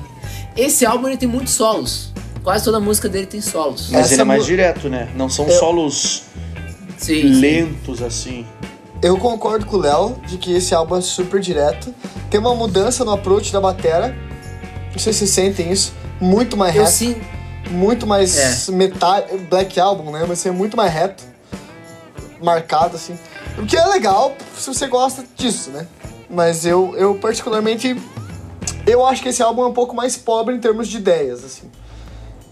Esse 0.55 0.85
álbum 0.85 1.07
ele 1.07 1.17
tem 1.17 1.27
muitos 1.27 1.53
solos. 1.53 2.13
Quase 2.43 2.63
toda 2.65 2.79
música 2.79 3.07
dele 3.09 3.25
tem 3.25 3.41
solos. 3.41 3.89
Mas 3.91 4.05
Essa 4.05 4.13
ele 4.15 4.21
é 4.21 4.25
mais 4.25 4.45
direto, 4.45 4.89
né? 4.89 5.09
Não 5.15 5.29
são 5.29 5.45
Eu- 5.47 5.59
solos 5.59 6.23
Sim, 6.97 7.33
sim. 7.33 7.39
lentos 7.39 8.01
assim. 8.01 8.45
Eu 9.01 9.17
concordo 9.17 9.65
com 9.65 9.75
o 9.77 9.79
Léo 9.79 10.15
de 10.27 10.37
que 10.37 10.53
esse 10.53 10.73
álbum 10.73 10.97
é 10.97 11.01
super 11.01 11.39
direto. 11.41 11.93
Tem 12.29 12.39
uma 12.39 12.55
mudança 12.55 13.03
no 13.03 13.11
approach 13.11 13.51
da 13.51 13.59
batera. 13.59 14.15
Não 14.91 14.99
sei 14.99 15.11
se 15.11 15.19
vocês 15.19 15.29
sentem 15.31 15.71
isso. 15.71 15.93
Muito 16.21 16.55
mais 16.55 16.73
Eu 16.75 16.83
reto. 16.83 16.93
sim. 16.95 17.21
Muito 17.69 18.05
mais 18.07 18.67
É. 18.69 18.71
metal, 18.71 19.23
Black 19.49 19.79
Album, 19.79 20.11
né? 20.11 20.25
Mas 20.27 20.39
ser 20.39 20.51
muito 20.51 20.77
mais 20.77 20.93
reto. 20.93 21.23
Marcado, 22.41 22.95
assim. 22.95 23.17
O 23.57 23.65
que 23.65 23.75
é 23.77 23.85
legal 23.85 24.35
se 24.57 24.67
você 24.67 24.87
gosta 24.87 25.23
disso, 25.35 25.69
né? 25.71 25.85
Mas 26.29 26.65
eu, 26.65 26.93
eu 26.97 27.15
particularmente. 27.15 27.95
Eu 28.85 29.05
acho 29.05 29.21
que 29.21 29.29
esse 29.29 29.41
álbum 29.41 29.63
é 29.63 29.67
um 29.67 29.73
pouco 29.73 29.95
mais 29.95 30.17
pobre 30.17 30.55
em 30.55 30.59
termos 30.59 30.87
de 30.87 30.97
ideias, 30.97 31.43
assim. 31.43 31.69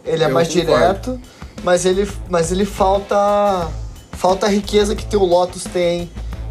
Ele 0.05 0.23
é 0.23 0.27
Eu 0.27 0.33
mais 0.33 0.47
concordo. 0.47 0.71
direto, 0.71 1.21
mas 1.63 1.85
ele, 1.85 2.09
mas 2.29 2.51
ele 2.51 2.65
falta. 2.65 3.69
Falta 4.21 4.45
a 4.45 4.49
riqueza 4.49 4.95
que 4.95 5.17
o 5.17 5.25
Lotus 5.25 5.63
tem. 5.63 6.07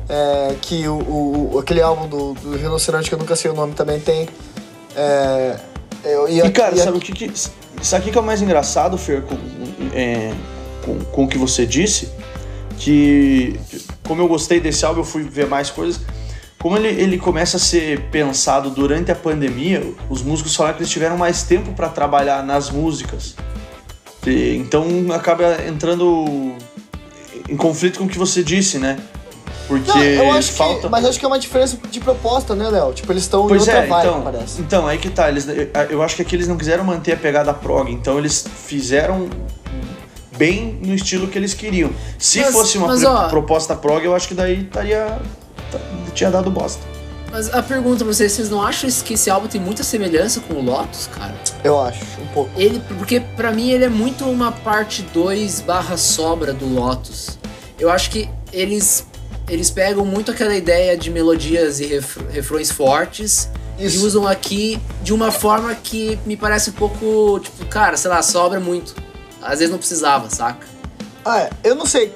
é, 0.09 0.57
que 0.61 0.89
o, 0.89 1.53
o- 1.55 1.59
aquele 1.61 1.81
álbum 1.81 2.09
do, 2.09 2.35
do 2.35 2.57
Rinoceronte, 2.57 3.09
que 3.09 3.15
eu 3.15 3.19
nunca 3.19 3.37
sei 3.37 3.49
o 3.49 3.55
nome, 3.55 3.75
também 3.75 4.01
tem. 4.01 4.29
É, 4.97 5.57
eu- 6.05 6.29
E, 6.29 6.43
a- 6.43 6.51
cara, 6.51 6.75
a- 6.75 6.79
sabe 6.79 6.97
o 6.99 7.01
que, 7.01 7.13
que 7.13 7.31
Sabe 7.81 8.03
o 8.03 8.05
que 8.07 8.11
que 8.11 8.19
é 8.19 8.21
o 8.21 8.25
mais 8.25 8.43
engraçado, 8.43 8.99
Fer, 8.99 9.23
com, 9.23 9.37
é, 9.95 10.33
com, 10.85 10.99
com 10.99 11.25
o 11.25 11.29
que 11.29 11.39
você 11.39 11.65
disse? 11.65 12.09
Que, 12.77 13.59
como 14.07 14.21
eu 14.21 14.27
gostei 14.27 14.59
desse 14.59 14.85
álbum, 14.85 15.01
eu 15.03 15.05
fui 15.05 15.23
ver 15.23 15.47
mais 15.47 15.71
coisas. 15.71 16.01
Como 16.61 16.77
ele, 16.77 16.89
ele 16.89 17.17
começa 17.17 17.57
a 17.57 17.61
ser 17.61 18.01
pensado 18.11 18.69
durante 18.71 19.13
a 19.13 19.15
pandemia, 19.15 19.95
os 20.11 20.23
músicos 20.23 20.57
falaram 20.57 20.77
que 20.77 20.83
eles 20.83 20.91
tiveram 20.93 21.17
mais 21.17 21.45
tempo 21.45 21.73
para 21.73 21.89
trabalhar 21.89 22.45
nas 22.45 22.69
músicas. 22.69 23.35
E, 24.27 24.57
então 24.57 24.85
acaba 25.15 25.57
entrando 25.67 26.53
em 27.51 27.57
conflito 27.57 27.99
com 27.99 28.05
o 28.05 28.09
que 28.09 28.19
você 28.19 28.43
disse, 28.43 28.79
né? 28.79 28.99
Porque 29.67 29.89
Não, 29.93 30.01
eu 30.03 30.33
acho 30.33 30.51
falta. 30.53 30.81
que, 30.83 30.89
mas 30.89 31.05
acho 31.05 31.19
que 31.19 31.25
é 31.25 31.29
uma 31.29 31.39
diferença 31.39 31.79
de 31.91 32.01
proposta, 32.01 32.55
né, 32.57 32.69
Léo? 32.69 32.93
Tipo, 32.93 33.13
eles 33.13 33.23
estão 33.23 33.45
em 33.45 33.49
Pois 33.49 33.63
outra 33.63 33.79
é, 33.79 33.87
vibe, 33.87 34.07
então, 34.09 34.23
parece. 34.23 34.61
então, 34.61 34.87
aí 34.87 34.99
que 34.99 35.09
tá. 35.11 35.29
Eles, 35.29 35.47
eu 35.91 36.03
acho 36.03 36.17
que 36.17 36.23
aqui 36.23 36.35
eles 36.35 36.49
não 36.49 36.57
quiseram 36.57 36.83
manter 36.83 37.13
a 37.13 37.17
pegada 37.17 37.55
prog, 37.55 37.89
então 37.93 38.19
eles 38.19 38.45
fizeram 38.67 39.29
bem 40.37 40.79
no 40.83 40.95
estilo 40.95 41.29
que 41.29 41.39
eles 41.39 41.55
queriam. 41.55 41.91
Se 42.19 42.41
Mas- 42.41 42.53
fosse 42.53 42.79
uma 42.79 42.89
mas, 42.89 43.05
ó- 43.05 43.29
proposta 43.29 43.77
prog, 43.77 44.05
eu 44.05 44.15
acho 44.15 44.27
que 44.29 44.35
daí 44.35 44.63
estaria. 44.63 45.19
tinha 46.15 46.31
dado 46.31 46.51
bosta. 46.51 46.83
Mas 47.31 47.53
a 47.55 47.63
pergunta 47.63 48.05
pra 48.05 48.13
vocês, 48.13 48.33
vocês 48.33 48.51
não 48.51 48.61
acham 48.61 48.91
que 49.05 49.15
esse 49.15 49.31
álbum 49.31 49.47
tem 49.47 49.61
muita 49.61 49.85
semelhança 49.85 50.41
com 50.41 50.55
o 50.55 50.63
Lotus, 50.65 51.09
cara? 51.17 51.33
Eu 51.63 51.81
acho, 51.81 52.03
um 52.21 52.27
pouco. 52.35 52.51
Ele, 52.57 52.83
porque 52.99 53.21
pra 53.21 53.53
mim 53.53 53.71
ele 53.71 53.85
é 53.85 53.89
muito 53.89 54.25
uma 54.25 54.51
parte 54.51 55.03
2 55.15 55.61
barra 55.61 55.97
sobra 55.97 56.53
do 56.53 56.67
Lotus. 56.67 57.39
Eu 57.81 57.91
acho 57.91 58.11
que 58.11 58.29
eles 58.53 59.07
eles 59.49 59.69
pegam 59.69 60.05
muito 60.05 60.31
aquela 60.31 60.55
ideia 60.55 60.97
de 60.97 61.11
melodias 61.11 61.81
e 61.81 61.87
ref- 61.87 62.19
refrões 62.31 62.71
fortes 62.71 63.49
e 63.77 63.87
Isso. 63.87 64.07
usam 64.07 64.29
aqui 64.29 64.81
de 65.03 65.13
uma 65.13 65.33
forma 65.33 65.75
que 65.75 66.17
me 66.25 66.37
parece 66.37 66.71
um 66.71 66.73
pouco, 66.75 67.41
tipo, 67.41 67.67
cara, 67.67 67.97
sei 67.97 68.11
lá, 68.11 68.23
sobra 68.23 68.61
muito. 68.61 68.95
Às 69.43 69.59
vezes 69.59 69.71
não 69.73 69.79
precisava, 69.79 70.31
saca? 70.31 70.65
Ah, 71.25 71.41
é, 71.41 71.51
eu 71.65 71.75
não 71.75 71.85
sei. 71.85 72.13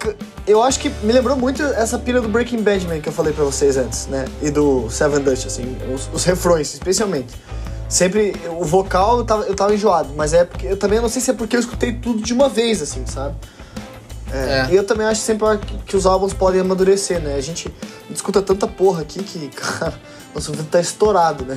Eu 0.46 0.62
acho 0.62 0.78
que 0.78 0.88
me 1.02 1.12
lembrou 1.12 1.36
muito 1.36 1.60
essa 1.62 1.98
pira 1.98 2.20
do 2.20 2.28
Breaking 2.28 2.62
Bad 2.62 2.86
Man 2.86 3.00
que 3.00 3.08
eu 3.08 3.12
falei 3.12 3.32
pra 3.32 3.44
vocês 3.44 3.76
antes, 3.76 4.06
né? 4.06 4.26
E 4.40 4.50
do 4.50 4.88
Seven 4.88 5.20
Dutch, 5.20 5.46
assim, 5.46 5.76
os, 5.92 6.08
os 6.12 6.22
refrões, 6.24 6.72
especialmente. 6.72 7.34
Sempre, 7.88 8.34
o 8.58 8.64
vocal 8.64 9.18
eu 9.18 9.24
tava, 9.24 9.42
eu 9.44 9.54
tava 9.54 9.74
enjoado, 9.74 10.10
mas 10.16 10.32
é 10.34 10.44
porque, 10.44 10.66
eu 10.66 10.76
também 10.76 11.00
não 11.00 11.08
sei 11.08 11.20
se 11.20 11.30
é 11.30 11.34
porque 11.34 11.56
eu 11.56 11.60
escutei 11.60 11.92
tudo 11.94 12.22
de 12.22 12.32
uma 12.32 12.48
vez, 12.48 12.80
assim, 12.80 13.04
sabe? 13.06 13.34
É, 14.34 14.66
É. 14.68 14.72
E 14.72 14.76
eu 14.76 14.84
também 14.84 15.06
acho 15.06 15.20
sempre 15.20 15.46
que, 15.86 15.96
os 15.96 16.06
álbuns 16.06 16.32
podem 16.32 16.60
amadurecer, 16.60 17.20
né? 17.20 17.34
A 17.36 17.40
gente 17.40 17.72
escuta 18.10 18.42
tanta 18.42 18.66
porra 18.66 19.02
aqui 19.02 19.22
que, 19.22 19.48
cara, 19.54 19.94
nosso 20.34 20.50
ouvido 20.50 20.68
tá 20.68 20.80
estourado, 20.80 21.44
né? 21.44 21.56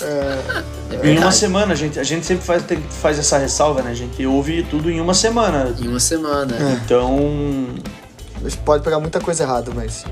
É, 0.00 0.96
É 1.02 1.06
Em 1.12 1.18
uma 1.18 1.32
semana, 1.32 1.72
a 1.72 1.76
gente, 1.76 1.98
a 1.98 2.04
gente 2.04 2.24
sempre 2.26 2.44
faz, 2.44 2.62
tem- 2.64 2.82
faz 2.82 3.18
essa 3.18 3.38
ressalva, 3.38 3.82
né? 3.82 3.90
A 3.90 3.94
gente 3.94 4.24
ouve 4.26 4.62
tudo 4.64 4.90
em 4.90 5.00
uma 5.00 5.14
semana. 5.14 5.74
Em 5.78 5.88
uma 5.88 6.00
semana. 6.00 6.54
Então. 6.84 7.66
a 8.44 8.48
gente 8.48 8.58
pode 8.58 8.82
pegar 8.82 8.98
muita 9.00 9.20
coisa 9.20 9.42
errada, 9.44 9.70
mas. 9.74 10.04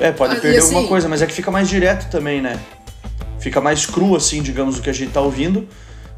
É, 0.00 0.10
pode 0.12 0.36
Ah, 0.36 0.40
perder 0.40 0.58
assim- 0.58 0.68
alguma 0.74 0.88
coisa, 0.88 1.08
mas 1.08 1.20
é 1.22 1.26
que 1.26 1.34
fica 1.34 1.50
mais 1.50 1.68
direto 1.68 2.10
também, 2.10 2.40
né? 2.40 2.58
Fica 3.38 3.60
mais 3.60 3.84
cru, 3.86 4.14
assim, 4.16 4.40
digamos, 4.42 4.78
o 4.78 4.82
que 4.82 4.88
a 4.88 4.92
gente 4.92 5.12
tá 5.12 5.20
ouvindo. 5.20 5.66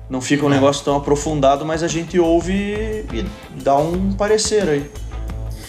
Não 0.09 0.21
fica 0.21 0.45
um 0.45 0.51
negócio 0.51 0.85
tão 0.85 0.97
aprofundado, 0.97 1.65
mas 1.65 1.83
a 1.83 1.89
gente 1.89 2.19
ouve 2.19 2.53
e 3.13 3.27
dá 3.63 3.77
um 3.77 4.13
parecer 4.13 4.69
aí. 4.69 4.91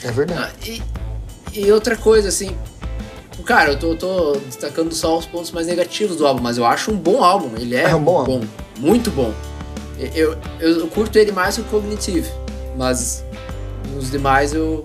É 0.05 0.11
verdade. 0.11 0.83
Ah, 0.83 1.49
e, 1.53 1.61
e 1.61 1.71
outra 1.71 1.95
coisa, 1.97 2.29
assim. 2.29 2.55
Cara, 3.45 3.71
eu 3.71 3.79
tô, 3.79 3.87
eu 3.91 3.97
tô 3.97 4.31
destacando 4.45 4.93
só 4.93 5.17
os 5.17 5.25
pontos 5.25 5.51
mais 5.51 5.67
negativos 5.67 6.15
do 6.17 6.25
álbum, 6.25 6.41
mas 6.41 6.57
eu 6.57 6.65
acho 6.65 6.91
um 6.91 6.97
bom 6.97 7.23
álbum. 7.23 7.55
Ele 7.57 7.75
é, 7.75 7.83
É 7.89 7.95
um 7.95 8.03
bom 8.03 8.17
álbum. 8.17 8.41
muito 8.77 9.11
bom. 9.11 9.33
Eu, 9.99 10.37
eu, 10.59 10.79
eu 10.79 10.87
curto 10.87 11.17
ele 11.17 11.31
mais 11.31 11.55
que 11.55 11.61
o 11.61 11.63
Cognitive, 11.65 12.29
mas 12.77 13.23
os 13.97 14.11
demais 14.11 14.53
eu 14.53 14.83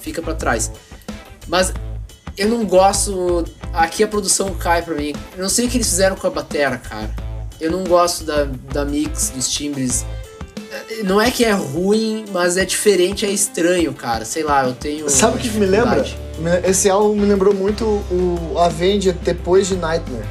fica 0.00 0.20
pra 0.22 0.34
trás. 0.34 0.70
Mas 1.46 1.72
eu 2.36 2.48
não 2.48 2.64
gosto. 2.64 3.44
Aqui 3.72 4.02
a 4.02 4.08
produção 4.08 4.54
cai 4.54 4.82
pra 4.82 4.94
mim. 4.94 5.12
Eu 5.36 5.42
não 5.42 5.48
sei 5.48 5.66
o 5.66 5.68
que 5.70 5.76
eles 5.76 5.88
fizeram 5.88 6.16
com 6.16 6.26
a 6.26 6.30
batera, 6.30 6.78
cara. 6.78 7.10
Eu 7.60 7.70
não 7.72 7.84
gosto 7.84 8.24
da, 8.24 8.44
da 8.72 8.84
mix, 8.84 9.30
dos 9.30 9.48
timbres. 9.50 10.06
Não 11.04 11.20
é 11.20 11.30
que 11.30 11.44
é 11.44 11.52
ruim, 11.52 12.24
mas 12.32 12.56
é 12.56 12.64
diferente, 12.64 13.24
é 13.24 13.30
estranho, 13.30 13.92
cara. 13.94 14.24
Sei 14.24 14.42
lá, 14.42 14.66
eu 14.66 14.74
tenho. 14.74 15.08
Sabe 15.08 15.36
o 15.36 15.40
que 15.40 15.48
me 15.50 15.66
lembra? 15.66 16.04
Esse 16.64 16.88
álbum 16.88 17.14
me 17.14 17.26
lembrou 17.26 17.54
muito 17.54 17.84
o 17.84 18.58
Avenged 18.58 19.12
depois 19.22 19.68
de 19.68 19.76
Nightmare. 19.76 20.26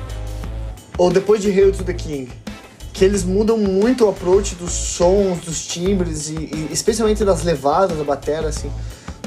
Ou 0.98 1.12
depois 1.12 1.42
de 1.42 1.50
Hail 1.50 1.72
to 1.72 1.84
the 1.84 1.94
King. 1.94 2.30
Que 2.94 3.06
eles 3.06 3.24
mudam 3.24 3.58
muito 3.58 4.06
o 4.06 4.10
approach 4.10 4.56
dos 4.56 4.72
sons, 4.72 5.40
dos 5.42 5.68
timbres, 5.68 6.30
e, 6.30 6.34
e 6.34 6.70
especialmente 6.72 7.24
das 7.24 7.44
levadas 7.44 7.98
da 7.98 8.04
batera, 8.04 8.48
assim. 8.48 8.72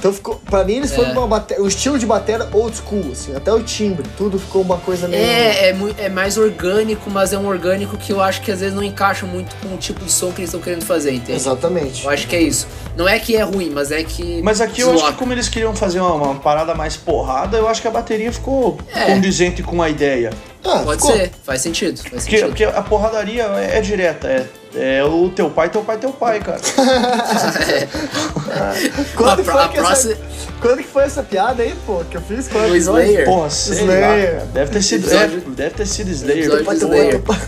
Então 0.00 0.14
ficou. 0.14 0.36
Pra 0.48 0.64
mim 0.64 0.76
eles 0.76 0.94
foram 0.94 1.10
É. 1.10 1.12
uma 1.12 1.26
batera. 1.26 1.62
O 1.62 1.68
estilo 1.68 1.98
de 1.98 2.06
batera 2.06 2.48
old 2.54 2.74
school, 2.74 3.12
assim, 3.12 3.36
até 3.36 3.52
o 3.52 3.62
timbre, 3.62 4.08
tudo 4.16 4.38
ficou 4.38 4.62
uma 4.62 4.78
coisa 4.78 5.06
meio. 5.06 5.22
É, 5.22 5.68
é, 5.68 5.76
é 5.98 6.08
mais 6.08 6.38
orgânico, 6.38 7.10
mas 7.10 7.34
é 7.34 7.38
um 7.38 7.46
orgânico 7.46 7.98
que 7.98 8.10
eu 8.10 8.20
acho 8.22 8.40
que 8.40 8.50
às 8.50 8.60
vezes 8.60 8.74
não 8.74 8.82
encaixa 8.82 9.26
muito 9.26 9.54
com 9.56 9.74
o 9.74 9.76
tipo 9.76 10.02
de 10.02 10.10
som 10.10 10.32
que 10.32 10.40
eles 10.40 10.48
estão 10.48 10.60
querendo 10.60 10.84
fazer, 10.86 11.12
entende? 11.12 11.36
Exatamente. 11.38 12.02
Eu 12.04 12.10
acho 12.10 12.26
que 12.26 12.34
é 12.34 12.40
isso. 12.40 12.66
Não 12.96 13.06
é 13.06 13.18
que 13.18 13.36
é 13.36 13.42
ruim, 13.42 13.68
mas 13.70 13.92
é 13.92 14.02
que. 14.02 14.40
Mas 14.42 14.62
aqui 14.62 14.80
eu 14.80 14.86
acho 14.88 14.94
desloca. 14.94 15.12
que 15.12 15.18
como 15.18 15.32
eles 15.34 15.48
queriam 15.50 15.76
fazer 15.76 16.00
uma, 16.00 16.14
uma 16.14 16.34
parada 16.36 16.74
mais 16.74 16.96
porrada, 16.96 17.58
eu 17.58 17.68
acho 17.68 17.82
que 17.82 17.88
a 17.88 17.90
bateria 17.90 18.32
ficou 18.32 18.78
É. 18.94 19.04
condizente 19.14 19.62
com 19.62 19.82
a 19.82 19.90
ideia. 19.90 20.30
Ah, 20.64 20.80
Pode 20.84 21.00
ficou. 21.02 21.12
ser, 21.16 21.30
faz 21.44 21.60
sentido. 21.60 21.98
Faz 21.98 22.22
Porque, 22.22 22.38
sentido. 22.38 22.46
porque 22.48 22.64
a 22.64 22.82
porradaria 22.82 23.42
é, 23.44 23.76
é 23.78 23.80
direta, 23.82 24.28
é, 24.28 24.46
é 24.74 25.02
o 25.04 25.28
teu 25.30 25.50
pai, 25.50 25.68
teu 25.68 25.82
pai, 25.82 25.98
teu 25.98 26.12
pai, 26.12 26.40
cara. 26.40 26.60
Quando, 29.16 29.44
foi 29.44 29.62
a 29.62 29.68
que 29.68 29.78
próxima- 29.78 30.12
essa... 30.12 30.20
Quando 30.60 30.78
que 30.78 30.88
foi 30.88 31.04
essa 31.04 31.22
piada 31.22 31.62
aí, 31.62 31.74
pô? 31.86 32.02
Que 32.10 32.16
eu 32.16 32.20
fiz? 32.20 32.48
Qual 32.48 32.64
O? 32.64 32.76
Slayer. 32.76 33.24
Porra, 33.24 33.48
Slayer. 33.48 34.42
Deve 34.52 34.70
ter 34.72 34.82
sido, 34.82 35.06
Episódio- 35.06 35.42
é, 35.46 35.50
deve 35.50 35.74
ter 35.74 35.86
sido 35.86 36.10
Slayer. 36.10 36.64
Pai, 36.64 36.76
teu 36.76 36.88
Slayer. 36.88 37.10
pai, 37.20 37.20
teu 37.20 37.22
pai. 37.22 37.40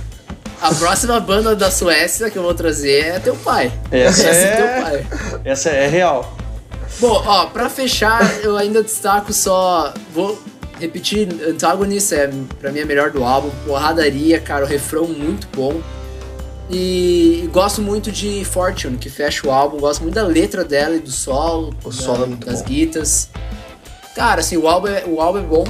A 0.62 0.74
próxima 0.74 1.18
banda 1.20 1.56
da 1.56 1.70
Suécia 1.70 2.30
que 2.30 2.38
eu 2.38 2.42
vou 2.42 2.54
trazer 2.54 3.04
é 3.06 3.18
teu 3.18 3.34
pai. 3.34 3.72
Essa 3.90 4.28
é 4.28 4.56
teu 4.56 4.64
é, 4.66 4.80
pai. 4.82 5.06
essa 5.44 5.70
é 5.70 5.88
real. 5.88 6.36
Bom, 7.00 7.22
ó, 7.26 7.46
pra 7.46 7.68
fechar, 7.68 8.20
eu 8.44 8.56
ainda 8.56 8.82
destaco 8.82 9.32
só. 9.32 9.92
Vou 10.14 10.40
repetir: 10.78 11.28
Antagonist 11.48 12.12
é 12.14 12.30
pra 12.60 12.70
mim 12.70 12.80
a 12.80 12.86
melhor 12.86 13.10
do 13.10 13.24
álbum. 13.24 13.50
Porradaria, 13.66 14.38
cara, 14.40 14.64
o 14.64 14.68
refrão 14.68 15.04
muito 15.06 15.48
bom. 15.52 15.80
E 16.74 17.50
gosto 17.52 17.82
muito 17.82 18.10
de 18.10 18.44
Fortune, 18.46 18.96
que 18.96 19.10
fecha 19.10 19.46
o 19.46 19.50
álbum. 19.50 19.78
Gosto 19.78 20.00
muito 20.02 20.14
da 20.14 20.22
letra 20.22 20.64
dela 20.64 20.96
e 20.96 21.00
do 21.00 21.10
solo. 21.10 21.74
O 21.84 21.90
da- 21.90 21.94
solo 21.94 22.24
é 22.24 22.26
muito 22.26 22.46
das 22.46 22.60
bom. 22.62 22.68
guitas. 22.68 23.28
Cara, 24.14 24.40
assim, 24.40 24.56
o 24.56 24.66
álbum, 24.66 24.88
é, 24.88 25.04
o 25.06 25.20
álbum 25.20 25.38
é 25.38 25.42
bom. 25.42 25.64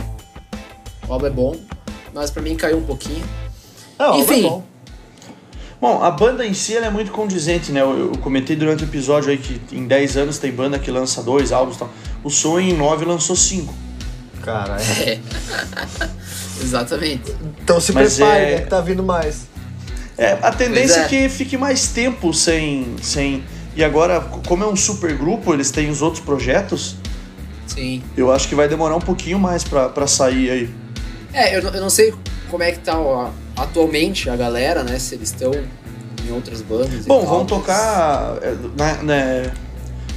O 1.08 1.12
álbum 1.12 1.26
é 1.26 1.30
bom. 1.30 1.56
Mas 2.14 2.30
pra 2.30 2.40
mim 2.42 2.54
caiu 2.54 2.78
um 2.78 2.84
pouquinho. 2.84 3.24
É, 3.98 4.04
ó, 4.04 4.16
Enfim. 4.16 4.42
vai 4.42 4.50
bom. 4.50 4.64
Bom, 5.80 6.00
a 6.04 6.10
banda 6.12 6.46
em 6.46 6.54
si 6.54 6.76
ela 6.76 6.86
é 6.86 6.90
muito 6.90 7.10
condizente, 7.10 7.72
né? 7.72 7.80
Eu, 7.80 8.12
eu 8.12 8.18
comentei 8.18 8.54
durante 8.54 8.84
o 8.84 8.86
episódio 8.86 9.30
aí 9.30 9.38
que 9.38 9.60
em 9.74 9.84
10 9.88 10.16
anos 10.16 10.38
tem 10.38 10.52
banda 10.52 10.78
que 10.78 10.90
lança 10.92 11.20
dois 11.24 11.50
álbuns 11.50 11.74
e 11.74 11.78
tal. 11.80 11.90
O 12.22 12.30
Sonho 12.30 12.68
em 12.70 12.76
9 12.76 13.04
lançou 13.04 13.34
cinco. 13.34 13.74
Caralho. 14.42 14.80
É. 15.04 15.18
Exatamente. 16.62 17.34
Então 17.60 17.80
se 17.80 17.92
Mas 17.92 18.14
prepare, 18.16 18.44
é- 18.44 18.54
né? 18.56 18.60
Que 18.62 18.70
tá 18.70 18.80
vindo 18.80 19.02
mais. 19.02 19.50
É, 20.18 20.32
a 20.42 20.50
tendência 20.52 21.00
é. 21.00 21.04
é. 21.04 21.08
que 21.08 21.28
fique 21.28 21.56
mais 21.56 21.88
tempo 21.88 22.32
sem, 22.34 22.96
sem. 23.02 23.42
E 23.74 23.82
agora, 23.82 24.20
como 24.46 24.62
é 24.62 24.66
um 24.66 24.76
super 24.76 25.16
grupo, 25.16 25.54
eles 25.54 25.70
têm 25.70 25.88
os 25.90 26.02
outros 26.02 26.22
projetos, 26.22 26.96
Sim. 27.66 28.02
eu 28.16 28.30
acho 28.30 28.48
que 28.48 28.54
vai 28.54 28.68
demorar 28.68 28.96
um 28.96 29.00
pouquinho 29.00 29.38
mais 29.38 29.64
pra, 29.64 29.88
pra 29.88 30.06
sair 30.06 30.50
aí. 30.50 30.70
É, 31.32 31.56
eu, 31.56 31.62
não- 31.62 31.70
eu 31.70 31.80
não 31.80 31.90
sei 31.90 32.12
como 32.50 32.62
é 32.62 32.72
que 32.72 32.80
tá 32.80 32.98
ó, 32.98 33.30
atualmente 33.56 34.28
a 34.28 34.36
galera, 34.36 34.82
né? 34.84 34.98
Se 34.98 35.14
eles 35.14 35.30
estão 35.30 35.50
em 35.52 36.30
outras 36.32 36.60
bandas. 36.60 37.06
Bom, 37.06 37.20
tal, 37.20 37.28
vão 37.28 37.38
mas- 37.40 37.48
tocar. 37.48 38.36
é, 38.42 38.54
na- 38.76 39.02
né, 39.02 39.52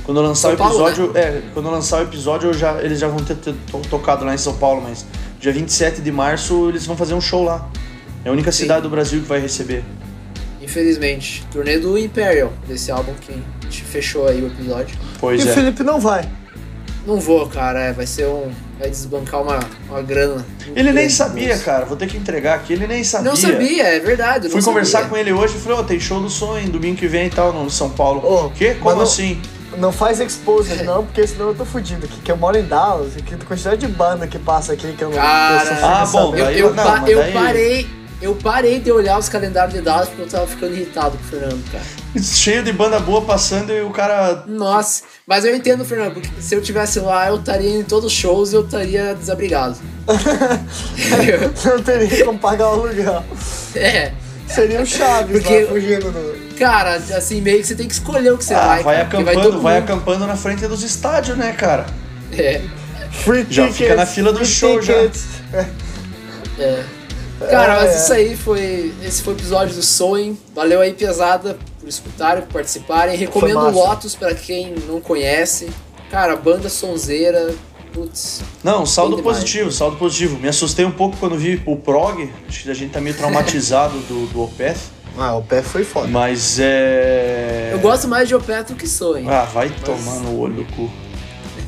quando 0.04 0.22
lançar 0.22 0.50
São 0.50 0.54
o 0.54 0.58
Paulo, 0.58 0.88
episódio. 0.90 1.18
É, 1.18 1.42
quando 1.54 1.72
lançar 1.72 2.00
o 2.00 2.04
episódio, 2.04 2.54
já, 2.54 2.82
eles 2.84 3.00
já 3.00 3.08
vão 3.08 3.20
ter, 3.24 3.36
ter 3.38 3.56
to- 3.72 3.82
tocado 3.90 4.26
lá 4.26 4.34
em 4.36 4.38
São 4.38 4.54
Paulo, 4.58 4.82
mas 4.84 5.06
dia 5.40 5.54
27 5.54 6.02
de 6.02 6.12
março 6.12 6.68
eles 6.70 6.86
vão 6.86 6.98
fazer 6.98 7.14
um 7.14 7.22
show 7.22 7.44
lá. 7.46 7.68
É 8.26 8.30
a 8.30 8.32
única 8.32 8.52
Sim. 8.52 8.64
cidade 8.64 8.82
do 8.82 8.90
Brasil 8.90 9.22
que 9.22 9.28
vai 9.28 9.40
receber. 9.40 9.84
infelizmente. 10.62 11.46
Turnê 11.52 11.78
do 11.78 11.98
Imperial, 11.98 12.52
desse 12.68 12.92
álbum 12.92 13.14
que 13.22 13.32
a 13.32 13.36
gente 13.66 13.84
fechou 13.84 14.28
aí 14.28 14.42
o 14.42 14.48
episódio. 14.48 14.98
Pois 15.20 15.44
e 15.44 15.48
o 15.48 15.50
é. 15.50 15.54
Felipe 15.54 15.84
não 15.84 16.00
vai. 16.00 16.28
Não 17.06 17.20
vou, 17.20 17.48
cara, 17.48 17.80
é, 17.82 17.94
vai 17.94 18.08
ser 18.08 18.26
um. 18.26 18.52
Vai 18.80 18.90
desbancar 18.90 19.42
uma, 19.44 19.60
uma 19.88 20.02
grana. 20.02 20.44
Ele 20.76 20.92
nem 20.92 21.08
sabia, 21.08 21.56
cara. 21.60 21.86
Vou 21.86 21.96
ter 21.96 22.08
que 22.08 22.18
entregar 22.18 22.56
aqui. 22.56 22.74
Ele 22.74 22.88
nem 22.88 23.04
sabia. 23.04 23.30
Não 23.30 23.36
sabia, 23.38 23.84
é 23.84 24.00
verdade. 24.00 24.50
Fui 24.50 24.62
conversar 24.62 25.08
com 25.08 25.16
ele 25.16 25.32
hoje 25.32 25.56
e 25.56 25.60
falei, 25.62 25.78
ô, 25.80 25.84
tem 25.84 26.00
show 26.00 26.20
do 26.20 26.30
sonho, 26.32 26.68
domingo 26.70 26.98
que 26.98 27.08
vem 27.08 27.28
e 27.28 27.30
tal, 27.30 27.54
no 27.54 27.70
São 27.70 27.92
Paulo. 27.92 28.22
Ô, 28.26 28.48
o 28.48 28.50
quê? 28.52 28.70
mas 28.74 28.80
Como 28.82 28.96
não- 28.96 29.02
assim? 29.04 29.40
Não 29.78 29.92
faz 29.92 30.20
exposed 30.20 30.82
não, 30.84 31.06
porque 31.06 31.26
senão 31.28 31.50
eu 31.50 31.56
tô 31.56 31.64
fudido 31.64 32.06
aqui. 32.06 32.20
Que 32.22 32.32
eu 32.32 32.38
moro 32.38 32.58
em 32.58 32.64
Dallas, 32.66 33.16
e 33.16 33.22
que 33.22 33.36
a 33.36 33.38
quantidade 33.38 33.78
de 33.86 33.88
banda 33.88 34.26
que 34.26 34.40
passa 34.40 34.74
aqui 34.74 34.92
que 34.94 35.04
eu 35.04 35.10
não 35.10 35.16
Cara, 35.18 35.64
eu 35.80 35.86
Ah, 35.86 36.06
bom, 36.12 36.32
saber. 36.32 36.42
Eu, 36.42 36.50
eu, 36.70 36.74
não, 36.74 36.84
pa- 36.84 37.04
eu 37.08 37.20
daí- 37.20 37.34
parei. 37.34 37.88
Eu 38.26 38.34
parei 38.36 38.80
de 38.80 38.92
olhar 38.92 39.20
os 39.20 39.30
calendários 39.30 39.76
de 39.76 39.82
Dallas 39.82 40.08
porque 40.10 40.24
eu 40.24 40.28
tava 40.28 40.48
ficando 40.48 40.74
irritado 40.74 41.16
com 41.16 41.24
o 41.24 41.28
Fernando, 41.28 41.72
cara. 41.72 41.84
Cheio 42.24 42.64
de 42.64 42.74
banda 42.74 43.00
boa 43.00 43.22
passando 43.22 43.72
e 43.72 43.82
o 43.82 43.92
cara. 43.92 44.44
Nossa, 44.48 45.04
mas 45.28 45.46
eu 45.46 45.56
entendo, 45.56 45.86
Fernando, 45.86 46.14
porque 46.16 46.30
se 46.40 46.56
eu 46.56 46.62
tivesse 46.62 47.00
lá, 47.00 47.28
eu 47.28 47.36
estaria 47.36 47.70
em 47.78 47.84
todos 47.84 48.06
os 48.06 48.12
shows 48.18 48.52
e 48.52 48.56
eu 48.56 48.66
estaria 48.66 49.14
desabrigado. 49.14 49.78
Não 51.66 51.84
teria 51.84 52.26
como 52.26 52.40
pagar 52.40 52.70
o 52.70 52.72
aluguel. 52.74 53.24
é, 53.76 54.12
Seria 54.48 54.82
o 54.82 54.86
Chaves 54.88 55.32
Porque- 55.32 55.62
lá 55.62 55.68
fugindo 55.70 56.12
do... 56.12 56.56
cara, 56.58 56.96
assim, 56.96 57.42
meio 57.42 57.60
que 57.60 57.68
você 57.68 57.76
tem 57.76 57.88
que 57.88 57.94
escolher 57.94 58.32
o 58.34 58.38
que 58.40 58.46
você 58.46 58.56
Ah, 58.56 58.66
vai. 58.68 58.84
vai 58.84 58.96
cara, 58.96 59.08
acampando, 59.08 59.62
vai 59.62 59.76
mundo. 59.76 59.84
acampando 59.84 60.26
na 60.28 60.36
frente 60.36 60.66
dos 60.68 60.82
estádios, 60.84 61.38
né, 61.38 61.52
cara? 61.52 61.86
É, 62.32 62.62
Free 63.12 63.46
Já 63.50 63.64
tickets, 63.64 63.78
fica 63.78 63.96
na 63.96 64.06
fila 64.08 64.34
do 64.34 64.44
show, 64.44 64.82
já. 64.82 64.94
tickets. 64.96 65.26
é. 66.60 66.84
Cara, 67.40 67.74
É, 67.74 67.82
mas 67.84 67.92
é. 67.96 67.98
isso 68.04 68.14
aí 68.14 68.36
foi. 68.38 68.94
Esse 69.04 69.22
foi 69.22 69.34
o 69.34 69.36
episódio 69.38 69.76
do 69.76 69.82
Soem. 69.84 70.38
Valeu 70.54 70.80
aí, 70.82 70.94
pesada, 70.94 71.58
por 71.80 71.90
escutarem, 71.90 72.44
por 72.44 72.54
participarem. 72.54 73.18
Recomendo 73.18 73.56
massa. 73.56 73.72
Lotus 73.72 74.16
pra 74.16 74.34
quem 74.34 74.74
não 74.88 75.02
conhece. 75.02 75.70
Cara, 76.10 76.36
banda 76.36 76.70
sonzeira. 76.70 77.54
Putz. 77.94 78.42
Não, 78.64 78.86
saldo 78.86 79.22
positivo, 79.24 79.72
saldo 79.72 79.96
positivo. 79.96 80.38
Me 80.38 80.50
assustei 80.50 80.84
um 80.86 80.92
pouco 80.92 81.16
quando 81.18 81.38
vi 81.38 81.62
o 81.66 81.78
prog. 81.78 82.30
Acho 82.48 82.64
que 82.64 82.70
a 82.72 82.74
gente 82.74 82.92
tá 82.92 83.00
meio 83.00 83.16
traumatizado 83.16 83.98
do, 84.00 84.28
do 84.28 84.44
Opeth. 84.44 84.76
Ah, 85.18 85.34
o 85.38 85.42
pé 85.42 85.62
foi 85.62 85.86
foda. 85.86 86.08
Mas 86.10 86.58
é. 86.60 87.70
Eu 87.72 87.80
gosto 87.80 88.06
mais 88.08 88.28
de 88.28 88.36
Opeth 88.36 88.64
do 88.70 88.76
que 88.76 88.86
Soem. 88.88 89.30
Ah, 89.30 89.44
vai 89.46 89.70
tomar 89.70 90.16
no 90.20 90.38
olho 90.40 90.56
do 90.56 90.66
cu. 90.76 90.90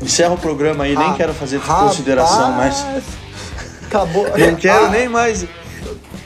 Encerra 0.02 0.34
o 0.34 0.38
programa 0.38 0.84
aí, 0.84 0.96
nem 0.98 1.08
Ra- 1.08 1.16
quero 1.16 1.34
fazer 1.34 1.58
Rapaz, 1.60 1.92
consideração 1.92 2.52
mais. 2.52 2.76
Acabou. 3.88 4.28
Não 4.38 4.56
quero 4.56 4.86
Ah, 4.86 4.90
nem 4.90 5.08
mais. 5.10 5.46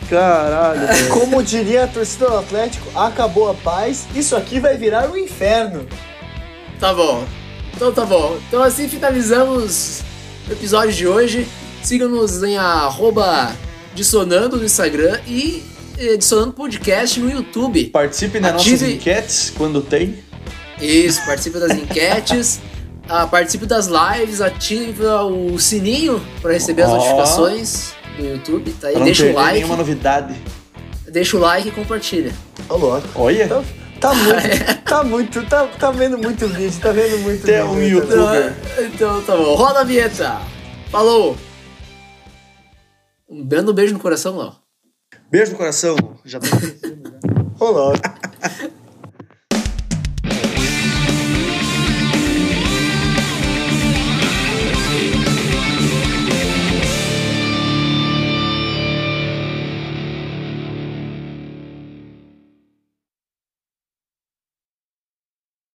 Caralho, 0.10 0.88
velho. 0.88 1.10
Como 1.10 1.42
diria 1.42 1.86
a 1.86 1.88
torcida 1.88 2.30
do 2.30 2.38
Atlético, 2.38 3.00
acabou 3.00 3.50
a 3.50 3.54
paz, 3.54 4.06
isso 4.14 4.36
aqui 4.36 4.60
vai 4.60 4.76
virar 4.78 5.10
um 5.10 5.16
inferno. 5.18 5.88
Tá 6.80 6.94
bom. 6.94 7.24
Então 7.76 7.92
tá 7.94 8.06
bom. 8.06 8.38
Então 8.48 8.62
assim 8.62 8.90
finalizamos 8.90 10.02
o 10.50 10.52
episódio 10.52 10.92
de 10.94 11.08
hoje. 11.08 11.48
Siga-nos 11.82 12.44
em 12.44 12.58
arroba 12.58 13.52
dissonando 13.96 14.58
no 14.58 14.64
Instagram 14.66 15.20
e 15.26 15.64
eh, 15.98 16.18
Dissonando 16.18 16.54
Podcast 16.54 17.20
no 17.20 17.30
YouTube. 17.32 17.86
Participe 17.86 18.40
das 18.40 18.54
nossas 18.54 18.68
Ative- 18.74 18.94
enquetes 18.96 19.52
quando 19.58 19.82
tem. 19.82 20.20
Isso, 20.80 21.24
participe 21.26 21.60
das 21.60 21.72
enquetes, 21.72 22.60
ah, 23.10 23.28
participe 23.28 23.66
das 23.66 23.88
lives, 23.88 24.42
ativa 24.42 25.24
o 25.24 25.58
sininho 25.60 26.22
para 26.42 26.54
receber 26.54 26.84
as 26.84 26.90
Ó. 26.92 26.96
notificações 26.96 27.94
do 28.18 28.26
YouTube, 28.26 28.72
tá 28.74 28.88
aí. 28.88 28.94
Pra 28.94 29.00
não 29.00 29.06
Deixa 29.06 29.26
o 29.26 29.34
like, 29.34 29.54
nenhuma 29.56 29.76
novidade. 29.78 30.36
deixa 31.08 31.38
o 31.38 31.40
like 31.40 31.68
e 31.68 31.72
compartilha. 31.72 32.32
Ô, 32.70 32.76
louco. 32.78 33.08
Olha, 33.16 33.48
Tá, 33.48 34.10
tá 34.10 34.14
muito, 34.16 34.84
tá 34.84 35.04
muito, 35.04 35.46
tá, 35.46 35.68
tá 35.68 35.92
vendo 35.92 36.18
muito 36.18 36.48
vídeo, 36.48 36.80
tá 36.82 36.92
vendo 36.92 37.20
muito 37.20 37.44
Até 37.44 37.62
vídeo. 37.62 37.72
um 37.72 37.78
aí 37.78 37.90
YouTube. 37.92 38.10
também. 38.16 38.56
Então, 38.72 39.20
então 39.20 39.22
tá 39.24 39.38
bom. 39.38 39.56
Roda 39.56 39.82
a 39.82 39.84
vinheta. 39.84 40.42
Falou. 40.90 41.38
Um 43.30 43.46
dando 43.46 43.72
um 43.72 43.76
beijo 43.76 43.94
no 43.94 44.00
coração, 44.00 44.38
Léo. 44.38 44.54
beijo 45.30 45.52
no 45.52 45.58
coração. 45.58 45.96
Já 46.26 46.40
tô 46.40 46.48
Ô, 47.64 47.70
louco. 47.70 48.00